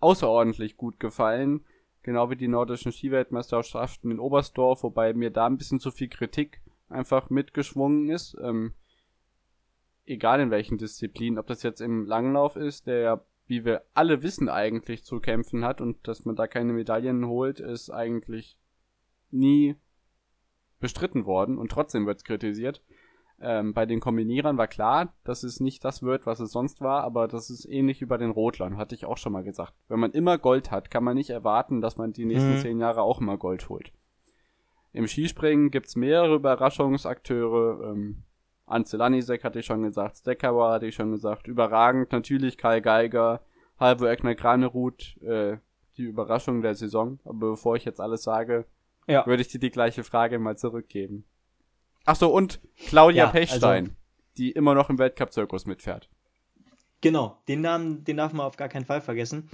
außerordentlich 0.00 0.76
gut 0.76 0.98
gefallen. 0.98 1.64
Genau 2.02 2.30
wie 2.30 2.36
die 2.36 2.48
nordischen 2.48 2.92
Skiweltmeisterschaften 2.92 4.10
in 4.10 4.18
Oberstdorf, 4.18 4.82
wobei 4.82 5.12
mir 5.12 5.30
da 5.30 5.46
ein 5.46 5.58
bisschen 5.58 5.80
zu 5.80 5.90
viel 5.90 6.08
Kritik 6.08 6.62
einfach 6.88 7.30
mitgeschwungen 7.30 8.08
ist. 8.08 8.36
Ähm, 8.40 8.74
egal 10.06 10.40
in 10.40 10.50
welchen 10.50 10.78
Disziplinen, 10.78 11.38
ob 11.38 11.46
das 11.46 11.62
jetzt 11.62 11.80
im 11.80 12.04
Langlauf 12.04 12.56
ist, 12.56 12.86
der 12.86 12.98
ja, 13.00 13.24
wie 13.46 13.64
wir 13.64 13.84
alle 13.94 14.22
wissen, 14.22 14.48
eigentlich 14.48 15.04
zu 15.04 15.20
kämpfen 15.20 15.64
hat 15.64 15.80
und 15.80 16.06
dass 16.08 16.24
man 16.24 16.36
da 16.36 16.46
keine 16.46 16.72
Medaillen 16.72 17.26
holt, 17.26 17.60
ist 17.60 17.90
eigentlich 17.90 18.56
nie 19.30 19.76
bestritten 20.80 21.26
worden 21.26 21.58
und 21.58 21.70
trotzdem 21.70 22.06
wird's 22.06 22.24
kritisiert. 22.24 22.82
Ähm, 23.42 23.72
bei 23.72 23.86
den 23.86 24.00
Kombinierern 24.00 24.58
war 24.58 24.68
klar, 24.68 25.14
dass 25.24 25.44
es 25.44 25.60
nicht 25.60 25.82
das 25.84 26.02
wird, 26.02 26.26
was 26.26 26.40
es 26.40 26.52
sonst 26.52 26.82
war, 26.82 27.04
aber 27.04 27.26
das 27.26 27.48
ist 27.48 27.64
ähnlich 27.64 28.00
wie 28.02 28.06
bei 28.06 28.18
den 28.18 28.30
Rotlern, 28.30 28.76
hatte 28.76 28.94
ich 28.94 29.06
auch 29.06 29.16
schon 29.16 29.32
mal 29.32 29.42
gesagt. 29.42 29.72
Wenn 29.88 29.98
man 29.98 30.12
immer 30.12 30.36
Gold 30.36 30.70
hat, 30.70 30.90
kann 30.90 31.04
man 31.04 31.16
nicht 31.16 31.30
erwarten, 31.30 31.80
dass 31.80 31.96
man 31.96 32.12
die 32.12 32.26
nächsten 32.26 32.56
mhm. 32.56 32.58
zehn 32.58 32.80
Jahre 32.80 33.00
auch 33.00 33.20
immer 33.20 33.38
Gold 33.38 33.68
holt. 33.70 33.92
Im 34.92 35.06
Skispringen 35.06 35.70
gibt's 35.70 35.96
mehrere 35.96 36.34
Überraschungsakteure. 36.34 37.92
Ähm, 37.92 38.24
Anze 38.66 38.96
Lanisek 38.98 39.42
hatte 39.42 39.60
ich 39.60 39.66
schon 39.66 39.82
gesagt, 39.82 40.18
Steckauer 40.18 40.72
hatte 40.72 40.86
ich 40.86 40.94
schon 40.94 41.10
gesagt, 41.10 41.48
überragend 41.48 42.12
natürlich 42.12 42.58
Kai 42.58 42.80
Geiger, 42.80 43.40
Halvo 43.78 44.04
Eckner 44.04 44.34
Granerud, 44.34 45.16
äh, 45.22 45.56
die 45.96 46.02
Überraschung 46.02 46.60
der 46.60 46.74
Saison. 46.74 47.18
Aber 47.24 47.50
bevor 47.50 47.76
ich 47.76 47.84
jetzt 47.84 48.00
alles 48.00 48.22
sage, 48.22 48.66
ja. 49.06 49.26
würde 49.26 49.42
ich 49.42 49.48
dir 49.48 49.60
die 49.60 49.70
gleiche 49.70 50.04
Frage 50.04 50.38
mal 50.38 50.58
zurückgeben. 50.58 51.24
Ach 52.04 52.16
so, 52.16 52.32
und 52.32 52.60
Claudia 52.86 53.24
Ja, 53.24 53.30
Pechstein, 53.30 53.84
also- 53.84 53.94
die 54.36 54.50
immer 54.52 54.74
noch 54.74 54.90
im 54.90 54.98
Weltcup-Zirkus 54.98 55.66
mitfährt. 55.66 56.08
Genau, 57.00 57.38
den 57.48 57.62
Namen, 57.62 58.04
den 58.04 58.16
darf 58.18 58.32
man 58.32 58.46
auf 58.46 58.56
gar 58.56 58.68
keinen 58.68 58.84
Fall 58.84 59.00
vergessen. 59.00 59.48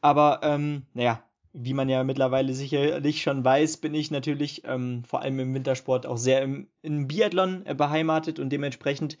Aber, 0.00 0.40
ähm, 0.42 0.82
naja, 0.92 1.22
wie 1.54 1.72
man 1.72 1.88
ja 1.88 2.04
mittlerweile 2.04 2.52
sicherlich 2.52 3.22
schon 3.22 3.42
weiß, 3.42 3.78
bin 3.78 3.94
ich 3.94 4.10
natürlich 4.10 4.62
ähm, 4.66 5.04
vor 5.04 5.22
allem 5.22 5.40
im 5.40 5.54
Wintersport 5.54 6.04
auch 6.04 6.18
sehr 6.18 6.42
im, 6.42 6.68
im 6.82 7.08
Biathlon 7.08 7.64
äh, 7.64 7.74
beheimatet 7.74 8.38
und 8.38 8.50
dementsprechend 8.50 9.16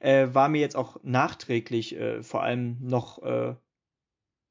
äh, 0.00 0.28
war 0.32 0.50
mir 0.50 0.60
jetzt 0.60 0.76
auch 0.76 0.98
nachträglich 1.02 1.96
äh, 1.96 2.22
vor 2.22 2.42
allem 2.42 2.76
noch 2.80 3.22
äh, 3.22 3.54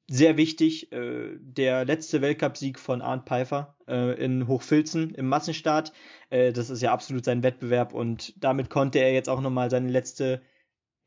sehr 0.08 0.36
wichtig 0.36 0.92
äh, 0.92 1.36
der 1.38 1.84
letzte 1.84 2.20
Weltcupsieg 2.20 2.78
von 2.78 3.02
Arndt 3.02 3.26
Pfeiffer 3.26 3.76
äh, 3.86 4.22
in 4.22 4.46
Hochfilzen 4.48 5.14
im 5.14 5.28
Massenstart. 5.28 5.92
Äh, 6.30 6.52
das 6.52 6.70
ist 6.70 6.82
ja 6.82 6.92
absolut 6.92 7.24
sein 7.24 7.42
Wettbewerb 7.42 7.94
und 7.94 8.34
damit 8.42 8.68
konnte 8.68 8.98
er 8.98 9.12
jetzt 9.12 9.28
auch 9.28 9.40
nochmal 9.40 9.70
seine 9.70 9.88
letzte, 9.88 10.42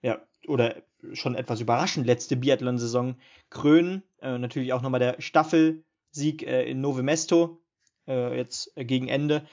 ja, 0.02 0.22
oder 0.48 0.84
schon 1.14 1.36
etwas 1.36 1.62
überraschend 1.62 2.08
letzte 2.08 2.36
Biathlon-Saison 2.36 3.18
krönen. 3.50 4.04
Äh, 4.22 4.38
natürlich 4.38 4.74
auch 4.74 4.82
nochmal 4.82 5.00
der 5.00 5.22
Staffelsieg 5.22 6.44
äh, 6.44 6.64
in 6.64 6.82
Nove 6.82 7.04
Mesto, 7.04 7.62
äh, 8.08 8.36
jetzt 8.38 8.74
gegen 8.76 9.08
Ende. 9.08 9.46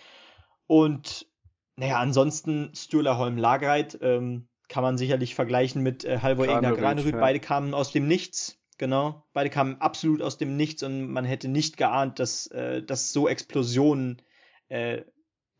Und 0.66 1.26
naja, 1.76 1.98
ansonsten 1.98 2.72
Sturla 2.74 3.18
Holm 3.18 3.36
Lagreit 3.36 3.98
ähm, 4.00 4.48
kann 4.68 4.82
man 4.82 4.96
sicherlich 4.96 5.34
vergleichen 5.34 5.82
mit 5.82 6.04
äh, 6.04 6.20
Halvor 6.20 6.46
Egner 6.46 6.74
Granerüth. 6.74 7.14
ja. 7.14 7.20
Beide 7.20 7.40
kamen 7.40 7.74
aus 7.74 7.92
dem 7.92 8.06
Nichts, 8.08 8.61
genau. 8.78 9.24
Beide 9.32 9.50
kamen 9.50 9.80
absolut 9.80 10.22
aus 10.22 10.38
dem 10.38 10.56
Nichts 10.56 10.82
und 10.82 11.08
man 11.10 11.24
hätte 11.24 11.48
nicht 11.48 11.76
geahnt, 11.76 12.18
dass, 12.18 12.46
äh, 12.48 12.82
dass 12.82 13.12
so 13.12 13.28
Explosionen 13.28 14.22
äh, 14.68 15.02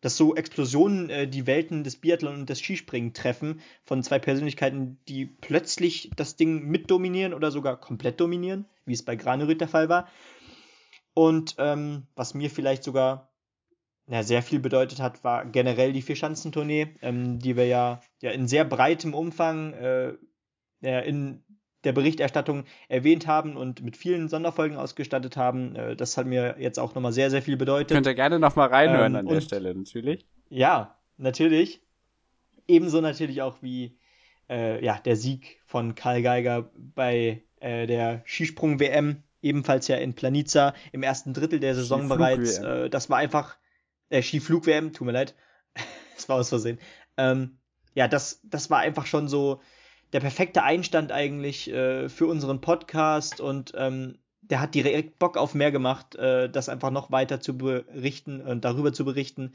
dass 0.02 0.16
so 0.16 0.34
Explosionen 0.34 1.08
äh, 1.08 1.28
die 1.28 1.46
Welten 1.46 1.84
des 1.84 1.96
Biathlon 1.96 2.34
und 2.34 2.50
des 2.50 2.60
Skispringen 2.60 3.14
treffen 3.14 3.60
von 3.84 4.02
zwei 4.02 4.18
Persönlichkeiten, 4.18 4.98
die 5.08 5.24
plötzlich 5.26 6.10
das 6.16 6.36
Ding 6.36 6.66
mitdominieren 6.66 7.32
oder 7.32 7.50
sogar 7.50 7.80
komplett 7.80 8.20
dominieren, 8.20 8.66
wie 8.84 8.92
es 8.92 9.04
bei 9.04 9.16
Granerüth 9.16 9.60
der 9.60 9.68
Fall 9.68 9.88
war. 9.88 10.08
Und 11.14 11.54
ähm, 11.58 12.08
was 12.16 12.34
mir 12.34 12.50
vielleicht 12.50 12.82
sogar 12.82 13.32
ja, 14.08 14.24
sehr 14.24 14.42
viel 14.42 14.58
bedeutet 14.58 14.98
hat, 14.98 15.22
war 15.22 15.46
generell 15.46 15.92
die 15.92 16.02
Vierschanzentournee, 16.02 16.96
ähm, 17.00 17.38
die 17.38 17.56
wir 17.56 17.66
ja, 17.66 18.00
ja 18.20 18.32
in 18.32 18.48
sehr 18.48 18.64
breitem 18.64 19.14
Umfang 19.14 19.72
äh, 19.72 20.14
in 20.80 21.44
der 21.84 21.92
Berichterstattung 21.92 22.64
erwähnt 22.88 23.26
haben 23.26 23.56
und 23.56 23.82
mit 23.82 23.96
vielen 23.96 24.28
Sonderfolgen 24.28 24.76
ausgestattet 24.76 25.36
haben. 25.36 25.76
Äh, 25.76 25.96
das 25.96 26.16
hat 26.16 26.26
mir 26.26 26.56
jetzt 26.58 26.78
auch 26.78 26.94
nochmal 26.94 27.12
sehr, 27.12 27.30
sehr 27.30 27.42
viel 27.42 27.56
bedeutet. 27.56 27.94
Könnt 27.94 28.06
ihr 28.06 28.14
gerne 28.14 28.38
nochmal 28.38 28.68
reinhören 28.68 29.14
Ähm, 29.14 29.20
an 29.20 29.26
der 29.26 29.40
Stelle, 29.40 29.74
natürlich. 29.74 30.26
Ja, 30.48 30.96
natürlich. 31.16 31.82
Ebenso 32.68 33.00
natürlich 33.00 33.42
auch 33.42 33.62
wie 33.62 33.98
äh, 34.48 34.84
ja, 34.84 34.98
der 34.98 35.16
Sieg 35.16 35.60
von 35.66 35.94
Karl 35.94 36.22
Geiger 36.22 36.70
bei 36.94 37.42
äh, 37.60 37.86
der 37.86 38.22
Skisprung-WM, 38.24 39.22
ebenfalls 39.40 39.88
ja 39.88 39.96
in 39.96 40.14
Planica 40.14 40.74
im 40.92 41.02
ersten 41.02 41.34
Drittel 41.34 41.60
der 41.60 41.74
Saison 41.74 42.08
bereits. 42.08 42.58
Äh, 42.58 42.90
das 42.90 43.10
war 43.10 43.18
einfach 43.18 43.56
äh, 44.10 44.22
Skiflug-WM, 44.22 44.92
tut 44.92 45.06
mir 45.06 45.12
leid. 45.12 45.34
das 46.16 46.28
war 46.28 46.36
aus 46.36 46.50
Versehen. 46.50 46.78
Ähm, 47.16 47.58
ja, 47.94 48.08
das, 48.08 48.40
das 48.44 48.70
war 48.70 48.78
einfach 48.78 49.06
schon 49.06 49.28
so 49.28 49.60
der 50.12 50.20
perfekte 50.20 50.62
Einstand 50.62 51.12
eigentlich 51.12 51.70
äh, 51.70 52.08
für 52.08 52.26
unseren 52.26 52.60
Podcast 52.60 53.40
und 53.40 53.72
ähm, 53.76 54.18
der 54.42 54.60
hat 54.60 54.74
direkt 54.74 55.18
Bock 55.18 55.36
auf 55.36 55.54
mehr 55.54 55.72
gemacht, 55.72 56.16
äh, 56.16 56.50
das 56.50 56.68
einfach 56.68 56.90
noch 56.90 57.10
weiter 57.10 57.40
zu 57.40 57.56
berichten 57.56 58.40
und 58.40 58.64
darüber 58.64 58.92
zu 58.92 59.04
berichten. 59.04 59.54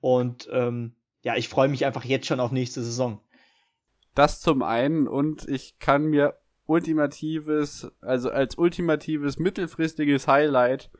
Und 0.00 0.48
ähm, 0.52 0.94
ja, 1.22 1.36
ich 1.36 1.48
freue 1.48 1.68
mich 1.68 1.86
einfach 1.86 2.04
jetzt 2.04 2.26
schon 2.26 2.40
auf 2.40 2.52
nächste 2.52 2.82
Saison. 2.82 3.20
Das 4.14 4.40
zum 4.40 4.62
einen 4.62 5.08
und 5.08 5.48
ich 5.48 5.78
kann 5.78 6.04
mir 6.04 6.38
ultimatives, 6.66 7.90
also 8.00 8.30
als 8.30 8.56
ultimatives 8.56 9.38
mittelfristiges 9.38 10.28
Highlight 10.28 10.90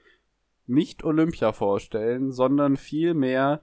nicht 0.66 1.04
Olympia 1.04 1.52
vorstellen, 1.52 2.32
sondern 2.32 2.76
vielmehr, 2.76 3.62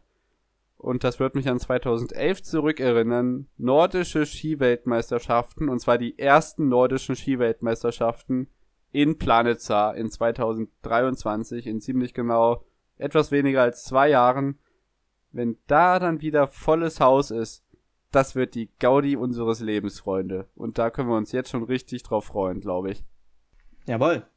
und 0.84 1.06
das 1.06 1.18
wird 1.18 1.34
mich 1.34 1.48
an 1.50 1.60
2011 1.60 2.44
zurückerinnern, 2.44 3.48
nordische 3.58 4.26
Skiweltmeisterschaften, 4.26 5.70
und 5.70 5.80
zwar 5.80 5.98
die 5.98 6.20
ersten 6.20 6.68
nordischen 6.68 7.16
Skiweltmeisterschaften 7.16 8.48
in 8.92 9.18
Planitza 9.18 9.92
in 9.92 10.12
2023, 10.12 11.68
in 11.68 11.80
ziemlich 11.80 12.14
genau 12.14 12.66
etwas 12.98 13.32
weniger 13.32 13.62
als 13.62 13.86
zwei 13.86 14.10
Jahren. 14.10 14.60
Wenn 15.32 15.58
da 15.68 16.00
dann 16.00 16.20
wieder 16.20 16.48
volles 16.48 17.00
Haus 17.00 17.32
ist, 17.32 17.64
das 18.12 18.36
wird 18.36 18.54
die 18.54 18.70
Gaudi 18.80 19.16
unseres 19.16 19.62
Lebens, 19.62 20.02
Freunde. 20.02 20.50
Und 20.54 20.78
da 20.78 20.90
können 20.90 21.08
wir 21.08 21.16
uns 21.16 21.32
jetzt 21.32 21.50
schon 21.50 21.64
richtig 21.64 22.04
drauf 22.04 22.26
freuen, 22.26 22.60
glaube 22.60 22.92
ich. 22.92 23.06
Jawohl. 23.86 24.28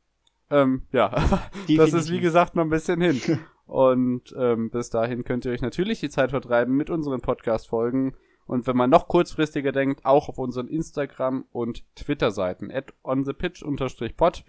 Ähm, 0.50 0.82
ja, 0.92 1.08
das 1.76 1.92
ist 1.92 2.08
wie 2.08 2.20
gesagt 2.20 2.54
noch 2.54 2.62
ein 2.62 2.70
bisschen 2.70 3.00
hin. 3.00 3.20
Und 3.66 4.34
ähm, 4.38 4.70
bis 4.70 4.90
dahin 4.90 5.24
könnt 5.24 5.44
ihr 5.44 5.52
euch 5.52 5.62
natürlich 5.62 6.00
die 6.00 6.08
Zeit 6.08 6.30
vertreiben 6.30 6.76
mit 6.76 6.88
unseren 6.88 7.20
Podcast-Folgen. 7.20 8.14
Und 8.46 8.66
wenn 8.66 8.76
man 8.76 8.90
noch 8.90 9.08
kurzfristiger 9.08 9.72
denkt, 9.72 10.04
auch 10.04 10.28
auf 10.28 10.38
unseren 10.38 10.68
Instagram- 10.68 11.46
und 11.50 11.84
Twitter-Seiten, 11.96 12.70
at 12.70 12.94
onthepitch-pod. 13.02 14.44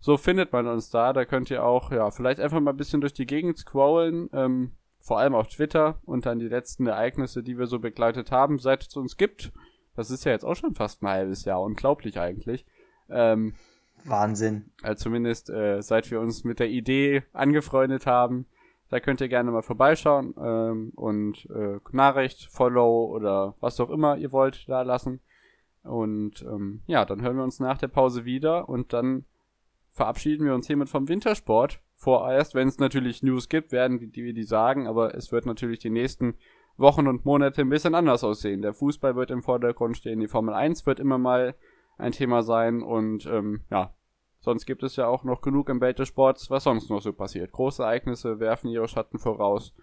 So 0.00 0.16
findet 0.16 0.52
man 0.52 0.66
uns 0.66 0.90
da. 0.90 1.12
Da 1.12 1.24
könnt 1.24 1.50
ihr 1.50 1.64
auch, 1.64 1.92
ja, 1.92 2.10
vielleicht 2.10 2.40
einfach 2.40 2.60
mal 2.60 2.72
ein 2.72 2.76
bisschen 2.76 3.00
durch 3.00 3.12
die 3.12 3.26
Gegend 3.26 3.58
scrollen. 3.58 4.28
Ähm, 4.32 4.72
vor 5.00 5.18
allem 5.18 5.34
auf 5.34 5.48
Twitter 5.48 6.00
und 6.04 6.26
dann 6.26 6.40
die 6.40 6.48
letzten 6.48 6.86
Ereignisse, 6.86 7.42
die 7.42 7.58
wir 7.58 7.66
so 7.66 7.78
begleitet 7.78 8.30
haben, 8.32 8.58
seit 8.58 8.86
es 8.86 8.96
uns 8.96 9.16
gibt. 9.16 9.52
Das 9.94 10.10
ist 10.10 10.24
ja 10.24 10.32
jetzt 10.32 10.44
auch 10.44 10.56
schon 10.56 10.74
fast 10.74 11.02
ein 11.02 11.08
halbes 11.08 11.44
Jahr. 11.44 11.62
Unglaublich 11.62 12.18
eigentlich. 12.18 12.66
Ähm, 13.08 13.54
Wahnsinn. 14.08 14.70
also 14.82 15.04
zumindest 15.04 15.50
äh, 15.50 15.82
seit 15.82 16.10
wir 16.10 16.20
uns 16.20 16.44
mit 16.44 16.58
der 16.58 16.68
Idee 16.68 17.22
angefreundet 17.32 18.06
haben. 18.06 18.46
Da 18.90 19.00
könnt 19.00 19.20
ihr 19.20 19.28
gerne 19.28 19.50
mal 19.50 19.62
vorbeischauen 19.62 20.34
ähm, 20.42 20.92
und 20.94 21.46
äh, 21.50 21.78
Nachricht, 21.92 22.48
Follow 22.50 23.06
oder 23.06 23.54
was 23.60 23.80
auch 23.80 23.90
immer 23.90 24.16
ihr 24.16 24.32
wollt 24.32 24.68
da 24.68 24.82
lassen. 24.82 25.20
Und 25.82 26.42
ähm, 26.42 26.80
ja, 26.86 27.04
dann 27.04 27.22
hören 27.22 27.36
wir 27.36 27.44
uns 27.44 27.60
nach 27.60 27.78
der 27.78 27.88
Pause 27.88 28.24
wieder 28.24 28.68
und 28.68 28.92
dann 28.92 29.24
verabschieden 29.92 30.46
wir 30.46 30.54
uns 30.54 30.66
hiermit 30.66 30.88
vom 30.88 31.08
Wintersport. 31.08 31.80
Vorerst, 31.96 32.54
wenn 32.54 32.68
es 32.68 32.78
natürlich 32.78 33.22
News 33.22 33.48
gibt, 33.48 33.72
werden 33.72 33.98
die, 33.98 34.10
die 34.10 34.32
die 34.32 34.44
sagen, 34.44 34.86
aber 34.86 35.14
es 35.14 35.32
wird 35.32 35.44
natürlich 35.44 35.80
die 35.80 35.90
nächsten 35.90 36.34
Wochen 36.76 37.08
und 37.08 37.24
Monate 37.24 37.62
ein 37.62 37.68
bisschen 37.68 37.94
anders 37.94 38.22
aussehen. 38.22 38.62
Der 38.62 38.72
Fußball 38.72 39.16
wird 39.16 39.30
im 39.30 39.42
Vordergrund 39.42 39.96
stehen, 39.96 40.20
die 40.20 40.28
Formel 40.28 40.54
1 40.54 40.86
wird 40.86 41.00
immer 41.00 41.18
mal 41.18 41.56
ein 41.98 42.12
Thema 42.12 42.42
sein 42.42 42.82
und 42.82 43.26
ähm, 43.26 43.62
ja, 43.70 43.92
sonst 44.40 44.66
gibt 44.66 44.82
es 44.82 44.96
ja 44.96 45.06
auch 45.06 45.24
noch 45.24 45.40
genug 45.40 45.68
im 45.68 45.80
Welt 45.80 45.98
des 45.98 46.08
Sports, 46.08 46.50
was 46.50 46.64
sonst 46.64 46.90
noch 46.90 47.00
so 47.02 47.12
passiert. 47.12 47.52
Große 47.52 47.82
Ereignisse 47.82 48.40
werfen 48.40 48.70
ihre 48.70 48.88
Schatten 48.88 49.18
voraus. 49.18 49.74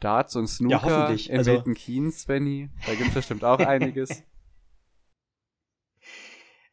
Darts 0.00 0.36
und 0.36 0.46
Snooker 0.48 0.82
hoffentlich. 0.82 1.30
in 1.30 1.38
Also- 1.38 1.52
Milton 1.52 1.74
Keynes, 1.74 2.22
Svenny, 2.22 2.70
da 2.86 2.94
gibt 2.94 3.08
es 3.08 3.14
bestimmt 3.14 3.44
auch 3.44 3.58
einiges. 3.60 4.24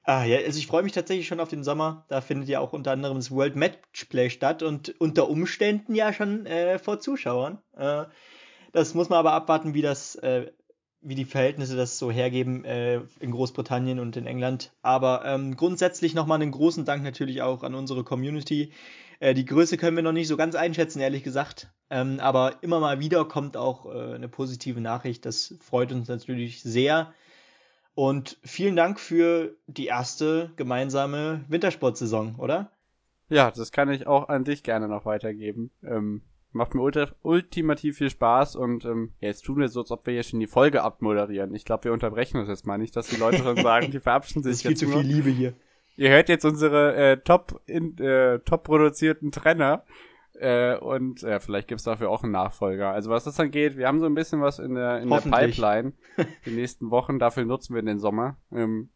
Ah, 0.04 0.24
ja, 0.26 0.40
also 0.40 0.58
ich 0.58 0.66
freue 0.66 0.82
mich 0.84 0.94
tatsächlich 0.94 1.28
schon 1.28 1.40
auf 1.40 1.50
den 1.50 1.64
Sommer. 1.64 2.06
Da 2.10 2.22
findet 2.22 2.50
ja 2.50 2.60
auch 2.60 2.74
unter 2.74 2.92
anderem 2.92 3.18
das 3.18 3.30
World 3.30 3.56
Matchplay 3.56 4.30
statt 4.32 4.64
und 4.64 5.00
unter 5.00 5.30
Umständen 5.30 5.94
ja 5.94 6.12
schon 6.12 6.48
äh, 6.48 6.80
vor 6.80 7.00
Zuschauern. 7.00 7.62
Äh, 7.78 8.06
das 8.74 8.96
muss 8.96 9.10
man 9.10 9.20
aber 9.20 9.34
abwarten, 9.34 9.74
wie 9.76 9.84
das, 9.84 10.16
äh, 10.16 10.52
wie 11.02 11.16
die 11.16 11.26
Verhältnisse 11.26 11.76
das 11.76 11.98
so 11.98 12.12
hergeben 12.12 12.64
äh, 12.64 13.02
in 13.20 13.32
Großbritannien 13.32 14.00
und 14.00 14.18
in 14.18 14.28
England. 14.28 14.72
Aber 14.82 15.24
ähm, 15.26 15.56
grundsätzlich 15.56 16.14
nochmal 16.14 16.42
einen 16.42 16.52
großen 16.52 16.86
Dank 16.86 17.04
natürlich 17.04 17.42
auch 17.42 17.64
an 17.64 17.76
unsere 17.76 18.04
Community. 18.04 18.72
Äh, 19.20 19.34
die 19.34 19.46
Größe 19.46 19.78
können 19.78 19.96
wir 19.96 20.04
noch 20.04 20.12
nicht 20.12 20.28
so 20.28 20.38
ganz 20.38 20.56
einschätzen, 20.56 21.00
ehrlich 21.00 21.24
gesagt. 21.24 21.72
Ähm, 21.90 22.20
aber 22.20 22.62
immer 22.62 22.80
mal 22.80 23.00
wieder 23.00 23.26
kommt 23.26 23.58
auch 23.58 23.86
äh, 23.86 24.16
eine 24.16 24.30
positive 24.30 24.80
Nachricht. 24.80 25.26
Das 25.26 25.56
freut 25.60 25.92
uns 25.92 26.08
natürlich 26.08 26.62
sehr. 26.62 27.14
Und 27.94 28.38
vielen 28.44 28.76
Dank 28.76 29.00
für 29.00 29.56
die 29.68 29.88
erste 29.88 30.52
gemeinsame 30.56 31.44
Wintersportsaison, 31.50 32.36
oder? 32.36 32.72
Ja, 33.28 33.52
das 33.52 33.72
kann 33.72 33.90
ich 33.90 34.08
auch 34.08 34.30
an 34.30 34.44
dich 34.44 34.64
gerne 34.64 34.88
noch 34.88 35.06
weitergeben. 35.06 35.72
Ähm, 35.84 36.22
macht 36.52 36.76
mir 36.76 36.82
ultra, 36.82 37.08
ultimativ 37.22 37.98
viel 37.98 38.10
Spaß 38.10 38.56
und 38.56 38.86
ähm, 38.86 39.14
ja, 39.20 39.30
jetzt 39.30 39.46
tun 39.46 39.60
wir 39.60 39.70
so, 39.70 39.82
als 39.82 39.92
ob 39.92 40.06
wir 40.06 40.14
hier 40.14 40.24
schon 40.24 40.40
die 40.40 40.48
Folge 40.48 40.84
abmoderieren. 40.84 41.54
Ich 41.56 41.66
glaube, 41.66 41.86
wir 41.86 41.94
unterbrechen 41.94 42.38
das 42.38 42.48
jetzt 42.48 42.66
mal 42.66 42.78
nicht, 42.78 42.96
dass 42.96 43.08
die 43.08 43.16
Leute 43.18 43.38
schon 43.38 43.56
sagen, 43.64 43.92
die 43.92 44.00
verabschieden 44.00 44.44
Das 44.44 44.52
sich 44.52 44.54
ist 44.54 44.62
viel 44.62 44.72
jetzt 44.72 44.80
zu 44.80 44.88
nur. 44.88 45.02
viel 45.02 45.12
Liebe 45.16 45.30
hier. 45.30 45.54
Ihr 45.98 46.10
hört 46.10 46.30
jetzt 46.30 46.46
unsere 46.46 46.96
äh, 46.96 47.18
top, 47.18 47.62
in, 47.66 47.98
äh, 47.98 48.40
top 48.40 48.64
produzierten 48.64 49.32
Trenner. 49.32 49.84
Äh, 50.34 50.78
und 50.78 51.24
äh, 51.24 51.40
vielleicht 51.40 51.68
gibt's 51.68 51.84
dafür 51.84 52.10
auch 52.10 52.24
einen 52.24 52.32
Nachfolger. 52.32 52.92
Also 52.92 53.12
was 53.12 53.26
das 53.26 53.40
angeht, 53.40 53.78
wir 53.78 53.88
haben 53.88 54.00
so 54.00 54.08
ein 54.08 54.16
bisschen 54.16 54.42
was 54.42 54.60
in 54.60 54.74
der, 54.74 55.02
in 55.02 55.10
der. 55.10 55.18
Pipeline 55.18 55.94
die 56.46 56.52
nächsten 56.52 56.90
Wochen. 56.90 57.20
Dafür 57.20 57.46
nutzen 57.46 57.76
wir 57.76 57.82
den 57.84 58.00
Sommer. 58.00 58.38
Ähm, 58.52 58.90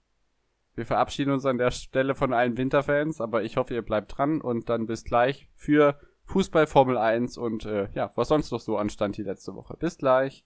wir 0.76 0.86
verabschieden 0.86 1.32
uns 1.32 1.46
an 1.46 1.58
der 1.58 1.72
Stelle 1.72 2.16
von 2.16 2.34
allen 2.34 2.58
Winterfans, 2.58 3.22
aber 3.22 3.44
ich 3.44 3.58
hoffe, 3.58 3.74
ihr 3.74 3.82
bleibt 3.82 4.18
dran 4.18 4.42
und 4.42 4.70
dann 4.70 4.88
bis 4.88 5.04
gleich 5.04 5.48
für 5.56 6.00
Fußball 6.26 6.68
Formel 6.68 6.98
1 6.98 7.38
und 7.38 7.66
äh, 7.66 7.88
ja, 7.94 8.12
was 8.16 8.28
sonst 8.28 8.52
noch 8.52 8.60
so 8.60 8.78
anstand 8.78 9.18
die 9.18 9.24
letzte 9.24 9.56
Woche. 9.56 9.78
Bis 9.78 9.98
gleich. 9.98 10.44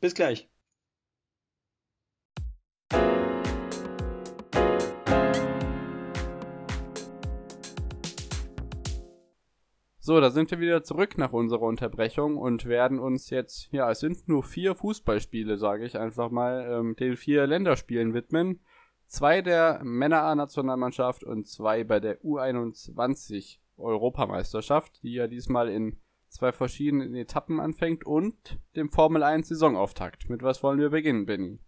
Bis 0.00 0.14
gleich. 0.14 0.48
So, 10.08 10.22
da 10.22 10.30
sind 10.30 10.50
wir 10.50 10.58
wieder 10.58 10.82
zurück 10.82 11.18
nach 11.18 11.34
unserer 11.34 11.64
Unterbrechung 11.64 12.38
und 12.38 12.64
werden 12.64 12.98
uns 12.98 13.28
jetzt, 13.28 13.70
ja, 13.72 13.90
es 13.90 14.00
sind 14.00 14.26
nur 14.26 14.42
vier 14.42 14.74
Fußballspiele, 14.74 15.58
sage 15.58 15.84
ich 15.84 15.98
einfach 15.98 16.30
mal, 16.30 16.66
ähm, 16.70 16.96
den 16.96 17.18
vier 17.18 17.46
Länderspielen 17.46 18.14
widmen. 18.14 18.60
Zwei 19.06 19.42
der 19.42 19.80
Männer-A-Nationalmannschaft 19.84 21.24
und 21.24 21.46
zwei 21.46 21.84
bei 21.84 22.00
der 22.00 22.22
U21 22.22 23.58
Europameisterschaft, 23.78 25.02
die 25.02 25.14
ja 25.14 25.26
diesmal 25.26 25.68
in 25.68 25.98
zwei 26.28 26.52
verschiedenen 26.52 27.14
Etappen 27.14 27.60
anfängt 27.60 28.04
und 28.04 28.58
dem 28.76 28.90
Formel 28.90 29.22
1 29.22 29.48
Saisonauftakt. 29.48 30.28
Mit 30.28 30.42
was 30.42 30.62
wollen 30.62 30.78
wir 30.78 30.90
beginnen, 30.90 31.26
Benny? 31.26 31.58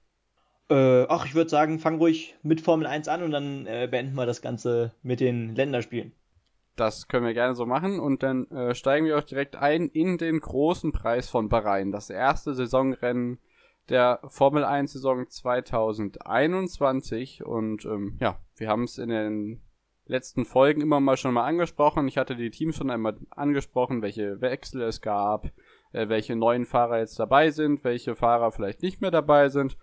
Äh, 0.68 1.06
ach, 1.08 1.26
ich 1.26 1.34
würde 1.34 1.50
sagen, 1.50 1.78
fang 1.78 1.98
ruhig 1.98 2.36
mit 2.42 2.60
Formel 2.60 2.86
1 2.86 3.08
an 3.08 3.22
und 3.22 3.32
dann 3.32 3.66
äh, 3.66 3.88
beenden 3.90 4.14
wir 4.14 4.26
das 4.26 4.42
Ganze 4.42 4.94
mit 5.02 5.20
den 5.20 5.54
Länderspielen. 5.54 6.12
Das 6.76 7.08
können 7.08 7.26
wir 7.26 7.34
gerne 7.34 7.56
so 7.56 7.66
machen 7.66 7.98
und 7.98 8.22
dann 8.22 8.46
äh, 8.50 8.74
steigen 8.74 9.04
wir 9.04 9.18
auch 9.18 9.24
direkt 9.24 9.56
ein 9.56 9.88
in 9.88 10.16
den 10.16 10.40
großen 10.40 10.92
Preis 10.92 11.28
von 11.28 11.48
Bahrain. 11.48 11.90
Das 11.90 12.08
erste 12.08 12.54
Saisonrennen 12.54 13.40
der 13.88 14.20
Formel 14.28 14.64
1 14.64 14.92
Saison 14.92 15.28
2021 15.28 17.44
und 17.44 17.84
ähm, 17.84 18.16
ja, 18.20 18.38
wir 18.56 18.68
haben 18.68 18.84
es 18.84 18.98
in 18.98 19.08
den 19.08 19.60
letzten 20.10 20.44
Folgen 20.44 20.80
immer 20.80 21.00
mal 21.00 21.16
schon 21.16 21.32
mal 21.32 21.46
angesprochen. 21.46 22.08
Ich 22.08 22.18
hatte 22.18 22.36
die 22.36 22.50
Teams 22.50 22.76
schon 22.76 22.90
einmal 22.90 23.16
angesprochen, 23.30 24.02
welche 24.02 24.40
Wechsel 24.40 24.82
es 24.82 25.00
gab, 25.00 25.46
äh, 25.92 26.08
welche 26.08 26.36
neuen 26.36 26.66
Fahrer 26.66 26.98
jetzt 26.98 27.18
dabei 27.18 27.50
sind, 27.50 27.84
welche 27.84 28.16
Fahrer 28.16 28.50
vielleicht 28.50 28.82
nicht 28.82 29.00
mehr 29.00 29.10
dabei 29.10 29.48
sind. 29.48 29.78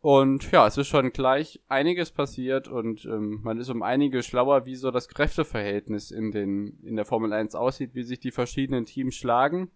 Und 0.00 0.52
ja, 0.52 0.66
es 0.66 0.78
ist 0.78 0.86
schon 0.86 1.10
gleich 1.10 1.60
einiges 1.68 2.12
passiert 2.12 2.68
und 2.68 3.04
ähm, 3.04 3.40
man 3.42 3.58
ist 3.58 3.68
um 3.68 3.82
einige 3.82 4.22
schlauer, 4.22 4.64
wie 4.64 4.76
so 4.76 4.92
das 4.92 5.08
Kräfteverhältnis 5.08 6.12
in, 6.12 6.30
den, 6.30 6.78
in 6.84 6.94
der 6.94 7.04
Formel 7.04 7.32
1 7.32 7.56
aussieht, 7.56 7.94
wie 7.94 8.04
sich 8.04 8.20
die 8.20 8.30
verschiedenen 8.30 8.86
Teams 8.86 9.16
schlagen. 9.16 9.72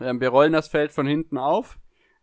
Ähm, 0.00 0.20
wir 0.20 0.30
rollen 0.30 0.52
das 0.52 0.66
Feld 0.66 0.90
von 0.90 1.06
hinten 1.06 1.38
auf. 1.38 1.78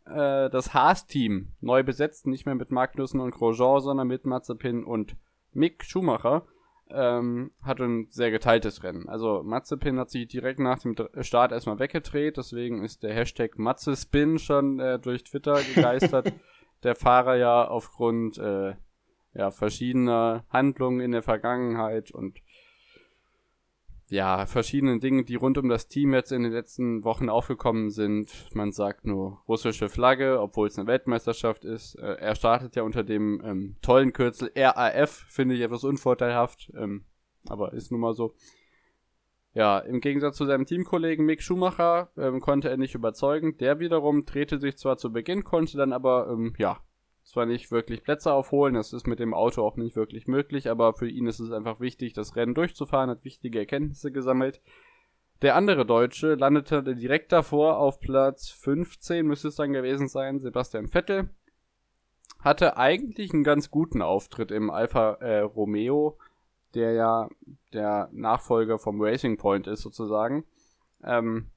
Äh, 0.06 0.49
das 0.49 0.74
Haas-Team, 0.74 1.54
neu 1.62 1.84
besetzt, 1.84 2.28
nicht 2.28 2.45
mehr 2.45 2.56
mit 2.56 2.72
Magnussen 2.72 3.22
und 3.22 3.32
Grosjean, 3.32 3.80
sondern 3.80 4.08
mit 4.08 4.26
Mazepin 4.26 4.84
und 4.84 5.16
Mick 5.54 5.84
Schumacher, 5.84 6.45
ähm, 6.89 7.52
hat 7.62 7.80
ein 7.80 8.08
sehr 8.10 8.32
geteiltes 8.32 8.84
Rennen. 8.84 9.08
Also 9.08 9.43
Mazepin 9.43 9.99
hat 9.99 10.10
sich 10.10 10.28
direkt 10.28 10.60
nach 10.60 10.80
dem 10.80 10.95
Start 11.22 11.52
erstmal 11.52 11.80
weggedreht, 11.80 12.38
deswegen 12.38 12.84
ist 12.84 13.04
der 13.04 13.14
Hashtag 13.14 13.58
Matzespin 13.58 14.39
schon 14.39 14.80
äh, 14.80 14.99
durch 14.99 15.24
Twitter 15.24 15.62
gegeistert. 15.74 16.34
der 16.84 16.95
Fahrer 16.95 17.36
ja 17.36 17.68
aufgrund 17.68 18.38
äh, 18.38 18.74
ja, 19.34 19.52
verschiedener 19.52 20.45
Handlungen 20.49 20.99
in 20.99 21.12
der 21.12 21.24
Vergangenheit 21.24 22.12
und 22.12 22.39
ja, 24.12 24.45
verschiedenen 24.45 24.99
Dingen, 24.99 25.26
die 25.26 25.36
rund 25.36 25.57
um 25.57 25.70
das 25.70 25.88
Team 25.88 26.14
jetzt 26.14 26.34
in 26.34 26.43
den 26.43 26.51
letzten 26.51 27.05
Wochen 27.05 27.30
aufgekommen 27.30 27.91
sind. 27.91 28.49
Man 28.53 28.74
sagt 28.74 29.05
nur 29.05 29.41
russische 29.47 29.88
Flagge, 29.88 30.41
obwohl 30.41 30.68
es 30.68 30.78
eine 30.78 30.86
Weltmeisterschaft 30.86 31.64
ist. 31.64 31.95
Äh, 31.95 32.16
er 32.16 32.36
startet 32.36 32.76
ja 32.76 32.84
unter 32.84 33.05
dem 33.05 33.41
ähm, 33.45 33.78
tollen 33.82 34.12
Kürzel 34.12 34.51
RAF, 34.53 35.24
finde 35.30 35.55
ich 35.55 35.62
etwas 35.62 35.86
unvorteilhaft, 35.86 36.74
ähm, 36.76 37.05
aber 37.47 37.72
ist 37.72 37.89
nun 37.91 38.01
mal 38.01 38.14
so. 38.14 38.36
Ja, 39.53 39.80
im 39.80 40.01
Gegensatz 40.01 40.36
zu 40.36 40.45
seinem 40.45 40.66
Teamkollegen 40.66 41.26
Mick 41.26 41.41
Schumacher 41.41 42.12
ähm, 42.18 42.41
konnte 42.41 42.70
er 42.70 42.76
nicht 42.76 42.95
überzeugen. 42.95 43.57
Der 43.59 43.80
wiederum 43.80 44.26
drehte 44.26 44.59
sich 44.59 44.78
zwar 44.78 44.97
zu 44.97 45.14
Beginn, 45.14 45.45
konnte 45.45 45.78
dann 45.78 45.93
aber, 45.93 46.28
ähm, 46.30 46.53
ja, 46.57 46.82
zwar 47.24 47.45
nicht 47.45 47.72
wirklich 47.72 48.03
Plätze 48.03 48.34
aufholen, 48.34 48.74
das 48.74 48.93
ist 48.93 49.07
mit 49.07 49.19
dem 49.19 49.34
Auto 49.34 49.63
auch 49.63 49.78
nicht 49.78 49.95
wirklich 49.95 50.28
möglich, 50.28 50.69
aber 50.69 50.93
für 50.93 51.07
ihn 51.07 51.28
ist 51.28 51.39
es 51.39 51.51
einfach 51.51 51.80
wichtig, 51.80 52.13
das 52.13 52.36
Rennen 52.36 52.55
durchzufahren, 52.55 53.09
hat 53.09 53.24
wichtige 53.24 53.59
Erkenntnisse 53.59 54.11
gesammelt. 54.11 54.61
Der 55.41 55.55
andere 55.55 55.86
Deutsche 55.86 56.36
landete 56.36 56.84
direkt 56.84 57.32
davor 57.32 57.78
auf 57.78 57.99
Platz 57.99 58.49
15, 58.49 59.26
müsste 59.26 59.47
es 59.47 59.55
dann 59.55 59.74
gewesen 59.74 60.07
sein, 60.07 60.39
Sebastian 60.39 60.88
Vettel. 60.88 61.30
Hatte 62.39 62.78
eigentlich 62.78 63.34
einen 63.34 63.43
ganz 63.43 63.72
guten 63.72 64.01
Auftritt 64.01 64.51
im 64.51 64.69
Alfa 64.69 65.13
äh, 65.13 65.39
Romeo 65.41 66.17
der 66.74 66.93
ja 66.93 67.30
der 67.74 68.09
Nachfolger 68.11 68.80
vom 68.80 69.01
Racing 69.01 69.38
Point 69.38 69.67
ist 69.67 69.82
sozusagen. 69.82 70.45
Ähm, 71.03 71.49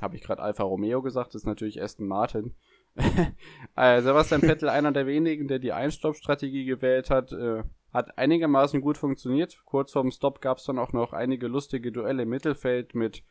Habe 0.00 0.16
ich 0.16 0.22
gerade 0.22 0.42
Alfa 0.42 0.62
Romeo 0.62 1.02
gesagt, 1.02 1.34
das 1.34 1.42
ist 1.42 1.46
natürlich 1.46 1.82
Aston 1.82 2.06
Martin. 2.06 2.54
äh, 3.76 4.02
Sebastian 4.02 4.42
Vettel, 4.42 4.68
einer 4.68 4.92
der 4.92 5.06
wenigen, 5.06 5.48
der 5.48 5.58
die 5.58 5.72
Einstoppstrategie 5.72 6.64
gewählt 6.64 7.10
hat, 7.10 7.32
äh, 7.32 7.62
hat 7.92 8.18
einigermaßen 8.18 8.80
gut 8.80 8.98
funktioniert. 8.98 9.62
Kurz 9.64 9.92
vorm 9.92 10.10
Stop 10.10 10.40
gab 10.40 10.58
es 10.58 10.64
dann 10.64 10.78
auch 10.78 10.92
noch 10.92 11.12
einige 11.12 11.48
lustige 11.48 11.92
Duelle 11.92 12.22
im 12.22 12.28
Mittelfeld 12.28 12.94
mit 12.94 13.22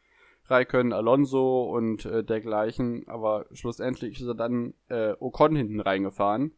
Raikön, 0.45 0.93
Alonso 0.93 1.63
und 1.63 2.05
äh, 2.05 2.23
dergleichen, 2.23 3.07
aber 3.07 3.45
schlussendlich 3.51 4.19
ist 4.19 4.27
er 4.27 4.35
dann 4.35 4.73
äh, 4.89 5.13
Ocon 5.19 5.55
hinten 5.55 5.79
reingefahren 5.79 6.53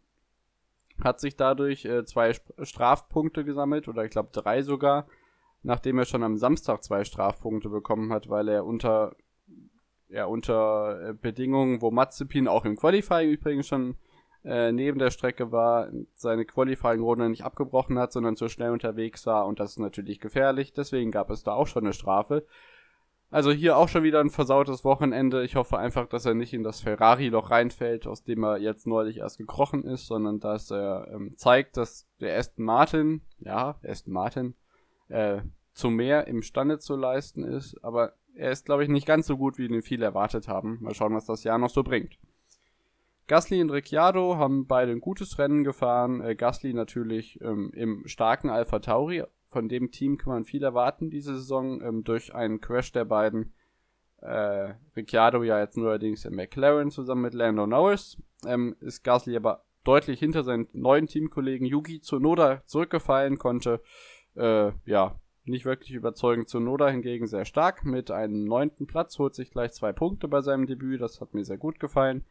hat 1.01 1.19
sich 1.19 1.35
dadurch 1.35 1.85
äh, 1.85 2.05
zwei 2.05 2.33
Strafpunkte 2.61 3.43
gesammelt 3.43 3.87
oder 3.87 4.03
ich 4.03 4.11
glaube 4.11 4.29
drei 4.31 4.61
sogar, 4.61 5.07
nachdem 5.61 5.97
er 5.97 6.05
schon 6.05 6.23
am 6.23 6.37
Samstag 6.37 6.83
zwei 6.83 7.03
Strafpunkte 7.03 7.69
bekommen 7.69 8.11
hat, 8.11 8.29
weil 8.29 8.47
er 8.49 8.65
unter 8.65 9.15
ja 10.13 10.25
unter 10.25 11.09
äh, 11.09 11.13
Bedingungen, 11.13 11.81
wo 11.81 11.91
Mazepin 11.91 12.47
auch 12.47 12.65
im 12.65 12.75
Qualifying 12.75 13.31
übrigens 13.31 13.67
schon 13.67 13.95
äh, 14.45 14.71
neben 14.71 14.99
der 14.99 15.11
Strecke 15.11 15.51
war, 15.51 15.89
seine 16.13 16.45
Qualifying-Runde 16.45 17.29
nicht 17.29 17.43
abgebrochen 17.43 17.97
hat, 17.97 18.11
sondern 18.11 18.35
zu 18.35 18.47
schnell 18.47 18.71
unterwegs 18.71 19.25
war 19.25 19.47
und 19.47 19.59
das 19.59 19.71
ist 19.71 19.79
natürlich 19.79 20.19
gefährlich. 20.19 20.73
Deswegen 20.73 21.11
gab 21.11 21.29
es 21.29 21.43
da 21.43 21.53
auch 21.53 21.67
schon 21.67 21.85
eine 21.85 21.93
Strafe. 21.93 22.45
Also 23.31 23.51
hier 23.51 23.77
auch 23.77 23.89
schon 23.89 24.03
wieder 24.03 24.19
ein 24.19 24.29
versautes 24.29 24.85
Wochenende. 24.85 25.43
Ich 25.43 25.55
hoffe 25.55 25.79
einfach, 25.79 26.07
dass 26.07 26.27
er 26.27 26.35
nicht 26.35 26.53
in 26.53 26.61
das 26.61 26.81
Ferrari-Loch 26.81 27.49
reinfällt, 27.49 28.05
aus 28.05 28.23
dem 28.23 28.43
er 28.43 28.57
jetzt 28.57 28.85
neulich 28.85 29.17
erst 29.17 29.39
gekrochen 29.39 29.83
ist, 29.85 30.05
sondern 30.05 30.39
dass 30.39 30.69
er 30.69 31.07
ähm, 31.11 31.33
zeigt, 31.35 31.77
dass 31.77 32.07
der 32.19 32.37
Aston 32.37 32.63
Martin, 32.63 33.21
ja, 33.39 33.79
Aston 33.83 34.13
Martin, 34.13 34.53
äh, 35.07 35.41
zu 35.73 35.89
mehr 35.89 36.27
imstande 36.27 36.77
zu 36.77 36.95
leisten 36.95 37.43
ist. 37.43 37.83
Aber 37.83 38.13
er 38.35 38.51
ist, 38.51 38.65
glaube 38.65 38.83
ich, 38.83 38.89
nicht 38.89 39.05
ganz 39.05 39.27
so 39.27 39.37
gut, 39.37 39.57
wie 39.57 39.65
ihn 39.65 39.81
viele 39.81 40.05
erwartet 40.05 40.47
haben. 40.47 40.77
Mal 40.81 40.93
schauen, 40.93 41.15
was 41.15 41.25
das 41.25 41.43
Jahr 41.43 41.57
noch 41.57 41.69
so 41.69 41.83
bringt. 41.83 42.17
Gasly 43.27 43.61
und 43.61 43.69
Ricciardo 43.69 44.37
haben 44.37 44.67
beide 44.67 44.91
ein 44.91 44.99
gutes 44.99 45.39
Rennen 45.39 45.63
gefahren. 45.63 46.21
Äh, 46.21 46.35
Gasly 46.35 46.73
natürlich 46.73 47.39
ähm, 47.41 47.71
im 47.73 48.07
starken 48.07 48.49
Alpha 48.49 48.79
Tauri, 48.79 49.23
von 49.49 49.69
dem 49.69 49.91
Team 49.91 50.17
kann 50.17 50.33
man 50.33 50.45
viel 50.45 50.63
erwarten 50.63 51.09
diese 51.09 51.35
Saison 51.35 51.81
ähm, 51.81 52.03
durch 52.03 52.33
einen 52.35 52.59
Crash 52.59 52.91
der 52.91 53.05
beiden. 53.05 53.53
Äh, 54.21 54.73
Ricciardo 54.95 55.43
ja 55.43 55.59
jetzt 55.59 55.77
neuerdings 55.77 56.25
im 56.25 56.35
McLaren 56.35 56.91
zusammen 56.91 57.21
mit 57.21 57.33
Lando 57.33 57.65
Norris. 57.67 58.17
Ähm, 58.45 58.75
ist 58.81 59.03
Gasly 59.03 59.35
aber 59.37 59.63
deutlich 59.83 60.19
hinter 60.19 60.43
seinen 60.43 60.67
neuen 60.73 61.07
Teamkollegen 61.07 61.67
Yuki 61.67 62.01
Tsunoda 62.01 62.63
zurückgefallen, 62.65 63.37
konnte 63.37 63.81
äh, 64.35 64.71
ja 64.85 65.19
nicht 65.45 65.65
wirklich 65.65 65.91
überzeugend. 65.91 66.47
Tsunoda 66.47 66.89
hingegen 66.89 67.27
sehr 67.27 67.45
stark 67.45 67.83
mit 67.83 68.11
einem 68.11 68.45
neunten 68.45 68.87
Platz, 68.87 69.19
holt 69.19 69.35
sich 69.35 69.51
gleich 69.51 69.73
zwei 69.73 69.91
Punkte 69.91 70.27
bei 70.27 70.41
seinem 70.41 70.67
Debüt, 70.67 71.01
das 71.01 71.21
hat 71.21 71.33
mir 71.33 71.43
sehr 71.43 71.57
gut 71.57 71.79
gefallen. 71.79 72.25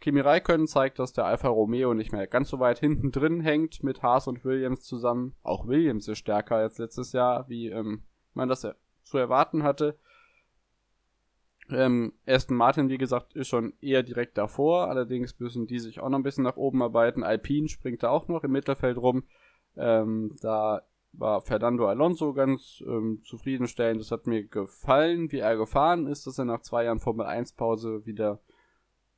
Kimi 0.00 0.20
Räikkönen 0.20 0.66
zeigt, 0.66 0.98
dass 0.98 1.12
der 1.12 1.26
Alfa 1.26 1.48
Romeo 1.48 1.92
nicht 1.92 2.12
mehr 2.12 2.26
ganz 2.26 2.48
so 2.48 2.58
weit 2.58 2.78
hinten 2.78 3.12
drin 3.12 3.40
hängt 3.40 3.82
mit 3.82 4.02
Haas 4.02 4.28
und 4.28 4.44
Williams 4.44 4.82
zusammen. 4.82 5.34
Auch 5.42 5.66
Williams 5.66 6.08
ist 6.08 6.18
stärker 6.18 6.56
als 6.56 6.78
letztes 6.78 7.12
Jahr, 7.12 7.48
wie 7.48 7.68
ähm, 7.68 8.02
man 8.32 8.48
das 8.48 8.66
zu 9.02 9.18
erwarten 9.18 9.62
hatte. 9.62 9.98
Ähm, 11.70 12.14
Aston 12.26 12.56
Martin, 12.56 12.88
wie 12.88 12.98
gesagt, 12.98 13.34
ist 13.34 13.48
schon 13.48 13.74
eher 13.80 14.02
direkt 14.02 14.38
davor. 14.38 14.88
Allerdings 14.88 15.38
müssen 15.38 15.66
die 15.66 15.78
sich 15.78 16.00
auch 16.00 16.08
noch 16.08 16.18
ein 16.18 16.24
bisschen 16.24 16.44
nach 16.44 16.56
oben 16.56 16.82
arbeiten. 16.82 17.22
Alpine 17.22 17.68
springt 17.68 18.02
da 18.02 18.08
auch 18.08 18.26
noch 18.28 18.42
im 18.42 18.52
Mittelfeld 18.52 18.96
rum. 18.96 19.24
Ähm, 19.76 20.34
da 20.40 20.82
war 21.12 21.40
Fernando 21.40 21.88
Alonso 21.88 22.32
ganz 22.32 22.82
ähm, 22.86 23.20
zufriedenstellend. 23.24 24.00
Das 24.00 24.10
hat 24.10 24.26
mir 24.26 24.44
gefallen, 24.44 25.30
wie 25.32 25.38
er 25.38 25.56
gefahren 25.56 26.06
ist, 26.06 26.26
dass 26.26 26.38
er 26.38 26.44
nach 26.44 26.62
zwei 26.62 26.84
Jahren 26.84 27.00
Formel 27.00 27.26
1 27.26 27.52
Pause 27.52 28.04
wieder 28.06 28.40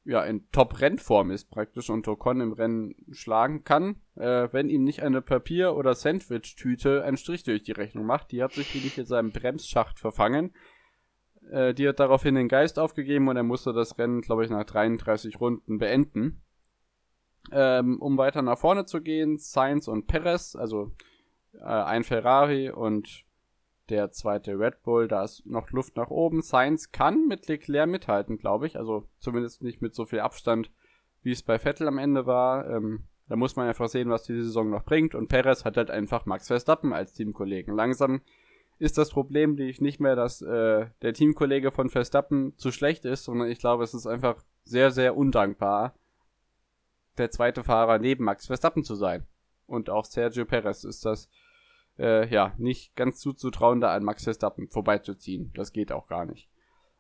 ja, 0.05 0.25
in 0.25 0.51
Top-Rennform 0.51 1.31
ist 1.31 1.51
praktisch 1.51 1.89
und 1.89 2.09
Ocon 2.09 2.41
im 2.41 2.53
Rennen 2.53 2.95
schlagen 3.13 3.63
kann, 3.63 4.01
äh, 4.17 4.49
wenn 4.51 4.69
ihm 4.69 4.83
nicht 4.83 5.03
eine 5.03 5.23
Papier- 5.23 5.77
oder 5.77 5.95
Sandwich-Tüte 5.95 7.05
einen 7.05 7.17
Strich 7.17 7.45
durch 7.45 7.63
die 7.63 7.73
Rechnung 7.73 8.07
macht. 8.07 8.33
Die 8.33 8.43
hat 8.43 8.53
sich 8.53 8.75
nämlich 8.75 8.99
in 8.99 9.07
seinem 9.07 9.31
Bremsschacht 9.31 10.01
verfangen. 10.01 10.53
Äh, 11.51 11.75
die 11.75 11.89
hat 11.89 12.01
daraufhin 12.01 12.35
den 12.35 12.49
Geist 12.49 12.79
aufgegeben 12.79 13.29
und 13.29 13.37
er 13.37 13.45
musste 13.45 13.73
das 13.73 13.97
Rennen, 13.99 14.23
glaube 14.23 14.45
ich, 14.45 14.51
nach 14.51 14.65
33 14.65 15.41
Runden 15.41 15.79
beenden. 15.79 16.43
Ähm, 17.51 18.01
um 18.01 18.19
weiter 18.19 18.43
nach 18.43 18.59
vorne 18.59 18.87
zu 18.87 19.01
gehen, 19.01 19.39
Sainz 19.39 19.89
und 19.89 20.07
Perez, 20.07 20.55
also 20.55 20.93
äh, 21.55 21.65
ein 21.65 22.05
Ferrari 22.05 22.71
und 22.71 23.25
der 23.89 24.11
zweite 24.11 24.59
Red 24.59 24.83
Bull. 24.83 25.09
Da 25.09 25.25
ist 25.25 25.45
noch 25.47 25.71
Luft 25.71 25.97
nach 25.97 26.11
oben. 26.11 26.43
Sainz 26.43 26.93
kann 26.93 27.27
mit 27.27 27.49
Leclerc 27.49 27.89
mithalten, 27.89 28.39
glaube 28.39 28.67
ich. 28.67 28.77
Also 28.77 29.09
zumindest 29.19 29.63
nicht 29.63 29.83
mit 29.83 29.95
so 29.95 30.07
viel 30.07 30.21
Abstand, 30.21 30.71
wie 31.23 31.33
es 31.33 31.43
bei 31.43 31.59
Vettel 31.59 31.89
am 31.89 31.99
Ende 31.99 32.27
war. 32.27 32.69
Ähm, 32.69 33.05
da 33.29 33.37
muss 33.37 33.57
man 33.57 33.69
einfach 33.69 33.89
sehen, 33.89 34.11
was 34.11 34.25
die 34.25 34.41
Saison 34.41 34.71
noch 34.71 34.85
bringt. 34.85 35.15
Und 35.15 35.29
Perez 35.29 35.65
hat 35.65 35.77
halt 35.77 35.91
einfach 35.91 36.27
Max 36.27 36.49
Verstappen 36.49 36.93
als 36.93 37.13
Teamkollegen. 37.13 37.75
Langsam 37.75 38.23
ist 38.79 38.99
das 38.99 39.11
Problem 39.11 39.57
ich 39.59 39.81
nicht 39.81 40.01
mehr, 40.01 40.17
dass 40.17 40.43
äh, 40.43 40.87
der 41.03 41.15
Teamkollege 41.15 41.71
von 41.71 41.89
Verstappen 41.89 42.57
zu 42.57 42.73
schlecht 42.73 43.05
ist, 43.05 43.25
sondern 43.25 43.49
ich 43.49 43.59
glaube, 43.59 43.85
es 43.85 43.95
ist 43.95 44.07
einfach 44.07 44.43
sehr, 44.65 44.91
sehr 44.91 45.17
undankbar, 45.17 45.95
der 47.19 47.31
zweite 47.31 47.63
Fahrer 47.63 47.99
neben 47.99 48.25
Max 48.25 48.47
Verstappen 48.47 48.83
zu 48.83 48.95
sein. 48.95 49.27
Und 49.67 49.89
auch 49.89 50.05
Sergio 50.05 50.45
Perez 50.45 50.85
ist 50.85 51.05
das 51.05 51.29
äh, 51.99 52.29
ja 52.29 52.55
nicht 52.59 52.95
ganz 52.97 53.21
zuzutrauen, 53.21 53.81
da 53.81 53.95
an 53.95 54.05
Max 54.05 54.25
Verstappen 54.25 54.69
vorbeizuziehen. 54.69 55.53
Das 55.55 55.73
geht 55.73 55.93
auch 55.93 56.07
gar 56.07 56.25
nicht. 56.25 56.49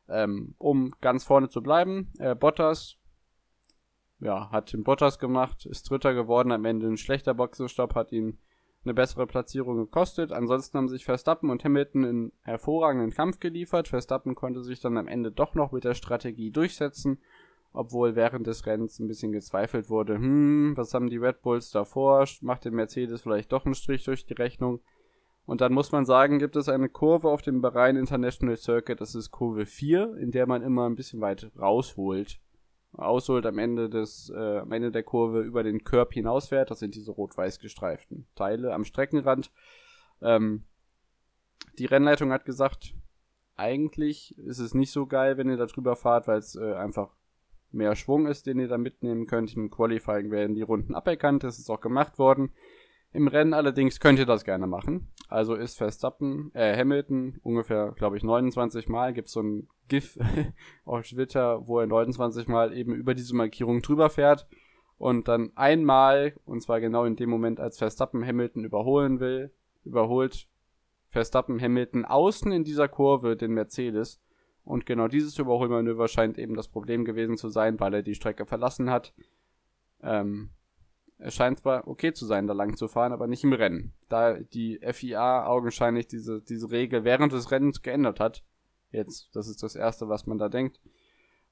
Ähm, 0.08 0.54
um 0.58 0.94
ganz 1.00 1.24
vorne 1.24 1.48
zu 1.48 1.62
bleiben, 1.62 2.12
äh, 2.18 2.34
Bottas 2.34 2.98
ja, 4.22 4.50
hat 4.50 4.72
den 4.72 4.84
Bottas 4.84 5.18
gemacht, 5.18 5.66
ist 5.66 5.90
Dritter 5.90 6.14
geworden, 6.14 6.52
am 6.52 6.64
Ende 6.64 6.86
ein 6.86 6.96
schlechter 6.96 7.34
Boxenstopp, 7.34 7.94
hat 7.94 8.12
ihn 8.12 8.38
eine 8.84 8.94
bessere 8.94 9.26
Platzierung 9.26 9.76
gekostet. 9.76 10.32
Ansonsten 10.32 10.78
haben 10.78 10.88
sich 10.88 11.04
Verstappen 11.04 11.50
und 11.50 11.64
Hamilton 11.64 12.04
in 12.04 12.32
hervorragenden 12.42 13.10
Kampf 13.10 13.38
geliefert. 13.40 13.88
Verstappen 13.88 14.34
konnte 14.34 14.62
sich 14.62 14.80
dann 14.80 14.96
am 14.96 15.08
Ende 15.08 15.30
doch 15.30 15.54
noch 15.54 15.72
mit 15.72 15.84
der 15.84 15.94
Strategie 15.94 16.50
durchsetzen, 16.50 17.18
obwohl 17.72 18.14
während 18.14 18.46
des 18.46 18.66
Rennens 18.66 18.98
ein 18.98 19.08
bisschen 19.08 19.32
gezweifelt 19.32 19.88
wurde, 19.90 20.14
hm, 20.14 20.76
was 20.76 20.94
haben 20.94 21.10
die 21.10 21.16
Red 21.16 21.42
Bulls 21.42 21.70
davor? 21.70 22.26
Macht 22.40 22.64
der 22.64 22.72
Mercedes 22.72 23.22
vielleicht 23.22 23.52
doch 23.52 23.64
einen 23.64 23.74
Strich 23.74 24.04
durch 24.04 24.26
die 24.26 24.34
Rechnung? 24.34 24.80
Und 25.44 25.60
dann 25.60 25.72
muss 25.72 25.90
man 25.90 26.04
sagen, 26.04 26.38
gibt 26.38 26.54
es 26.54 26.68
eine 26.68 26.88
Kurve 26.88 27.28
auf 27.28 27.42
dem 27.42 27.60
Bahrain 27.60 27.96
International 27.96 28.56
Circuit, 28.56 29.00
das 29.00 29.14
ist 29.14 29.30
Kurve 29.30 29.66
4, 29.66 30.16
in 30.16 30.30
der 30.30 30.46
man 30.46 30.62
immer 30.62 30.88
ein 30.88 30.94
bisschen 30.94 31.20
weit 31.20 31.50
rausholt 31.58 32.40
ausholt 32.94 33.46
am 33.46 33.58
Ende 33.58 33.88
des, 33.88 34.30
äh, 34.34 34.58
am 34.58 34.72
Ende 34.72 34.90
der 34.90 35.02
Kurve 35.02 35.40
über 35.42 35.62
den 35.62 35.84
Curb 35.84 36.12
hinausfährt. 36.12 36.70
Das 36.70 36.78
sind 36.78 36.94
diese 36.94 37.12
rot-weiß 37.12 37.58
gestreiften 37.58 38.26
Teile 38.34 38.74
am 38.74 38.84
Streckenrand. 38.84 39.50
Ähm, 40.20 40.64
die 41.78 41.86
Rennleitung 41.86 42.32
hat 42.32 42.44
gesagt, 42.44 42.94
eigentlich 43.56 44.36
ist 44.38 44.58
es 44.58 44.74
nicht 44.74 44.92
so 44.92 45.06
geil, 45.06 45.36
wenn 45.36 45.48
ihr 45.48 45.56
da 45.56 45.66
drüber 45.66 45.96
fahrt, 45.96 46.28
weil 46.28 46.38
es 46.38 46.54
äh, 46.56 46.74
einfach 46.74 47.14
mehr 47.74 47.96
Schwung 47.96 48.26
ist, 48.26 48.46
den 48.46 48.58
ihr 48.58 48.68
da 48.68 48.78
mitnehmen 48.78 49.26
könnt. 49.26 49.54
Im 49.54 49.70
Qualifying 49.70 50.30
werden 50.30 50.54
die 50.54 50.62
Runden 50.62 50.94
aberkannt, 50.94 51.44
das 51.44 51.58
ist 51.58 51.70
auch 51.70 51.80
gemacht 51.80 52.18
worden. 52.18 52.52
Im 53.14 53.28
Rennen 53.28 53.52
allerdings 53.52 54.00
könnt 54.00 54.18
ihr 54.18 54.26
das 54.26 54.44
gerne 54.44 54.66
machen. 54.66 55.08
Also 55.28 55.54
ist 55.54 55.76
Verstappen, 55.76 56.50
äh, 56.54 56.76
Hamilton 56.76 57.38
ungefähr, 57.42 57.92
glaube 57.92 58.16
ich, 58.16 58.22
29 58.22 58.88
Mal. 58.88 59.12
Gibt 59.12 59.28
so 59.28 59.42
ein 59.42 59.68
GIF 59.88 60.18
auf 60.84 61.02
Twitter, 61.06 61.66
wo 61.66 61.78
er 61.78 61.86
29 61.86 62.48
Mal 62.48 62.74
eben 62.76 62.94
über 62.94 63.14
diese 63.14 63.34
Markierung 63.34 63.82
drüber 63.82 64.08
fährt. 64.08 64.46
Und 64.96 65.28
dann 65.28 65.52
einmal, 65.56 66.34
und 66.46 66.62
zwar 66.62 66.80
genau 66.80 67.04
in 67.04 67.16
dem 67.16 67.28
Moment, 67.28 67.60
als 67.60 67.78
Verstappen 67.78 68.24
Hamilton 68.26 68.64
überholen 68.64 69.20
will, 69.20 69.52
überholt 69.84 70.46
Verstappen 71.08 71.60
Hamilton 71.60 72.06
außen 72.06 72.50
in 72.52 72.64
dieser 72.64 72.88
Kurve 72.88 73.36
den 73.36 73.52
Mercedes. 73.52 74.20
Und 74.64 74.86
genau 74.86 75.08
dieses 75.08 75.38
Überholmanöver 75.38 76.08
scheint 76.08 76.38
eben 76.38 76.54
das 76.54 76.68
Problem 76.68 77.04
gewesen 77.04 77.36
zu 77.36 77.48
sein, 77.48 77.80
weil 77.80 77.94
er 77.94 78.02
die 78.02 78.14
Strecke 78.14 78.46
verlassen 78.46 78.90
hat. 78.90 79.12
Ähm, 80.02 80.50
es 81.18 81.34
scheint 81.34 81.60
zwar 81.60 81.86
okay 81.86 82.12
zu 82.12 82.26
sein, 82.26 82.46
da 82.46 82.52
lang 82.52 82.76
zu 82.76 82.88
fahren, 82.88 83.12
aber 83.12 83.26
nicht 83.26 83.44
im 83.44 83.52
Rennen. 83.52 83.92
Da 84.08 84.34
die 84.38 84.80
FIA 84.92 85.46
augenscheinlich 85.46 86.06
diese, 86.06 86.42
diese 86.42 86.70
Regel 86.70 87.04
während 87.04 87.32
des 87.32 87.50
Rennens 87.50 87.82
geändert 87.82 88.20
hat. 88.20 88.42
Jetzt, 88.90 89.34
das 89.34 89.48
ist 89.48 89.62
das 89.62 89.74
Erste, 89.74 90.08
was 90.08 90.26
man 90.26 90.38
da 90.38 90.48
denkt. 90.48 90.80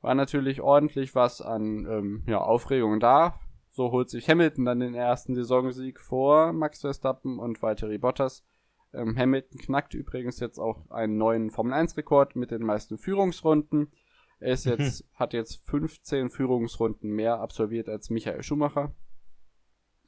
War 0.00 0.14
natürlich 0.14 0.60
ordentlich 0.60 1.14
was 1.14 1.40
an 1.40 1.86
ähm, 1.88 2.24
ja, 2.26 2.40
Aufregung 2.40 3.00
da. 3.00 3.34
So 3.70 3.92
holt 3.92 4.10
sich 4.10 4.28
Hamilton 4.28 4.64
dann 4.64 4.80
den 4.80 4.94
ersten 4.94 5.34
Saisonsieg 5.34 6.00
vor 6.00 6.52
Max 6.52 6.80
Verstappen 6.80 7.38
und 7.38 7.62
Valtteri 7.62 7.98
Bottas. 7.98 8.44
Ähm, 8.92 9.16
Hamilton 9.16 9.60
knackt 9.60 9.94
übrigens 9.94 10.40
jetzt 10.40 10.58
auch 10.58 10.90
einen 10.90 11.16
neuen 11.16 11.50
Formel 11.50 11.72
1 11.72 11.96
Rekord 11.96 12.36
mit 12.36 12.50
den 12.50 12.62
meisten 12.62 12.98
Führungsrunden. 12.98 13.92
Er 14.40 14.52
ist 14.52 14.64
jetzt, 14.64 15.04
hat 15.14 15.32
jetzt 15.32 15.66
15 15.68 16.30
Führungsrunden 16.30 17.10
mehr 17.10 17.40
absolviert 17.40 17.88
als 17.88 18.10
Michael 18.10 18.42
Schumacher. 18.42 18.94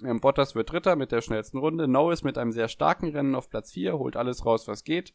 Ähm, 0.02 0.20
Bottas 0.20 0.54
wird 0.54 0.72
Dritter 0.72 0.96
mit 0.96 1.12
der 1.12 1.20
schnellsten 1.20 1.58
Runde. 1.58 1.86
Norris 1.86 2.24
mit 2.24 2.38
einem 2.38 2.52
sehr 2.52 2.68
starken 2.68 3.10
Rennen 3.10 3.34
auf 3.34 3.50
Platz 3.50 3.72
4, 3.72 3.98
holt 3.98 4.16
alles 4.16 4.44
raus, 4.44 4.66
was 4.66 4.84
geht. 4.84 5.14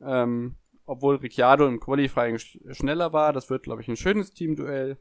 Ähm, 0.00 0.56
obwohl 0.84 1.16
Ricciardo 1.16 1.66
im 1.66 1.80
Qualifying 1.80 2.38
sch 2.38 2.58
schneller 2.72 3.12
war, 3.12 3.32
das 3.32 3.48
wird, 3.48 3.62
glaube 3.62 3.82
ich, 3.82 3.88
ein 3.88 3.96
schönes 3.96 4.32
Teamduell. 4.32 4.98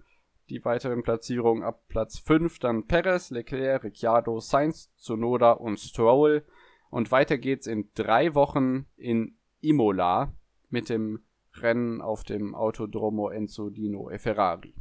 Die 0.50 0.64
weiteren 0.64 1.02
Platzierungen 1.02 1.64
ab 1.64 1.84
Platz 1.88 2.20
5 2.20 2.60
dann 2.60 2.86
Perez, 2.86 3.30
Leclerc, 3.32 3.84
Ricciardo, 3.84 4.40
Sainz, 4.40 4.94
Tsunoda 4.98 5.54
und 5.54 5.80
Stroll. 5.80 6.46
Und 6.92 7.12
weiter 7.12 7.38
geht's 7.38 7.66
in 7.66 7.90
drei 7.96 8.36
Wochen 8.36 8.86
in 8.98 9.38
Imola 9.62 10.34
mit 10.70 10.90
dem 10.90 11.22
Rennen 11.56 12.02
auf 12.02 12.24
dem 12.24 12.54
Autodromo 12.54 13.30
Enzo 13.30 13.70
Dino 13.70 14.12
e 14.12 14.20
Ferrari. 14.20 14.76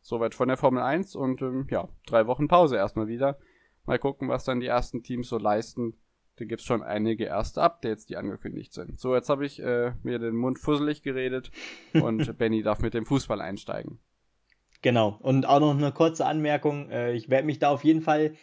Soweit 0.00 0.34
von 0.34 0.48
der 0.48 0.56
Formel 0.56 0.82
1 0.82 1.14
und 1.14 1.42
ähm, 1.42 1.66
ja, 1.70 1.88
drei 2.06 2.26
Wochen 2.26 2.48
Pause 2.48 2.76
erstmal 2.76 3.08
wieder. 3.08 3.38
Mal 3.84 3.98
gucken, 3.98 4.28
was 4.28 4.44
dann 4.44 4.60
die 4.60 4.66
ersten 4.66 5.02
Teams 5.02 5.28
so 5.28 5.38
leisten. 5.38 5.94
Da 6.36 6.46
gibt's 6.46 6.64
schon 6.64 6.82
einige 6.82 7.24
erste 7.24 7.62
Updates, 7.62 8.06
die 8.06 8.16
angekündigt 8.16 8.72
sind. 8.72 8.98
So, 8.98 9.14
jetzt 9.14 9.28
habe 9.28 9.46
ich 9.46 9.62
äh, 9.62 9.92
mir 10.02 10.18
den 10.18 10.34
Mund 10.34 10.58
fusselig 10.58 11.02
geredet 11.02 11.50
und 11.94 12.36
Benny 12.38 12.62
darf 12.62 12.80
mit 12.80 12.94
dem 12.94 13.06
Fußball 13.06 13.40
einsteigen. 13.40 13.98
Genau. 14.82 15.18
Und 15.20 15.46
auch 15.46 15.60
noch 15.60 15.76
eine 15.76 15.92
kurze 15.92 16.26
Anmerkung. 16.26 16.90
Äh, 16.90 17.12
ich 17.12 17.30
werde 17.30 17.46
mich 17.46 17.58
da 17.58 17.70
auf 17.70 17.84
jeden 17.84 18.02
Fall 18.02 18.34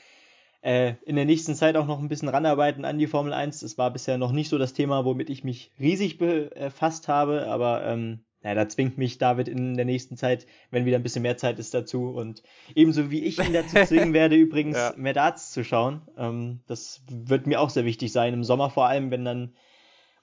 äh, 0.62 0.93
in 1.05 1.16
der 1.16 1.26
nächsten 1.26 1.55
Zeit 1.55 1.76
auch 1.76 1.88
noch 1.88 1.99
ein 1.99 2.07
bisschen 2.07 2.30
ranarbeiten 2.30 2.86
an 2.86 2.99
die 2.99 3.07
Formel 3.07 3.34
1. 3.34 3.59
Das 3.59 3.78
war 3.78 3.91
bisher 3.91 4.18
noch 4.18 4.32
nicht 4.32 4.49
so 4.49 4.57
das 4.57 4.74
Thema, 4.74 5.05
womit 5.05 5.30
ich 5.30 5.43
mich 5.43 5.72
riesig 5.80 6.18
befasst 6.18 7.07
habe, 7.07 7.47
aber 7.47 7.86
ähm, 7.86 8.24
ja, 8.43 8.55
da 8.55 8.68
zwingt 8.68 8.97
mich 8.97 9.18
David 9.20 9.47
in 9.47 9.76
der 9.76 9.86
nächsten 9.86 10.18
Zeit, 10.18 10.47
wenn 10.72 10.86
wieder 10.86 10.97
ein 10.97 11.03
bisschen 11.03 11.22
mehr 11.22 11.38
Zeit 11.38 11.59
ist, 11.59 11.74
dazu. 11.74 12.09
Und 12.09 12.41
ebenso 12.74 13.12
wie 13.12 13.24
ich 13.24 13.39
ihn 13.39 13.53
dazu 13.53 13.84
zwingen 13.86 14.14
werde, 14.14 14.36
übrigens 14.38 14.78
ja. 14.78 14.93
mehr 14.97 15.14
Darts 15.14 15.51
zu 15.51 15.64
schauen. 15.64 16.01
Ähm, 16.18 16.62
das 16.68 17.03
wird 17.07 17.45
mir 17.45 17.59
auch 17.59 17.70
sehr 17.70 17.86
wichtig 17.86 18.12
sein, 18.12 18.34
im 18.34 18.43
Sommer 18.43 18.70
vor 18.70 18.88
allem, 18.88 19.12
wenn 19.12 19.26
dann 19.26 19.53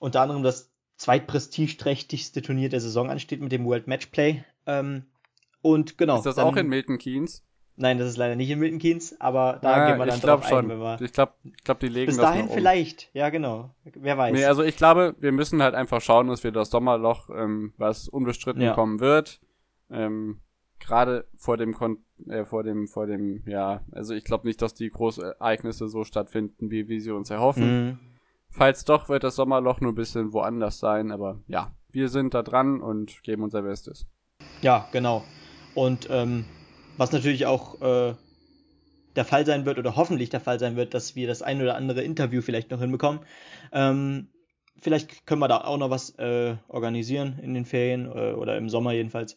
unter 0.00 0.20
anderem 0.20 0.42
das 0.42 0.72
zweitprestigeträchtigste 0.96 2.42
Turnier 2.42 2.68
der 2.68 2.80
Saison 2.80 3.08
ansteht 3.08 3.40
mit 3.40 3.52
dem 3.52 3.64
World 3.64 3.86
Matchplay. 3.86 4.42
Ähm, 4.66 5.04
und 5.62 5.96
genau. 5.96 6.18
Ist 6.18 6.26
das 6.26 6.36
dann, 6.36 6.46
auch 6.46 6.56
in 6.56 6.68
Milton 6.68 6.98
Keynes? 6.98 7.44
Nein, 7.80 7.98
das 7.98 8.08
ist 8.08 8.16
leider 8.16 8.34
nicht 8.34 8.50
in 8.50 8.58
Milton 8.58 8.80
Keynes, 8.80 9.20
aber 9.20 9.60
da 9.62 9.78
ja, 9.78 9.86
gehen 9.88 9.98
wir 9.98 10.06
dann 10.06 10.20
drauf 10.20 10.44
schon. 10.46 10.64
ein, 10.64 10.68
wenn 10.68 10.80
wir. 10.80 11.00
Ich 11.00 11.12
glaube, 11.12 11.32
ich 11.44 11.62
glaub, 11.62 11.78
die 11.78 11.86
legen 11.86 12.06
Bis 12.06 12.16
das 12.16 12.26
dahin 12.26 12.48
um. 12.48 12.54
vielleicht, 12.54 13.08
ja 13.14 13.30
genau. 13.30 13.70
Wer 13.84 14.18
weiß. 14.18 14.34
Nee, 14.34 14.44
also 14.44 14.64
ich 14.64 14.76
glaube, 14.76 15.14
wir 15.20 15.30
müssen 15.30 15.62
halt 15.62 15.76
einfach 15.76 16.00
schauen, 16.00 16.26
dass 16.26 16.42
wir 16.42 16.50
das 16.50 16.70
Sommerloch, 16.70 17.30
ähm, 17.30 17.72
was 17.76 18.08
unbestritten 18.08 18.62
ja. 18.62 18.74
kommen 18.74 18.98
wird, 18.98 19.40
ähm, 19.90 20.40
gerade 20.80 21.28
vor 21.36 21.56
dem 21.56 21.72
Kon 21.72 21.98
äh, 22.28 22.44
vor 22.44 22.64
dem, 22.64 22.88
vor 22.88 23.06
dem, 23.06 23.44
ja, 23.46 23.82
also 23.92 24.12
ich 24.12 24.24
glaube 24.24 24.48
nicht, 24.48 24.60
dass 24.60 24.74
die 24.74 24.90
Großereignisse 24.90 25.88
so 25.88 26.02
stattfinden, 26.02 26.72
wie, 26.72 26.88
wie 26.88 26.98
sie 26.98 27.12
uns 27.12 27.30
erhoffen. 27.30 27.86
Mhm. 27.86 27.98
Falls 28.50 28.84
doch, 28.84 29.08
wird 29.08 29.22
das 29.22 29.36
Sommerloch 29.36 29.80
nur 29.80 29.92
ein 29.92 29.96
bisschen 29.96 30.32
woanders 30.32 30.80
sein, 30.80 31.12
aber 31.12 31.38
ja, 31.46 31.70
wir 31.90 32.08
sind 32.08 32.34
da 32.34 32.42
dran 32.42 32.80
und 32.80 33.22
geben 33.22 33.44
unser 33.44 33.62
Bestes. 33.62 34.08
Ja, 34.62 34.88
genau. 34.90 35.22
Und 35.74 36.08
ähm, 36.10 36.44
was 36.98 37.12
natürlich 37.12 37.46
auch 37.46 37.80
äh, 37.80 38.14
der 39.16 39.24
Fall 39.24 39.46
sein 39.46 39.64
wird 39.64 39.78
oder 39.78 39.96
hoffentlich 39.96 40.30
der 40.30 40.40
Fall 40.40 40.58
sein 40.58 40.76
wird, 40.76 40.94
dass 40.94 41.16
wir 41.16 41.26
das 41.26 41.42
ein 41.42 41.62
oder 41.62 41.76
andere 41.76 42.02
Interview 42.02 42.42
vielleicht 42.42 42.70
noch 42.70 42.80
hinbekommen. 42.80 43.20
Ähm, 43.72 44.28
vielleicht 44.80 45.26
können 45.26 45.40
wir 45.40 45.48
da 45.48 45.62
auch 45.62 45.78
noch 45.78 45.90
was 45.90 46.10
äh, 46.18 46.56
organisieren 46.68 47.38
in 47.42 47.54
den 47.54 47.64
Ferien 47.64 48.06
äh, 48.06 48.32
oder 48.32 48.56
im 48.56 48.68
Sommer 48.68 48.92
jedenfalls. 48.92 49.36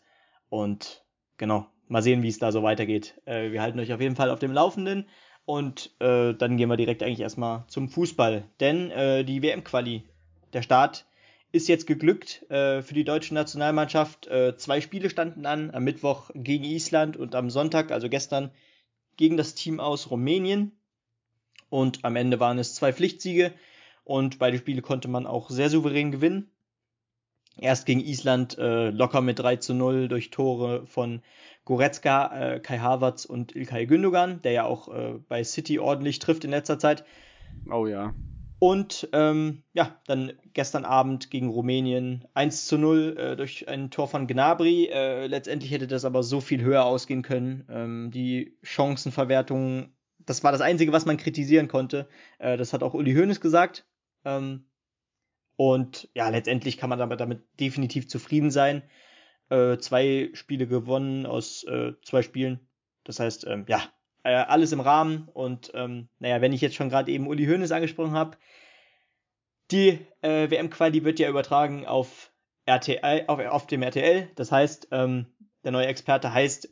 Und 0.49 1.05
genau, 1.38 1.68
mal 1.88 2.01
sehen, 2.01 2.24
wie 2.24 2.28
es 2.28 2.39
da 2.39 2.51
so 2.51 2.64
weitergeht. 2.64 3.22
Äh, 3.26 3.51
wir 3.51 3.62
halten 3.62 3.80
euch 3.80 3.93
auf 3.93 4.01
jeden 4.01 4.16
Fall 4.16 4.30
auf 4.30 4.39
dem 4.39 4.51
Laufenden. 4.51 5.07
Und 5.45 5.95
äh, 5.99 6.34
dann 6.34 6.57
gehen 6.57 6.70
wir 6.70 6.78
direkt 6.78 7.01
eigentlich 7.03 7.22
erstmal 7.22 7.66
zum 7.68 7.89
Fußball. 7.89 8.43
Denn 8.59 8.91
äh, 8.91 9.24
die 9.24 9.41
WM-Quali, 9.41 10.03
der 10.53 10.62
Start 10.62 11.05
ist 11.52 11.68
jetzt 11.68 11.88
geglückt 11.88 12.49
äh, 12.49 12.82
für 12.82 12.93
die 12.93 13.04
deutsche 13.04 13.34
Nationalmannschaft. 13.34 14.28
Äh, 14.28 14.56
zwei 14.58 14.82
Spiele 14.82 15.10
standen 15.10 15.45
an, 15.45 15.72
am 15.72 15.84
Mittwoch 15.84 16.32
gegen 16.34 16.64
Island 16.64 17.18
und 17.18 17.36
am 17.36 17.49
Sonntag, 17.49 17.91
also 17.91 18.10
gestern, 18.10 18.52
gegen 19.18 19.38
das 19.38 19.56
Team 19.56 19.80
aus 19.80 20.10
Rumänien. 20.10 20.72
Und 21.70 22.04
am 22.04 22.16
Ende 22.16 22.39
waren 22.39 22.60
es 22.60 22.76
zwei 22.76 22.93
Pflichtsiege 22.93 23.54
und 24.04 24.39
beide 24.39 24.58
Spiele 24.58 24.82
konnte 24.82 25.08
man 25.08 25.26
auch 25.26 25.49
sehr 25.49 25.70
souverän 25.70 26.12
gewinnen. 26.12 26.49
Erst 27.58 27.86
gegen 27.86 27.99
Island 27.99 28.58
äh, 28.58 28.89
locker 28.89 29.22
mit 29.22 29.39
3 29.39 29.58
zu 29.58 29.74
0 29.74 30.08
durch 30.08 30.32
Tore 30.32 30.86
von 30.88 31.22
Goretzka, 31.66 32.56
äh, 32.56 32.60
Kai 32.60 32.80
Havertz 32.80 33.26
und 33.26 33.56
Ilkay 33.56 33.86
Gündogan, 33.86 34.41
der 34.41 34.52
ja 34.54 34.64
auch 34.66 34.88
äh, 34.88 35.20
bei 35.28 35.43
City 35.43 35.80
ordentlich 35.80 36.20
trifft 36.20 36.43
in 36.43 36.52
letzter 36.52 36.80
Zeit. 36.80 37.04
Oh 37.70 37.88
ja. 37.88 38.14
Und 38.64 39.09
ähm, 39.12 39.64
ja, 39.74 39.99
dann 40.05 40.34
gestern 40.53 40.86
Abend 40.86 41.32
gegen 41.32 41.49
Rumänien 41.49 42.28
1 42.36 42.68
zu 42.68 42.78
0 42.78 43.18
äh, 43.18 43.36
durch 43.36 43.68
ein 43.68 43.89
Tor 43.89 44.07
von 44.07 44.28
Gnabry. 44.28 44.86
Äh, 44.86 45.26
letztendlich 45.26 45.72
hätte 45.72 45.88
das 45.88 46.05
aber 46.05 46.22
so 46.22 46.41
viel 46.41 46.62
höher 46.62 46.86
ausgehen 46.86 47.24
können. 47.24 47.66
Ähm, 47.72 48.12
die 48.12 48.55
Chancenverwertung, 48.62 49.95
das 50.20 50.43
war 50.43 50.51
das 50.51 50.62
Einzige, 50.62 50.91
was 50.91 51.07
man 51.07 51.18
kritisieren 51.18 51.70
konnte. 51.70 52.07
Äh, 52.38 52.55
das 52.55 52.72
hat 52.72 52.84
auch 52.84 52.93
Uli 52.93 53.16
Hoeneß 53.16 53.41
gesagt. 53.41 53.88
Ähm, 54.26 54.68
und 55.55 56.09
ja, 56.14 56.30
letztendlich 56.30 56.78
kann 56.78 56.91
man 56.91 56.99
damit, 56.99 57.20
damit 57.20 57.41
definitiv 57.59 58.09
zufrieden 58.09 58.51
sein. 58.51 58.84
Äh, 59.49 59.80
zwei 59.80 60.30
Spiele 60.34 60.68
gewonnen 60.68 61.26
aus 61.26 61.64
äh, 61.64 61.93
zwei 62.05 62.22
Spielen. 62.22 62.59
Das 63.05 63.20
heißt, 63.20 63.47
ähm, 63.47 63.66
ja, 63.68 63.82
äh, 64.24 64.34
alles 64.34 64.72
im 64.72 64.80
Rahmen. 64.80 65.28
Und 65.34 65.72
ähm, 65.74 66.09
naja, 66.19 66.41
wenn 66.41 66.53
ich 66.53 66.61
jetzt 66.61 66.76
schon 66.76 66.89
gerade 66.89 67.11
eben 67.11 67.28
Uli 67.28 67.45
Hoeneß 67.45 67.72
angesprochen 67.72 68.13
habe, 68.13 68.38
die 69.72 69.99
äh, 70.22 70.49
WM-Quali 70.49 71.03
wird 71.03 71.19
ja 71.19 71.30
übertragen 71.30 71.86
auf 71.86 72.32
RTL, 72.65 73.26
auf, 73.28 73.39
auf 73.39 73.67
dem 73.67 73.82
RTL. 73.82 74.30
Das 74.36 74.51
heißt, 74.51 74.89
ähm, 74.91 75.28
der 75.63 75.72
neue 75.72 75.88
Experte 75.88 76.34
heißt 76.34 76.69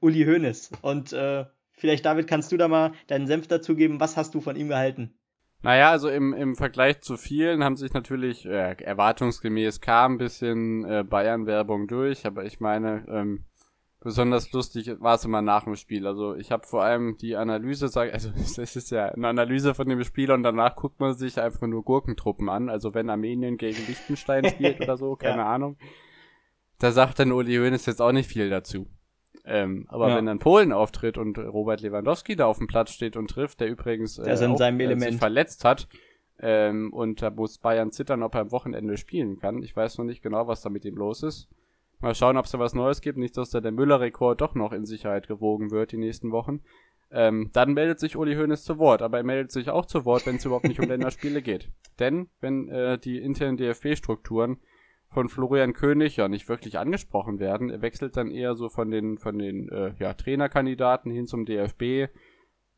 Uli 0.00 0.24
Hoeneß. 0.24 0.72
Und 0.82 1.12
äh, 1.12 1.44
vielleicht, 1.72 2.04
David, 2.04 2.26
kannst 2.26 2.52
du 2.52 2.56
da 2.56 2.68
mal 2.68 2.92
deinen 3.06 3.26
Senf 3.26 3.46
dazugeben. 3.46 4.00
Was 4.00 4.16
hast 4.16 4.34
du 4.34 4.40
von 4.40 4.56
ihm 4.56 4.68
gehalten? 4.68 5.14
Naja, 5.60 5.90
also 5.90 6.08
im, 6.08 6.32
im 6.34 6.54
Vergleich 6.54 7.00
zu 7.00 7.16
vielen 7.16 7.64
haben 7.64 7.76
sich 7.76 7.92
natürlich 7.92 8.46
äh, 8.46 8.74
erwartungsgemäß 8.80 9.80
kam 9.80 10.14
ein 10.14 10.18
bisschen 10.18 10.84
äh, 10.84 11.02
Bayern-Werbung 11.02 11.88
durch, 11.88 12.26
aber 12.26 12.44
ich 12.44 12.60
meine, 12.60 13.04
ähm, 13.08 13.44
besonders 14.00 14.52
lustig 14.52 14.90
war 15.00 15.14
es 15.14 15.24
immer 15.24 15.42
nach 15.42 15.64
dem 15.64 15.76
Spiel. 15.76 16.06
Also 16.06 16.34
ich 16.34 16.52
habe 16.52 16.66
vor 16.66 16.82
allem 16.82 17.16
die 17.18 17.36
Analyse, 17.36 17.88
sag, 17.88 18.12
also 18.12 18.30
es 18.36 18.76
ist 18.76 18.90
ja 18.90 19.06
eine 19.06 19.28
Analyse 19.28 19.74
von 19.74 19.88
dem 19.88 20.02
Spiel 20.04 20.30
und 20.30 20.42
danach 20.42 20.76
guckt 20.76 21.00
man 21.00 21.14
sich 21.14 21.40
einfach 21.40 21.66
nur 21.66 21.84
Gurkentruppen 21.84 22.48
an. 22.48 22.68
Also 22.68 22.94
wenn 22.94 23.10
Armenien 23.10 23.56
gegen 23.56 23.78
Liechtenstein 23.86 24.44
spielt 24.48 24.80
oder 24.80 24.96
so, 24.96 25.16
keine 25.16 25.42
ja. 25.42 25.52
Ahnung. 25.54 25.76
Da 26.78 26.92
sagt 26.92 27.18
dann 27.18 27.32
Uli 27.32 27.56
Hoeneß 27.56 27.86
jetzt 27.86 28.00
auch 28.00 28.12
nicht 28.12 28.30
viel 28.30 28.50
dazu. 28.50 28.86
Ähm, 29.44 29.86
aber 29.88 30.10
ja. 30.10 30.16
wenn 30.16 30.26
dann 30.26 30.38
Polen 30.38 30.72
auftritt 30.72 31.16
und 31.16 31.38
Robert 31.38 31.80
Lewandowski 31.80 32.36
da 32.36 32.46
auf 32.46 32.58
dem 32.58 32.66
Platz 32.66 32.92
steht 32.92 33.16
und 33.16 33.30
trifft, 33.30 33.60
der 33.60 33.68
übrigens 33.68 34.18
äh, 34.18 34.22
auch, 34.22 34.60
äh, 34.60 34.98
sich 34.98 35.16
verletzt 35.16 35.64
hat, 35.64 35.88
ähm, 36.40 36.92
und 36.92 37.20
da 37.22 37.30
muss 37.30 37.58
Bayern 37.58 37.90
zittern, 37.90 38.22
ob 38.22 38.34
er 38.34 38.42
am 38.42 38.52
Wochenende 38.52 38.96
spielen 38.96 39.38
kann. 39.38 39.62
Ich 39.62 39.74
weiß 39.74 39.98
noch 39.98 40.04
nicht 40.04 40.22
genau, 40.22 40.46
was 40.46 40.62
da 40.62 40.70
mit 40.70 40.84
ihm 40.84 40.96
los 40.96 41.22
ist. 41.22 41.48
Mal 42.00 42.14
schauen, 42.14 42.36
ob 42.36 42.44
es 42.44 42.52
da 42.52 42.58
was 42.58 42.74
Neues 42.74 43.00
gibt. 43.00 43.18
Nicht, 43.18 43.36
dass 43.36 43.50
da 43.50 43.60
der 43.60 43.72
Müller-Rekord 43.72 44.40
doch 44.40 44.54
noch 44.54 44.72
in 44.72 44.86
Sicherheit 44.86 45.26
gewogen 45.26 45.70
wird 45.70 45.92
die 45.92 45.96
nächsten 45.96 46.30
Wochen. 46.30 46.60
Ähm, 47.10 47.50
dann 47.52 47.72
meldet 47.72 48.00
sich 48.00 48.16
Uli 48.16 48.34
Hoeneß 48.34 48.64
zu 48.64 48.78
Wort, 48.78 49.00
aber 49.02 49.18
er 49.18 49.24
meldet 49.24 49.50
sich 49.50 49.70
auch 49.70 49.86
zu 49.86 50.04
Wort, 50.04 50.26
wenn 50.26 50.36
es 50.36 50.44
überhaupt 50.44 50.68
nicht 50.68 50.78
um 50.78 50.88
Länderspiele 50.88 51.40
geht. 51.42 51.70
Denn 51.98 52.28
wenn 52.40 52.68
äh, 52.68 52.98
die 52.98 53.18
internen 53.18 53.56
DFB-Strukturen 53.56 54.58
von 55.08 55.30
Florian 55.30 55.72
König 55.72 56.16
ja 56.16 56.28
nicht 56.28 56.48
wirklich 56.48 56.78
angesprochen 56.78 57.38
werden, 57.40 57.70
er 57.70 57.80
wechselt 57.80 58.16
dann 58.16 58.30
eher 58.30 58.54
so 58.54 58.68
von 58.68 58.90
den 58.90 59.16
von 59.16 59.38
den 59.38 59.70
äh, 59.70 59.94
ja, 59.98 60.12
Trainerkandidaten 60.12 61.10
hin 61.10 61.26
zum 61.26 61.46
DFB. 61.46 62.12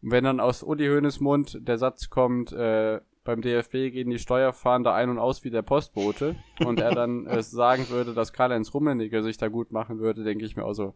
Wenn 0.01 0.25
dann 0.25 0.41
aus 0.41 0.62
Uli 0.62 0.87
Hoeneß 0.87 1.21
Mund 1.21 1.59
der 1.61 1.77
Satz 1.77 2.09
kommt, 2.09 2.53
äh, 2.53 3.01
beim 3.25 3.43
DFB 3.43 3.93
gehen 3.93 4.11
die 4.11 4.18
Steuerfahnder 4.18 4.95
ein 4.95 5.11
und 5.11 5.18
aus 5.18 5.45
wie 5.45 5.51
der 5.51 5.62
Postbote 5.62 6.37
und 6.64 6.81
er 6.81 6.95
dann 6.95 7.27
äh, 7.27 7.43
sagen 7.43 7.89
würde, 7.91 8.14
dass 8.14 8.33
Karl-Heinz 8.33 8.73
Rummenigge 8.73 9.23
sich 9.23 9.37
da 9.37 9.49
gut 9.49 9.73
machen 9.73 9.99
würde, 9.99 10.25
denke 10.25 10.45
ich 10.45 10.57
mir 10.57 10.64
auch 10.64 10.73
so. 10.73 10.95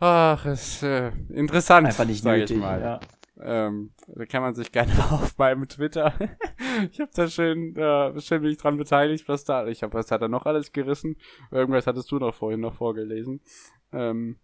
Ach, 0.00 0.44
ist 0.46 0.82
äh, 0.82 1.12
interessant, 1.30 1.86
Einfach 1.86 2.04
nicht 2.04 2.22
sag 2.22 2.38
nötig, 2.38 2.56
ich 2.56 2.62
mal. 2.62 2.80
Ja. 2.80 3.00
Ähm, 3.40 3.90
da 4.06 4.26
kann 4.26 4.42
man 4.42 4.54
sich 4.54 4.70
gerne 4.72 4.92
auf 5.10 5.36
meinem 5.38 5.68
Twitter. 5.68 6.14
ich 6.90 7.00
habe 7.00 7.10
da 7.14 7.28
schön, 7.28 7.76
äh, 7.76 8.20
schön 8.20 8.42
mich 8.42 8.56
dran 8.56 8.76
beteiligt, 8.76 9.28
was 9.28 9.44
da. 9.44 9.66
Ich 9.66 9.82
habe, 9.82 9.92
was 9.94 10.10
hat 10.10 10.22
er 10.22 10.28
noch 10.28 10.46
alles 10.46 10.72
gerissen? 10.72 11.16
Irgendwas 11.50 11.86
hattest 11.86 12.10
du 12.10 12.18
noch 12.18 12.34
vorhin 12.34 12.60
noch 12.60 12.74
vorgelesen. 12.74 13.40
Ähm, 13.92 14.38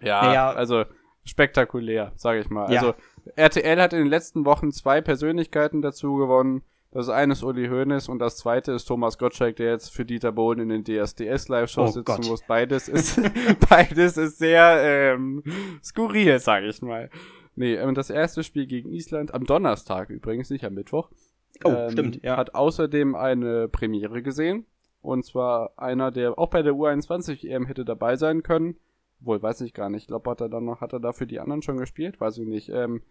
ja, 0.00 0.22
naja. 0.22 0.50
also 0.52 0.84
spektakulär, 1.24 2.12
sage 2.16 2.40
ich 2.40 2.50
mal. 2.50 2.72
Ja. 2.72 2.80
Also 2.80 2.94
RTL 3.36 3.80
hat 3.80 3.92
in 3.92 4.00
den 4.00 4.08
letzten 4.08 4.44
Wochen 4.44 4.72
zwei 4.72 5.00
Persönlichkeiten 5.00 5.82
dazu 5.82 6.16
gewonnen. 6.16 6.62
Das 6.90 7.10
eine 7.10 7.34
ist 7.34 7.42
Uli 7.42 7.68
Hoeneß 7.68 8.08
und 8.08 8.18
das 8.18 8.38
zweite 8.38 8.72
ist 8.72 8.86
Thomas 8.86 9.18
Gottschalk, 9.18 9.56
der 9.56 9.72
jetzt 9.72 9.92
für 9.92 10.06
Dieter 10.06 10.32
Bohlen 10.32 10.70
in 10.70 10.82
den 10.82 10.84
DSDS 10.84 11.48
Live-Shows 11.48 11.90
oh 11.90 11.92
sitzen 11.92 12.04
Gott. 12.04 12.26
muss. 12.26 12.42
Beides 12.46 12.88
ist, 12.88 13.20
beides 13.68 14.16
ist 14.16 14.38
sehr 14.38 14.80
ähm, 15.14 15.42
skurril, 15.84 16.38
sage 16.38 16.68
ich 16.68 16.80
mal. 16.80 17.10
Nee, 17.56 17.74
ähm, 17.74 17.94
das 17.94 18.08
erste 18.08 18.42
Spiel 18.42 18.66
gegen 18.66 18.90
Island, 18.92 19.34
am 19.34 19.44
Donnerstag 19.44 20.08
übrigens, 20.10 20.48
nicht 20.48 20.64
am 20.64 20.74
Mittwoch. 20.74 21.10
Oh, 21.64 21.70
ähm, 21.70 21.90
stimmt, 21.90 22.22
ja. 22.22 22.36
Hat 22.36 22.54
außerdem 22.54 23.14
eine 23.14 23.68
Premiere 23.68 24.22
gesehen. 24.22 24.64
Und 25.02 25.24
zwar 25.24 25.72
einer, 25.76 26.10
der 26.10 26.38
auch 26.38 26.50
bei 26.50 26.62
der 26.62 26.72
U21 26.72 27.46
EM 27.46 27.66
hätte 27.66 27.84
dabei 27.84 28.16
sein 28.16 28.42
können. 28.42 28.76
Wohl, 29.20 29.42
weiß 29.42 29.62
ich 29.62 29.74
gar 29.74 29.90
nicht. 29.90 30.02
Ich 30.02 30.08
glaube, 30.08 30.30
hat 30.30 30.40
er 30.40 30.48
dann 30.48 30.64
noch, 30.64 30.80
hat 30.80 30.92
er 30.92 31.00
dafür 31.00 31.26
die 31.26 31.40
anderen 31.40 31.62
schon 31.62 31.76
gespielt? 31.76 32.20
Weiß 32.20 32.38
ich 32.38 32.46
nicht. 32.46 32.68
Ähm, 32.68 33.02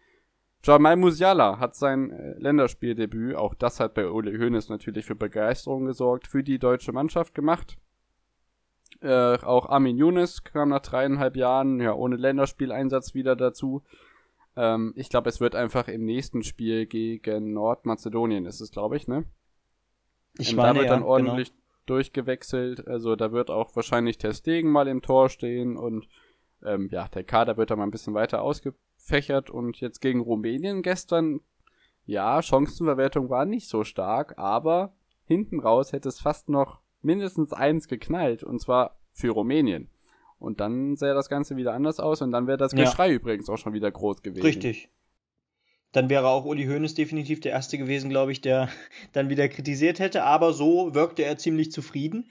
Jamal 0.63 0.95
Musiala 0.95 1.59
hat 1.59 1.75
sein 1.75 2.11
äh, 2.11 2.33
Länderspieldebüt, 2.39 3.35
auch 3.35 3.53
das 3.53 3.79
hat 3.79 3.93
bei 3.93 4.09
Ole 4.09 4.37
Hoeneß 4.37 4.69
natürlich 4.69 5.05
für 5.05 5.15
Begeisterung 5.15 5.85
gesorgt, 5.85 6.27
für 6.27 6.43
die 6.43 6.59
deutsche 6.59 6.91
Mannschaft 6.91 7.35
gemacht. 7.35 7.77
Äh, 9.01 9.37
auch 9.39 9.69
Armin 9.69 9.97
Younes 9.97 10.43
kam 10.43 10.69
nach 10.69 10.81
dreieinhalb 10.81 11.35
Jahren, 11.35 11.79
ja, 11.79 11.93
ohne 11.93 12.15
Länderspieleinsatz 12.15 13.13
wieder 13.13 13.35
dazu. 13.35 13.83
Ähm, 14.55 14.93
ich 14.95 15.09
glaube, 15.09 15.29
es 15.29 15.39
wird 15.39 15.55
einfach 15.55 15.87
im 15.87 16.03
nächsten 16.05 16.43
Spiel 16.43 16.87
gegen 16.87 17.53
Nordmazedonien, 17.53 18.45
ist 18.45 18.59
es, 18.59 18.71
glaube 18.71 18.97
ich, 18.97 19.07
ne? 19.07 19.25
Ich 20.39 20.55
meine, 20.55 20.73
da 20.73 20.79
wird 20.79 20.89
dann 20.89 21.01
ja, 21.01 21.05
ordentlich 21.05 21.49
genau. 21.49 21.66
Durchgewechselt. 21.89 22.87
Also 22.87 23.15
da 23.15 23.31
wird 23.31 23.49
auch 23.49 23.75
wahrscheinlich 23.75 24.17
Ter 24.17 24.33
Stegen 24.33 24.71
mal 24.71 24.87
im 24.87 25.01
Tor 25.01 25.29
stehen 25.29 25.77
und 25.77 26.07
ähm, 26.63 26.89
ja, 26.91 27.07
der 27.07 27.23
Kader 27.23 27.57
wird 27.57 27.71
da 27.71 27.75
mal 27.75 27.83
ein 27.83 27.91
bisschen 27.91 28.13
weiter 28.13 28.41
ausgefächert 28.41 29.49
und 29.49 29.79
jetzt 29.79 29.99
gegen 29.99 30.21
Rumänien 30.21 30.81
gestern, 30.81 31.41
ja, 32.05 32.41
Chancenverwertung 32.41 33.29
war 33.29 33.45
nicht 33.45 33.67
so 33.69 33.83
stark, 33.83 34.37
aber 34.37 34.93
hinten 35.25 35.59
raus 35.59 35.91
hätte 35.91 36.09
es 36.09 36.19
fast 36.19 36.49
noch 36.49 36.81
mindestens 37.01 37.53
eins 37.53 37.87
geknallt 37.87 38.43
und 38.43 38.59
zwar 38.59 38.97
für 39.11 39.31
Rumänien. 39.31 39.89
Und 40.39 40.59
dann 40.59 40.95
sähe 40.95 41.13
das 41.13 41.29
Ganze 41.29 41.57
wieder 41.57 41.73
anders 41.73 41.99
aus 41.99 42.21
und 42.21 42.31
dann 42.31 42.47
wäre 42.47 42.57
das 42.57 42.73
Geschrei 42.73 43.09
ja. 43.09 43.15
übrigens 43.15 43.49
auch 43.49 43.57
schon 43.57 43.73
wieder 43.73 43.89
groß 43.91 44.21
gewesen. 44.21 44.45
Richtig. 44.45 44.89
Dann 45.91 46.09
wäre 46.09 46.27
auch 46.27 46.45
Uli 46.45 46.65
Hoeneß 46.65 46.95
definitiv 46.95 47.39
der 47.39 47.53
Erste 47.53 47.77
gewesen, 47.77 48.09
glaube 48.09 48.31
ich, 48.31 48.41
der 48.41 48.69
dann 49.13 49.29
wieder 49.29 49.47
kritisiert 49.47 49.99
hätte. 49.99 50.23
Aber 50.23 50.53
so 50.53 50.93
wirkte 50.93 51.23
er 51.23 51.37
ziemlich 51.37 51.71
zufrieden. 51.71 52.29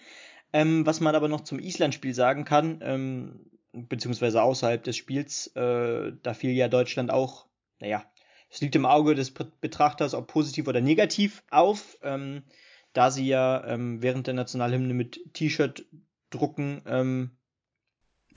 Ähm, 0.52 0.86
was 0.86 1.00
man 1.00 1.14
aber 1.14 1.28
noch 1.28 1.42
zum 1.42 1.58
Island-Spiel 1.58 2.14
sagen 2.14 2.44
kann, 2.44 2.80
ähm, 2.82 3.50
beziehungsweise 3.72 4.42
außerhalb 4.42 4.82
des 4.82 4.96
Spiels, 4.96 5.48
äh, 5.48 6.12
da 6.22 6.34
fiel 6.34 6.52
ja 6.52 6.68
Deutschland 6.68 7.10
auch, 7.10 7.46
naja, 7.80 8.04
es 8.48 8.60
liegt 8.60 8.76
im 8.76 8.86
Auge 8.86 9.14
des 9.14 9.32
Betrachters, 9.32 10.14
ob 10.14 10.28
positiv 10.28 10.68
oder 10.68 10.80
negativ 10.80 11.42
auf, 11.50 11.98
ähm, 12.02 12.44
da 12.92 13.10
sie 13.10 13.26
ja 13.26 13.66
ähm, 13.66 14.02
während 14.02 14.26
der 14.26 14.34
Nationalhymne 14.34 14.94
mit 14.94 15.20
T-Shirt 15.34 15.84
drucken 16.30 16.82
ähm, 16.86 17.36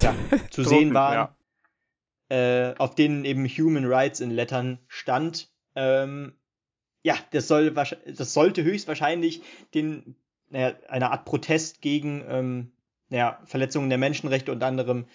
ja, 0.02 0.16
zu 0.50 0.64
sehen 0.66 0.94
waren, 0.94 1.14
ja. 1.14 1.36
Äh, 2.30 2.74
auf 2.78 2.96
denen 2.96 3.26
eben 3.26 3.46
Human 3.48 3.86
Rights 3.86 4.20
in 4.20 4.32
Lettern 4.32 4.80
stand. 4.88 5.50
Ähm, 5.76 6.34
ja, 7.04 7.16
das, 7.32 7.48
soll, 7.48 7.72
das 7.72 8.34
sollte 8.34 8.64
höchstwahrscheinlich 8.64 9.42
den, 9.74 10.16
naja, 10.50 10.76
eine 10.88 11.12
Art 11.12 11.26
Protest 11.26 11.82
gegen 11.82 12.24
ähm, 12.28 12.72
naja, 13.10 13.40
Verletzungen 13.46 13.90
der 13.90 13.98
Menschenrechte 13.98 14.52
unter 14.52 14.68
anderem 14.68 15.08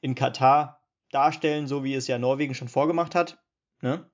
in 0.00 0.14
Katar 0.14 0.82
darstellen, 1.10 1.66
so 1.66 1.84
wie 1.84 1.94
es 1.94 2.06
ja 2.06 2.18
Norwegen 2.18 2.54
schon 2.54 2.68
vorgemacht 2.68 3.14
hat. 3.14 3.38
Ne? 3.82 4.08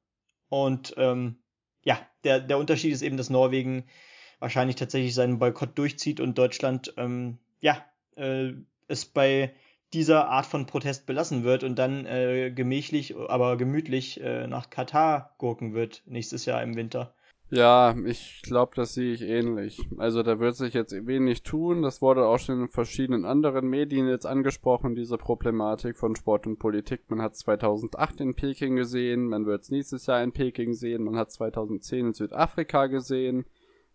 Und 0.48 0.94
ähm, 0.96 1.38
ja, 1.84 1.98
der, 2.24 2.40
der 2.40 2.58
Unterschied 2.58 2.92
ist 2.92 3.02
eben, 3.02 3.16
dass 3.16 3.30
Norwegen 3.30 3.84
wahrscheinlich 4.38 4.76
tatsächlich 4.76 5.14
seinen 5.14 5.38
Boykott 5.38 5.76
durchzieht 5.78 6.20
und 6.20 6.38
Deutschland 6.38 6.94
ähm, 6.96 7.38
ja 7.60 7.84
äh, 8.16 8.52
es 8.88 9.04
bei 9.04 9.54
dieser 9.92 10.28
Art 10.28 10.46
von 10.46 10.66
Protest 10.66 11.06
belassen 11.06 11.44
wird 11.44 11.64
und 11.64 11.78
dann 11.78 12.06
äh, 12.06 12.50
gemächlich, 12.50 13.16
aber 13.16 13.56
gemütlich 13.56 14.20
äh, 14.20 14.46
nach 14.46 14.70
Katar 14.70 15.34
gurken 15.38 15.74
wird 15.74 16.02
nächstes 16.06 16.44
Jahr 16.44 16.62
im 16.62 16.76
Winter. 16.76 17.14
Ja, 17.48 17.94
ich 18.04 18.42
glaube, 18.42 18.72
das 18.74 18.94
sehe 18.94 19.12
ich 19.12 19.22
ähnlich. 19.22 19.80
Also 19.98 20.24
da 20.24 20.40
wird 20.40 20.56
sich 20.56 20.74
jetzt 20.74 20.92
wenig 21.06 21.44
tun. 21.44 21.82
Das 21.82 22.02
wurde 22.02 22.26
auch 22.26 22.40
schon 22.40 22.62
in 22.62 22.68
verschiedenen 22.68 23.24
anderen 23.24 23.68
Medien 23.68 24.08
jetzt 24.08 24.26
angesprochen, 24.26 24.96
diese 24.96 25.16
Problematik 25.16 25.96
von 25.96 26.16
Sport 26.16 26.48
und 26.48 26.58
Politik. 26.58 27.02
Man 27.08 27.22
hat 27.22 27.36
2008 27.36 28.20
in 28.20 28.34
Peking 28.34 28.74
gesehen, 28.74 29.28
man 29.28 29.46
wird 29.46 29.62
es 29.62 29.70
nächstes 29.70 30.06
Jahr 30.06 30.24
in 30.24 30.32
Peking 30.32 30.74
sehen, 30.74 31.04
man 31.04 31.16
hat 31.16 31.30
2010 31.30 32.06
in 32.06 32.14
Südafrika 32.14 32.88
gesehen, 32.88 33.44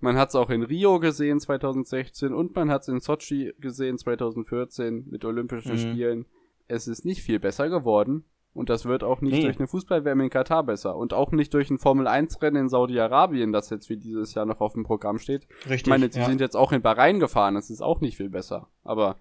man 0.02 0.18
hat 0.18 0.30
es 0.30 0.36
auch 0.36 0.50
in 0.50 0.64
Rio 0.64 1.00
gesehen 1.00 1.40
2016 1.40 2.34
und 2.34 2.56
man 2.56 2.70
hat 2.70 2.84
es 2.84 2.88
in 2.88 3.00
Sochi 3.00 3.54
gesehen 3.60 3.98
2014 3.98 5.08
mit 5.10 5.24
Olympischen 5.26 5.74
mhm. 5.74 5.78
Spielen. 5.78 6.26
Es 6.68 6.88
ist 6.88 7.06
nicht 7.06 7.22
viel 7.22 7.40
besser 7.40 7.70
geworden. 7.70 8.26
Und 8.54 8.70
das 8.70 8.86
wird 8.86 9.04
auch 9.04 9.22
nicht 9.22 9.34
nee. 9.34 9.44
durch 9.44 9.58
eine 9.60 9.68
Fußball-WM 9.68 10.20
in 10.20 10.30
Katar 10.30 10.64
besser. 10.64 10.98
Und 10.98 11.14
auch 11.14 11.32
nicht 11.32 11.54
durch 11.54 11.70
ein 11.70 11.80
Formel-1-Rennen 11.80 12.64
in 12.64 12.70
Saudi-Arabien, 12.70 13.54
das 13.54 13.70
jetzt 13.70 13.90
wie 13.90 13.96
dieses 13.96 14.34
Jahr 14.34 14.46
noch 14.46 14.60
auf 14.60 14.74
dem 14.74 14.84
Programm 14.84 15.20
steht. 15.20 15.48
Richtig. 15.62 15.84
Ich 15.84 15.88
meine, 15.88 16.12
sie 16.12 16.20
ja. 16.20 16.26
sind 16.26 16.42
jetzt 16.42 16.58
auch 16.58 16.74
in 16.74 16.82
Bahrain 16.82 17.22
gefahren, 17.22 17.56
das 17.56 17.70
ist 17.70 17.82
auch 17.82 18.02
nicht 18.02 18.18
viel 18.18 18.30
besser. 18.30 18.68
Aber 18.84 19.16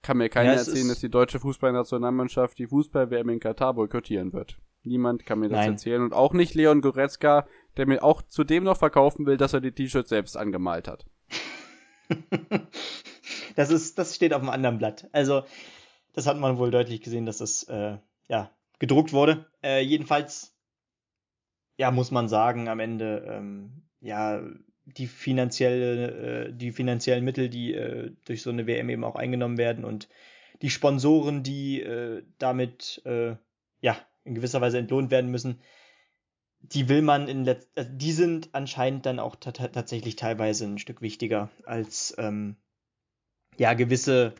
kann 0.00 0.16
mir 0.16 0.30
keiner 0.30 0.52
ja, 0.52 0.58
erzählen, 0.58 0.88
dass 0.88 1.00
die 1.00 1.10
deutsche 1.10 1.38
Fußballnationalmannschaft 1.38 2.58
die 2.58 2.66
Fußball-WM 2.66 3.28
in 3.28 3.40
Katar 3.40 3.74
boykottieren 3.74 4.32
wird. 4.32 4.58
Niemand 4.84 5.26
kann 5.26 5.40
mir 5.40 5.48
das 5.50 5.58
Nein. 5.58 5.72
erzählen. 5.72 6.02
Und 6.02 6.14
auch 6.14 6.32
nicht 6.32 6.54
Leon 6.54 6.80
Goretzka, 6.80 7.46
der 7.78 7.86
mir 7.86 8.02
auch 8.02 8.22
zudem 8.22 8.64
noch 8.64 8.76
verkaufen 8.76 9.24
will, 9.24 9.36
dass 9.36 9.54
er 9.54 9.60
die 9.60 9.72
T-Shirts 9.72 10.10
selbst 10.10 10.36
angemalt 10.36 10.88
hat. 10.88 11.06
das 13.56 13.70
ist, 13.70 13.98
das 13.98 14.14
steht 14.14 14.34
auf 14.34 14.42
einem 14.42 14.50
anderen 14.50 14.78
Blatt. 14.78 15.08
Also, 15.12 15.44
das 16.12 16.26
hat 16.26 16.38
man 16.38 16.58
wohl 16.58 16.70
deutlich 16.70 17.00
gesehen, 17.00 17.24
dass 17.24 17.38
das 17.38 17.62
äh, 17.64 17.98
ja, 18.28 18.50
gedruckt 18.78 19.12
wurde. 19.12 19.46
Äh, 19.62 19.82
jedenfalls, 19.82 20.56
ja, 21.76 21.90
muss 21.90 22.10
man 22.10 22.28
sagen, 22.28 22.68
am 22.68 22.80
Ende, 22.80 23.24
ähm, 23.28 23.82
ja, 24.00 24.42
die 24.84 25.06
finanzielle, 25.06 26.46
äh, 26.46 26.52
die 26.52 26.72
finanziellen 26.72 27.24
Mittel, 27.24 27.48
die 27.48 27.74
äh, 27.74 28.10
durch 28.24 28.42
so 28.42 28.50
eine 28.50 28.66
WM 28.66 28.88
eben 28.88 29.04
auch 29.04 29.16
eingenommen 29.16 29.58
werden 29.58 29.84
und 29.84 30.08
die 30.62 30.70
Sponsoren, 30.70 31.42
die 31.42 31.80
äh, 31.82 32.24
damit 32.38 33.02
äh, 33.04 33.36
ja 33.80 33.96
in 34.24 34.34
gewisser 34.34 34.60
Weise 34.60 34.78
entlohnt 34.78 35.10
werden 35.10 35.30
müssen, 35.30 35.60
die 36.60 36.88
will 36.88 37.02
man 37.02 37.28
in 37.28 37.44
letz 37.44 37.66
also 37.76 37.90
die 37.92 38.12
sind 38.12 38.50
anscheinend 38.52 39.06
dann 39.06 39.18
auch 39.18 39.36
tatsächlich 39.36 40.16
teilweise 40.16 40.64
ein 40.64 40.78
Stück 40.78 41.00
wichtiger 41.00 41.50
als 41.64 42.14
ähm, 42.18 42.56
ja 43.56 43.74
gewisse 43.74 44.34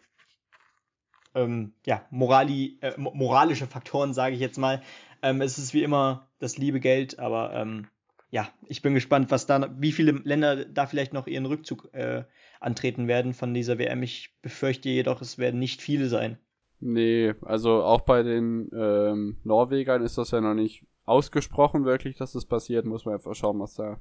ähm, 1.35 1.73
ja, 1.87 2.05
morali, 2.11 2.79
äh, 2.81 2.93
moralische 2.97 3.67
Faktoren, 3.67 4.13
sage 4.13 4.35
ich 4.35 4.41
jetzt 4.41 4.59
mal. 4.59 4.83
Ähm, 5.23 5.41
es 5.41 5.59
ist 5.59 5.75
wie 5.75 5.83
immer 5.83 6.29
das 6.39 6.59
liebe 6.59 6.81
Geld, 6.81 7.19
aber 7.19 7.53
ähm, 7.55 7.87
ja, 8.31 8.49
ich 8.67 8.83
bin 8.83 8.95
gespannt, 8.95 9.31
was 9.31 9.47
da, 9.47 9.75
wie 9.79 9.93
viele 9.93 10.13
Länder 10.13 10.65
da 10.65 10.87
vielleicht 10.87 11.13
noch 11.13 11.27
ihren 11.27 11.47
Rückzug 11.47 11.93
äh, 11.93 12.25
antreten 12.61 13.09
werden 13.09 13.35
von 13.35 13.55
dieser 13.55 13.79
WM. 13.79 14.03
Ich 14.03 14.35
befürchte 14.43 14.89
jedoch, 14.89 15.23
es 15.23 15.39
werden 15.39 15.59
nicht 15.59 15.81
viele 15.81 16.09
sein. 16.09 16.39
Nee, 16.81 17.35
also 17.43 17.83
auch 17.83 18.03
bei 18.03 18.23
den 18.23 18.71
ähm, 18.73 19.39
Norwegern 19.43 20.03
ist 20.03 20.19
das 20.19 20.31
ja 20.31 20.41
noch 20.41 20.55
nicht 20.55 20.85
ausgesprochen 21.09 21.85
wirklich, 21.85 22.17
dass 22.17 22.33
das 22.33 22.47
passiert. 22.47 22.85
Muss 22.87 23.05
man 23.05 23.15
einfach 23.15 23.35
schauen, 23.35 23.59
was 23.61 23.75
da, 23.75 24.01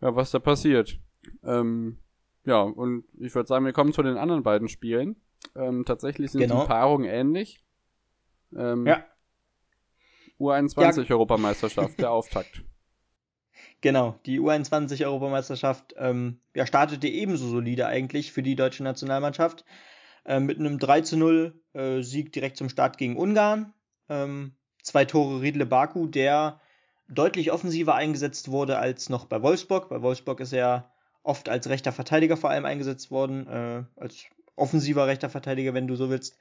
ja, 0.00 0.14
was 0.16 0.30
da 0.30 0.38
passiert. 0.38 0.98
Ähm, 1.42 1.98
ja, 2.44 2.60
und 2.60 3.04
ich 3.18 3.34
würde 3.34 3.46
sagen, 3.46 3.64
wir 3.64 3.72
kommen 3.72 3.92
zu 3.92 4.02
den 4.02 4.16
anderen 4.16 4.42
beiden 4.42 4.68
Spielen. 4.68 5.16
Ähm, 5.54 5.84
tatsächlich 5.84 6.30
sind 6.30 6.42
genau. 6.42 6.62
die 6.62 6.66
Paarungen 6.66 7.08
ähnlich. 7.08 7.62
Ähm, 8.56 8.86
ja. 8.86 9.04
U21-Europameisterschaft, 10.38 11.98
der 11.98 12.10
Auftakt. 12.10 12.64
Genau, 13.80 14.18
die 14.26 14.40
U21-Europameisterschaft 14.40 15.94
ähm, 15.96 16.40
ja, 16.54 16.66
startete 16.66 17.06
ebenso 17.06 17.46
solide 17.48 17.86
eigentlich 17.86 18.32
für 18.32 18.42
die 18.42 18.56
deutsche 18.56 18.82
Nationalmannschaft. 18.82 19.64
Äh, 20.24 20.40
mit 20.40 20.58
einem 20.58 20.78
3 20.78 21.02
zu 21.02 21.16
0 21.16 21.60
äh, 21.74 22.00
Sieg 22.02 22.32
direkt 22.32 22.56
zum 22.56 22.68
Start 22.68 22.98
gegen 22.98 23.16
Ungarn. 23.16 23.74
Ähm, 24.08 24.54
zwei 24.84 25.04
Tore 25.04 25.40
Riedle 25.40 25.66
Baku, 25.66 26.06
der 26.06 26.60
deutlich 27.08 27.50
offensiver 27.50 27.94
eingesetzt 27.94 28.50
wurde 28.50 28.78
als 28.78 29.08
noch 29.08 29.26
bei 29.26 29.42
Wolfsburg. 29.42 29.88
Bei 29.88 30.02
Wolfsburg 30.02 30.40
ist 30.40 30.52
er 30.52 30.92
oft 31.22 31.48
als 31.48 31.68
rechter 31.68 31.92
Verteidiger 31.92 32.36
vor 32.36 32.50
allem 32.50 32.66
eingesetzt 32.66 33.10
worden, 33.10 33.48
äh, 33.48 33.84
als 33.96 34.26
offensiver 34.56 35.06
rechter 35.06 35.30
Verteidiger, 35.30 35.74
wenn 35.74 35.88
du 35.88 35.96
so 35.96 36.10
willst. 36.10 36.38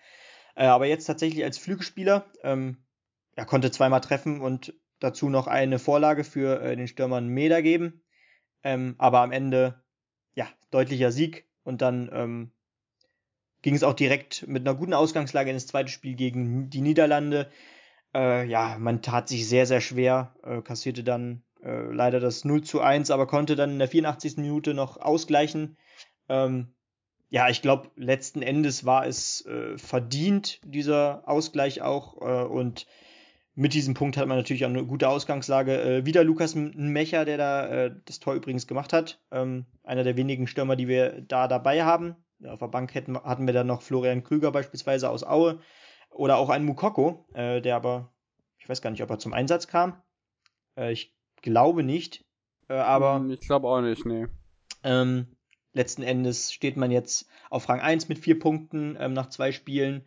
Äh, 0.55 0.65
aber 0.65 0.85
jetzt 0.85 1.05
tatsächlich 1.05 1.43
als 1.43 1.57
Flügelspieler. 1.57 2.25
Ähm, 2.43 2.77
er 3.35 3.45
konnte 3.45 3.71
zweimal 3.71 4.01
treffen 4.01 4.41
und 4.41 4.73
dazu 4.99 5.29
noch 5.29 5.47
eine 5.47 5.79
Vorlage 5.79 6.23
für 6.23 6.61
äh, 6.61 6.75
den 6.75 6.87
Stürmern 6.87 7.27
Meda 7.27 7.61
geben. 7.61 8.03
Ähm, 8.63 8.95
aber 8.97 9.21
am 9.21 9.31
Ende, 9.31 9.81
ja, 10.35 10.47
deutlicher 10.69 11.11
Sieg. 11.11 11.47
Und 11.63 11.81
dann 11.81 12.09
ähm, 12.13 12.51
ging 13.61 13.75
es 13.75 13.83
auch 13.83 13.93
direkt 13.93 14.47
mit 14.47 14.67
einer 14.67 14.77
guten 14.77 14.93
Ausgangslage 14.93 15.49
in 15.49 15.55
das 15.55 15.67
zweite 15.67 15.89
Spiel 15.89 16.15
gegen 16.15 16.69
die 16.69 16.81
Niederlande. 16.81 17.49
Äh, 18.14 18.47
ja, 18.47 18.78
man 18.80 19.01
tat 19.01 19.28
sich 19.28 19.47
sehr, 19.47 19.66
sehr 19.66 19.82
schwer, 19.82 20.36
äh, 20.43 20.61
kassierte 20.61 21.03
dann 21.03 21.43
äh, 21.64 21.91
leider 21.91 22.20
das 22.20 22.45
0 22.45 22.64
zu 22.64 22.82
1, 22.82 23.09
aber 23.11 23.28
konnte 23.28 23.55
dann 23.55 23.72
in 23.72 23.80
der 23.80 23.88
84. 23.88 24.38
Minute 24.38 24.74
noch 24.74 24.97
ausgleichen. 24.97 25.78
Ähm, 26.30 26.74
ja, 27.30 27.49
ich 27.49 27.61
glaube, 27.61 27.89
letzten 27.95 28.41
Endes 28.41 28.86
war 28.86 29.07
es 29.07 29.45
äh, 29.45 29.78
verdient, 29.78 30.59
dieser 30.64 31.28
Ausgleich 31.28 31.82
auch. 31.82 32.22
Äh, 32.22 32.45
und 32.45 32.86
mit 33.55 33.74
diesem 33.74 33.93
Punkt 33.93 34.18
hat 34.18 34.28
man 34.28 34.38
natürlich 34.38 34.66
auch 34.66 34.70
eine 34.70 34.86
gute 34.86 35.09
Ausgangslage. 35.09 35.82
Äh, 35.82 36.05
wieder 36.05 36.24
Lukas 36.24 36.53
Mecher, 36.55 37.26
der 37.26 37.38
da 37.38 37.89
das 37.89 38.20
Tor 38.20 38.36
übrigens 38.36 38.68
gemacht 38.68 38.93
hat. 38.93 39.20
Ähm, 39.32 39.66
einer 39.84 40.03
der 40.03 40.18
wenigen 40.18 40.47
Stürmer, 40.47 40.76
die 40.76 40.88
wir 40.88 41.22
da 41.22 41.47
dabei 41.47 41.84
haben. 41.84 42.16
Auf 42.45 42.59
der 42.59 42.68
Bank 42.68 42.93
hätten, 42.93 43.18
hatten 43.18 43.47
wir 43.47 43.53
dann 43.53 43.68
noch 43.68 43.82
Florian 43.82 44.24
Krüger 44.24 44.51
beispielsweise 44.51 45.09
aus 45.09 45.24
Aue. 45.24 45.59
Oder 46.14 46.38
auch 46.38 46.49
einen 46.49 46.66
Mukoko, 46.66 47.26
äh, 47.34 47.61
der 47.61 47.76
aber, 47.76 48.14
ich 48.59 48.70
weiß 48.70 48.82
gar 48.82 48.91
nicht, 48.91 49.03
ob 49.03 49.09
er 49.09 49.20
zum 49.20 49.34
Einsatz 49.34 49.68
kam. 49.68 50.01
Äh, 50.78 50.91
ich 50.91 51.16
glaube 51.41 51.84
nicht. 51.84 52.26
aber. 52.68 53.16
Hm, 53.16 53.32
ich 53.32 53.41
glaube 53.41 53.68
auch 53.68 53.82
nicht, 53.82 54.05
nee. 54.05 54.28
Ähm, 54.84 55.28
letzten 55.74 56.03
Endes 56.03 56.53
steht 56.53 56.78
man 56.78 56.91
jetzt 56.91 57.28
auf 57.49 57.68
Rang 57.70 57.82
1 57.82 58.09
mit 58.09 58.20
vier 58.20 58.39
Punkten 58.39 58.97
ähm, 58.99 59.14
nach 59.14 59.30
zwei 59.30 59.51
Spielen. 59.51 60.05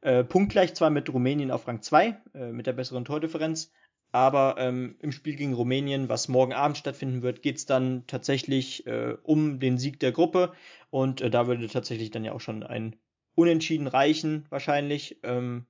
Äh, 0.00 0.24
punktgleich 0.24 0.74
zwar 0.74 0.90
mit 0.90 1.12
Rumänien 1.12 1.50
auf 1.50 1.68
Rang 1.68 1.82
2, 1.82 2.16
äh, 2.34 2.52
mit 2.52 2.66
der 2.66 2.72
besseren 2.72 3.04
Tordifferenz, 3.04 3.72
aber 4.10 4.56
ähm, 4.58 4.96
im 5.00 5.12
Spiel 5.12 5.36
gegen 5.36 5.54
Rumänien, 5.54 6.08
was 6.08 6.28
morgen 6.28 6.52
Abend 6.52 6.76
stattfinden 6.76 7.22
wird, 7.22 7.42
geht 7.42 7.56
es 7.56 7.66
dann 7.66 8.04
tatsächlich 8.06 8.86
äh, 8.86 9.16
um 9.22 9.60
den 9.60 9.78
Sieg 9.78 10.00
der 10.00 10.12
Gruppe 10.12 10.52
und 10.90 11.20
äh, 11.20 11.30
da 11.30 11.46
würde 11.46 11.68
tatsächlich 11.68 12.10
dann 12.10 12.24
ja 12.24 12.32
auch 12.32 12.40
schon 12.40 12.64
ein 12.64 12.96
Unentschieden 13.34 13.86
reichen, 13.86 14.46
wahrscheinlich. 14.50 15.18
Ähm, 15.22 15.66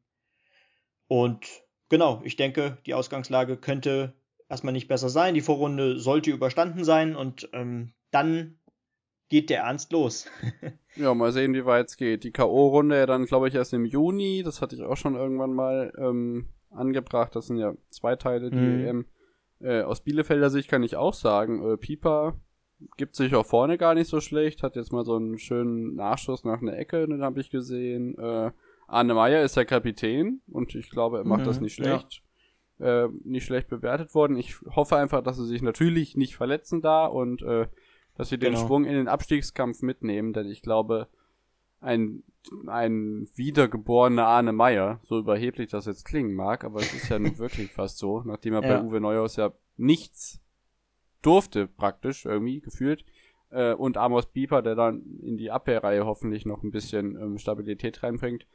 und 1.09 1.47
genau, 1.89 2.21
ich 2.25 2.37
denke, 2.37 2.79
die 2.87 2.95
Ausgangslage 2.95 3.57
könnte 3.57 4.15
erstmal 4.49 4.73
nicht 4.73 4.89
besser 4.89 5.09
sein. 5.09 5.35
Die 5.35 5.41
Vorrunde 5.41 5.99
sollte 5.99 6.31
überstanden 6.31 6.85
sein 6.85 7.17
und 7.17 7.49
ähm, 7.53 7.93
dann 8.11 8.59
geht 9.29 9.49
der 9.49 9.61
Ernst 9.61 9.93
los. 9.93 10.27
ja, 10.97 11.15
mal 11.15 11.33
sehen, 11.33 11.55
wie 11.55 11.65
weit 11.65 11.89
es 11.89 11.97
geht. 11.97 12.25
Die 12.25 12.33
K.O.-Runde 12.33 12.97
ja 12.97 13.07
dann, 13.07 13.25
glaube 13.25 13.49
ich, 13.49 13.55
erst 13.55 13.73
im 13.73 13.87
Juni. 13.87 14.43
Das 14.45 14.61
hatte 14.61 14.77
ich 14.77 14.83
auch 14.83 14.97
schon 14.97 15.15
irgendwann 15.15 15.55
mal 15.55 15.93
ähm, 15.97 16.49
angebracht. 16.71 17.35
Das 17.35 17.47
sind 17.47 17.57
ja 17.57 17.73
zwei 17.89 18.17
Teile, 18.17 18.51
die 18.51 18.57
mhm. 18.57 18.87
EM. 18.87 19.07
Äh, 19.61 19.83
aus 19.83 20.03
Bielefelder 20.03 20.51
Sicht 20.51 20.69
kann 20.69 20.83
ich 20.83 20.97
auch 20.97 21.15
sagen, 21.15 21.65
äh, 21.67 21.77
Pieper 21.79 22.41
gibt 22.97 23.17
sich 23.17 23.35
auch 23.35 23.47
vorne 23.47 23.79
gar 23.79 23.95
nicht 23.95 24.09
so 24.09 24.21
schlecht. 24.21 24.63
Hat 24.63 24.77
jetzt 24.77 24.93
mal 24.93 25.05
so 25.05 25.17
einen 25.17 25.39
schönen 25.39 25.95
Nachschuss 25.95 26.45
nach 26.45 26.61
einer 26.61 26.77
Ecke, 26.77 27.07
den 27.07 27.23
habe 27.23 27.41
ich 27.41 27.51
gesehen. 27.51 28.17
Äh, 28.19 28.51
Arne 28.87 29.15
Meyer 29.15 29.43
ist 29.43 29.57
der 29.57 29.65
Kapitän 29.65 30.43
und 30.49 30.75
ich 30.75 30.91
glaube, 30.91 31.19
er 31.19 31.25
macht 31.25 31.43
mhm, 31.43 31.47
das 31.47 31.61
nicht 31.61 31.75
schlecht. 31.75 32.23
Ja. 32.79 33.05
Äh, 33.05 33.09
nicht 33.25 33.45
schlecht 33.45 33.69
bewertet 33.69 34.15
worden. 34.15 34.37
Ich 34.37 34.61
hoffe 34.75 34.97
einfach, 34.97 35.23
dass 35.23 35.39
er 35.39 35.45
sich 35.45 35.63
natürlich 35.63 36.17
nicht 36.17 36.37
verletzen 36.37 36.83
da 36.83 37.07
und 37.07 37.43
äh, 37.43 37.69
dass 38.17 38.29
sie 38.29 38.39
den 38.39 38.55
genau. 38.55 38.67
Schwung 38.67 38.85
in 38.85 38.95
den 38.95 39.09
Abstiegskampf 39.09 39.83
mitnehmen, 39.83 40.33
denn 40.33 40.49
ich 40.49 40.63
glaube, 40.63 41.09
ein, 41.81 42.23
ein 42.67 43.29
wiedergeborener 43.35 44.27
Arne 44.27 44.53
Meyer, 44.53 45.01
so 45.05 45.19
überheblich 45.19 45.71
das 45.71 45.87
jetzt 45.87 46.05
klingen 46.05 46.35
mag, 46.35 46.65
aber 46.65 46.81
es 46.81 46.93
ist 46.93 47.09
ja 47.09 47.19
nun 47.19 47.39
wirklich 47.39 47.71
fast 47.71 47.99
so, 47.99 48.23
nachdem 48.25 48.55
er 48.55 48.63
ja. 48.63 48.77
bei 48.77 48.85
Uwe 48.85 49.01
Neuhaus 49.01 49.37
ja 49.37 49.53
nichts 49.77 50.41
durfte, 51.23 51.67
praktisch, 51.67 52.25
irgendwie, 52.27 52.61
gefühlt, 52.61 53.05
äh, 53.51 53.75
und 53.75 53.97
Amos 53.97 54.27
Bieper, 54.27 54.63
der 54.63 54.75
dann 54.75 55.03
in 55.23 55.37
die 55.37 55.51
Abwehrreihe 55.51 56.05
hoffentlich 56.05 56.47
noch 56.47 56.63
ein 56.63 56.71
bisschen 56.71 57.17
ähm, 57.17 57.39
Stabilität 57.39 58.03
reinbringt. 58.03 58.47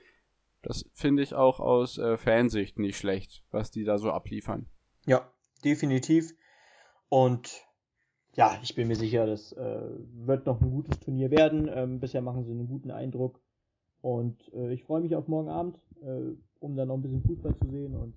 Das 0.62 0.86
finde 0.94 1.24
ich 1.24 1.34
auch 1.34 1.60
aus 1.60 1.98
äh, 1.98 2.18
Fansicht 2.18 2.80
nicht 2.80 2.98
schlecht, 2.98 3.44
was 3.52 3.72
die 3.72 3.84
da 3.84 3.98
so 3.98 4.12
abliefern. 4.12 4.68
Ja, 5.06 5.32
definitiv. 5.64 6.34
Und 7.10 7.64
ja, 8.34 8.58
ich 8.62 8.76
bin 8.76 8.88
mir 8.88 8.96
sicher, 8.96 9.26
das 9.26 9.54
äh, 9.54 9.82
wird 10.26 10.46
noch 10.46 10.62
ein 10.62 10.70
gutes 10.70 11.00
Turnier 11.00 11.32
werden. 11.32 11.70
Ähm, 11.74 12.00
bisher 12.00 12.22
machen 12.22 12.44
sie 12.44 12.52
einen 12.52 12.68
guten 12.68 12.92
Eindruck. 12.92 13.40
Und 14.02 14.52
äh, 14.54 14.74
ich 14.74 14.84
freue 14.84 15.02
mich 15.02 15.16
auf 15.16 15.28
morgen 15.28 15.50
Abend, 15.50 15.80
äh, 16.02 16.36
um 16.60 16.76
dann 16.76 16.90
noch 16.90 16.96
ein 16.96 17.02
bisschen 17.02 17.24
Fußball 17.24 17.56
zu 17.56 17.70
sehen. 17.70 17.96
Und 17.96 18.16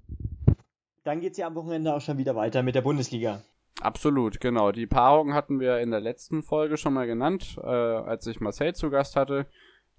dann 1.04 1.20
geht 1.20 1.32
es 1.32 1.38
ja 1.38 1.46
am 1.46 1.54
Wochenende 1.54 1.94
auch 1.94 2.00
schon 2.00 2.18
wieder 2.18 2.36
weiter 2.36 2.62
mit 2.62 2.74
der 2.74 2.82
Bundesliga. 2.82 3.42
Absolut, 3.80 4.40
genau. 4.40 4.72
Die 4.72 4.86
Paarung 4.86 5.34
hatten 5.34 5.60
wir 5.60 5.78
in 5.80 5.90
der 5.90 6.00
letzten 6.00 6.42
Folge 6.42 6.76
schon 6.76 6.94
mal 6.94 7.06
genannt, 7.06 7.58
äh, 7.62 7.66
als 7.66 8.26
ich 8.26 8.40
Marcel 8.40 8.74
zu 8.74 8.90
Gast 8.90 9.16
hatte. 9.16 9.46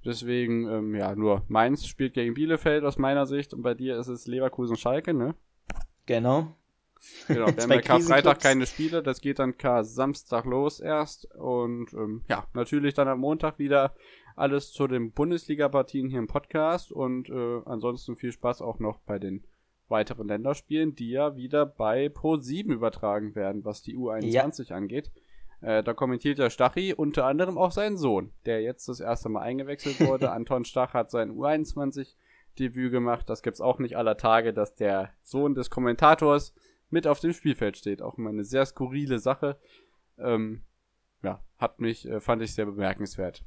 Deswegen, 0.03 0.67
ähm, 0.67 0.95
ja, 0.95 1.15
nur 1.15 1.43
Mainz 1.47 1.85
spielt 1.85 2.13
gegen 2.13 2.33
Bielefeld 2.33 2.83
aus 2.83 2.97
meiner 2.97 3.27
Sicht 3.27 3.53
und 3.53 3.61
bei 3.61 3.73
dir 3.73 3.97
ist 3.99 4.07
es 4.07 4.27
Leverkusen-Schalke, 4.27 5.13
ne? 5.13 5.35
Genau. 6.05 6.55
Genau, 7.27 7.47
wir 7.55 7.63
haben 7.63 7.71
ja 7.71 7.81
Karfreitag 7.81 8.39
keine 8.39 8.65
Spiele, 8.65 9.03
das 9.03 9.21
geht 9.21 9.39
dann 9.39 9.57
Kar 9.57 9.83
Samstag 9.83 10.45
los 10.45 10.79
erst 10.79 11.25
und 11.35 11.93
ähm, 11.93 12.23
ja, 12.29 12.45
natürlich 12.53 12.93
dann 12.93 13.07
am 13.07 13.19
Montag 13.19 13.59
wieder 13.59 13.95
alles 14.35 14.71
zu 14.71 14.87
den 14.87 15.11
Bundesliga-Partien 15.11 16.09
hier 16.09 16.19
im 16.19 16.27
Podcast 16.27 16.91
und 16.91 17.29
äh, 17.29 17.61
ansonsten 17.65 18.15
viel 18.15 18.31
Spaß 18.31 18.61
auch 18.61 18.79
noch 18.79 18.99
bei 18.99 19.19
den 19.19 19.43
weiteren 19.91 20.27
Länderspielen, 20.27 20.95
die 20.95 21.11
ja 21.11 21.35
wieder 21.35 21.65
bei 21.65 22.07
Pro7 22.07 22.71
übertragen 22.71 23.35
werden, 23.35 23.63
was 23.63 23.83
die 23.83 23.95
U21 23.95 24.69
ja. 24.69 24.75
angeht. 24.75 25.11
Äh, 25.61 25.83
da 25.83 25.93
kommentiert 25.93 26.39
der 26.39 26.49
Stachi 26.49 26.93
unter 26.93 27.25
anderem 27.25 27.57
auch 27.57 27.71
seinen 27.71 27.97
Sohn, 27.97 28.33
der 28.45 28.61
jetzt 28.61 28.89
das 28.89 28.99
erste 28.99 29.29
Mal 29.29 29.41
eingewechselt 29.41 29.99
wurde. 29.99 30.31
Anton 30.33 30.65
Stach 30.65 30.93
hat 30.93 31.11
sein 31.11 31.31
U21-Debüt 31.31 32.91
gemacht. 32.91 33.29
Das 33.29 33.43
gibt's 33.43 33.61
auch 33.61 33.77
nicht 33.77 33.95
aller 33.95 34.17
Tage, 34.17 34.53
dass 34.53 34.73
der 34.73 35.13
Sohn 35.21 35.53
des 35.53 35.69
Kommentators 35.69 36.55
mit 36.89 37.05
auf 37.05 37.19
dem 37.19 37.33
Spielfeld 37.33 37.77
steht. 37.77 38.01
Auch 38.01 38.17
immer 38.17 38.31
eine 38.31 38.43
sehr 38.43 38.65
skurrile 38.65 39.19
Sache. 39.19 39.59
Ähm, 40.17 40.63
ja, 41.23 41.43
hat 41.57 41.79
mich, 41.79 42.07
äh, 42.07 42.19
fand 42.19 42.41
ich 42.41 42.55
sehr 42.55 42.65
bemerkenswert 42.65 43.45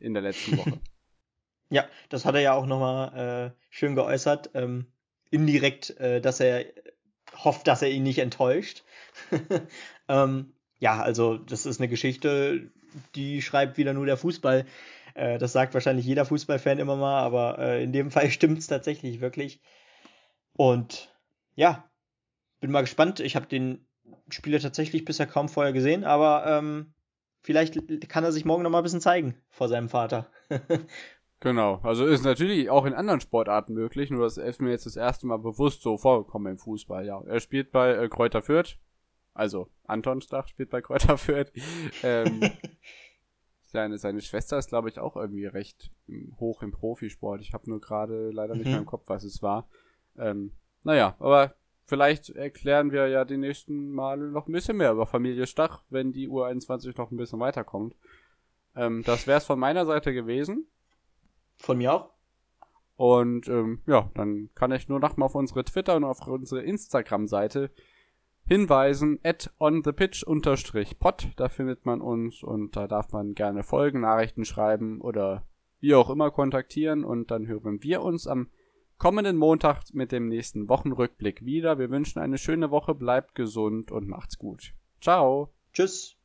in 0.00 0.14
der 0.14 0.22
letzten 0.22 0.58
Woche. 0.58 0.80
ja, 1.70 1.84
das 2.08 2.24
hat 2.24 2.34
er 2.34 2.40
ja 2.40 2.54
auch 2.54 2.66
nochmal 2.66 3.54
äh, 3.54 3.62
schön 3.70 3.94
geäußert. 3.94 4.50
Ähm, 4.54 4.86
indirekt, 5.30 5.90
äh, 5.98 6.20
dass 6.20 6.40
er 6.40 6.64
hofft, 7.44 7.66
dass 7.66 7.82
er 7.82 7.90
ihn 7.90 8.02
nicht 8.02 8.18
enttäuscht. 8.18 8.82
ähm, 10.08 10.52
ja, 10.78 11.02
also 11.02 11.38
das 11.38 11.66
ist 11.66 11.80
eine 11.80 11.88
Geschichte, 11.88 12.70
die 13.14 13.42
schreibt 13.42 13.78
wieder 13.78 13.92
nur 13.92 14.06
der 14.06 14.16
Fußball. 14.16 14.66
Äh, 15.14 15.38
das 15.38 15.52
sagt 15.52 15.74
wahrscheinlich 15.74 16.06
jeder 16.06 16.26
Fußballfan 16.26 16.78
immer 16.78 16.96
mal, 16.96 17.22
aber 17.22 17.58
äh, 17.58 17.82
in 17.82 17.92
dem 17.92 18.10
Fall 18.12 18.30
stimmt 18.30 18.58
es 18.58 18.66
tatsächlich 18.66 19.20
wirklich. 19.20 19.60
Und 20.52 21.14
ja, 21.54 21.88
bin 22.60 22.70
mal 22.70 22.82
gespannt. 22.82 23.20
Ich 23.20 23.36
habe 23.36 23.46
den 23.46 23.86
Spieler 24.30 24.60
tatsächlich 24.60 25.04
bisher 25.04 25.26
kaum 25.26 25.48
vorher 25.48 25.72
gesehen, 25.72 26.04
aber 26.04 26.46
ähm, 26.46 26.94
vielleicht 27.42 28.08
kann 28.08 28.24
er 28.24 28.32
sich 28.32 28.44
morgen 28.44 28.62
noch 28.62 28.70
mal 28.70 28.78
ein 28.78 28.84
bisschen 28.84 29.00
zeigen 29.00 29.36
vor 29.50 29.68
seinem 29.68 29.88
Vater. 29.88 30.30
genau, 31.40 31.80
also 31.82 32.06
ist 32.06 32.24
natürlich 32.24 32.70
auch 32.70 32.84
in 32.84 32.94
anderen 32.94 33.20
Sportarten 33.20 33.74
möglich, 33.74 34.10
nur 34.10 34.22
das 34.24 34.36
ist 34.36 34.60
mir 34.60 34.70
jetzt 34.70 34.86
das 34.86 34.96
erste 34.96 35.26
Mal 35.26 35.38
bewusst 35.38 35.82
so 35.82 35.98
vorgekommen 35.98 36.52
im 36.52 36.58
Fußball. 36.58 37.04
Ja, 37.04 37.22
er 37.22 37.40
spielt 37.40 37.72
bei 37.72 37.92
äh, 37.92 38.08
Kräuter 38.08 38.42
Fürth, 38.42 38.78
also 39.34 39.68
Anton 39.84 40.20
Stach 40.20 40.48
spielt 40.48 40.70
bei 40.70 40.80
Kräuter 40.80 41.18
Fürth. 41.18 41.52
ähm, 42.02 42.40
seine, 43.66 43.98
seine 43.98 44.20
Schwester 44.20 44.58
ist, 44.58 44.68
glaube 44.68 44.88
ich, 44.88 44.98
auch 44.98 45.16
irgendwie 45.16 45.46
recht 45.46 45.90
hoch 46.38 46.62
im 46.62 46.72
Profisport. 46.72 47.40
Ich 47.40 47.52
habe 47.52 47.68
nur 47.68 47.80
gerade 47.80 48.30
leider 48.30 48.54
nicht 48.54 48.66
mhm. 48.66 48.72
mehr 48.72 48.80
im 48.80 48.86
Kopf, 48.86 49.04
was 49.06 49.24
es 49.24 49.42
war. 49.42 49.68
Ähm, 50.16 50.52
naja, 50.84 51.16
aber 51.18 51.54
vielleicht 51.84 52.30
erklären 52.30 52.92
wir 52.92 53.08
ja 53.08 53.24
die 53.24 53.36
nächsten 53.36 53.90
Male 53.90 54.30
noch 54.30 54.46
ein 54.46 54.52
bisschen 54.52 54.76
mehr 54.76 54.92
über 54.92 55.06
Familie 55.06 55.46
Stach, 55.46 55.82
wenn 55.90 56.12
die 56.12 56.28
U21 56.28 56.96
noch 56.96 57.10
ein 57.10 57.16
bisschen 57.16 57.40
weiterkommt. 57.40 57.94
Ähm, 58.74 59.02
das 59.04 59.26
wäre 59.26 59.38
es 59.38 59.44
von 59.44 59.58
meiner 59.58 59.84
Seite 59.84 60.14
gewesen. 60.14 60.66
Von 61.58 61.78
mir 61.78 61.92
auch. 61.92 62.10
Und 62.96 63.48
ähm, 63.48 63.82
ja, 63.86 64.10
dann 64.14 64.50
kann 64.54 64.72
ich 64.72 64.88
nur 64.88 65.00
noch 65.00 65.16
mal 65.16 65.26
auf 65.26 65.34
unsere 65.34 65.64
Twitter 65.64 65.96
und 65.96 66.04
auf 66.04 66.26
unsere 66.26 66.62
Instagram-Seite 66.62 67.70
hinweisen, 68.46 69.18
at 69.22 69.52
onthepitch-pod, 69.58 71.28
da 71.36 71.48
findet 71.48 71.84
man 71.84 72.00
uns 72.00 72.42
und 72.42 72.76
da 72.76 72.86
darf 72.86 73.12
man 73.12 73.34
gerne 73.34 73.64
Folgen, 73.64 74.00
Nachrichten 74.00 74.44
schreiben 74.44 75.00
oder 75.00 75.44
wie 75.80 75.94
auch 75.94 76.10
immer 76.10 76.30
kontaktieren 76.30 77.04
und 77.04 77.30
dann 77.30 77.46
hören 77.46 77.82
wir 77.82 78.02
uns 78.02 78.26
am 78.26 78.48
kommenden 78.98 79.36
Montag 79.36 79.82
mit 79.92 80.12
dem 80.12 80.28
nächsten 80.28 80.68
Wochenrückblick 80.68 81.44
wieder. 81.44 81.78
Wir 81.78 81.90
wünschen 81.90 82.20
eine 82.20 82.38
schöne 82.38 82.70
Woche, 82.70 82.94
bleibt 82.94 83.34
gesund 83.34 83.92
und 83.92 84.08
macht's 84.08 84.38
gut. 84.38 84.72
Ciao. 85.00 85.52
Tschüss. 85.72 86.14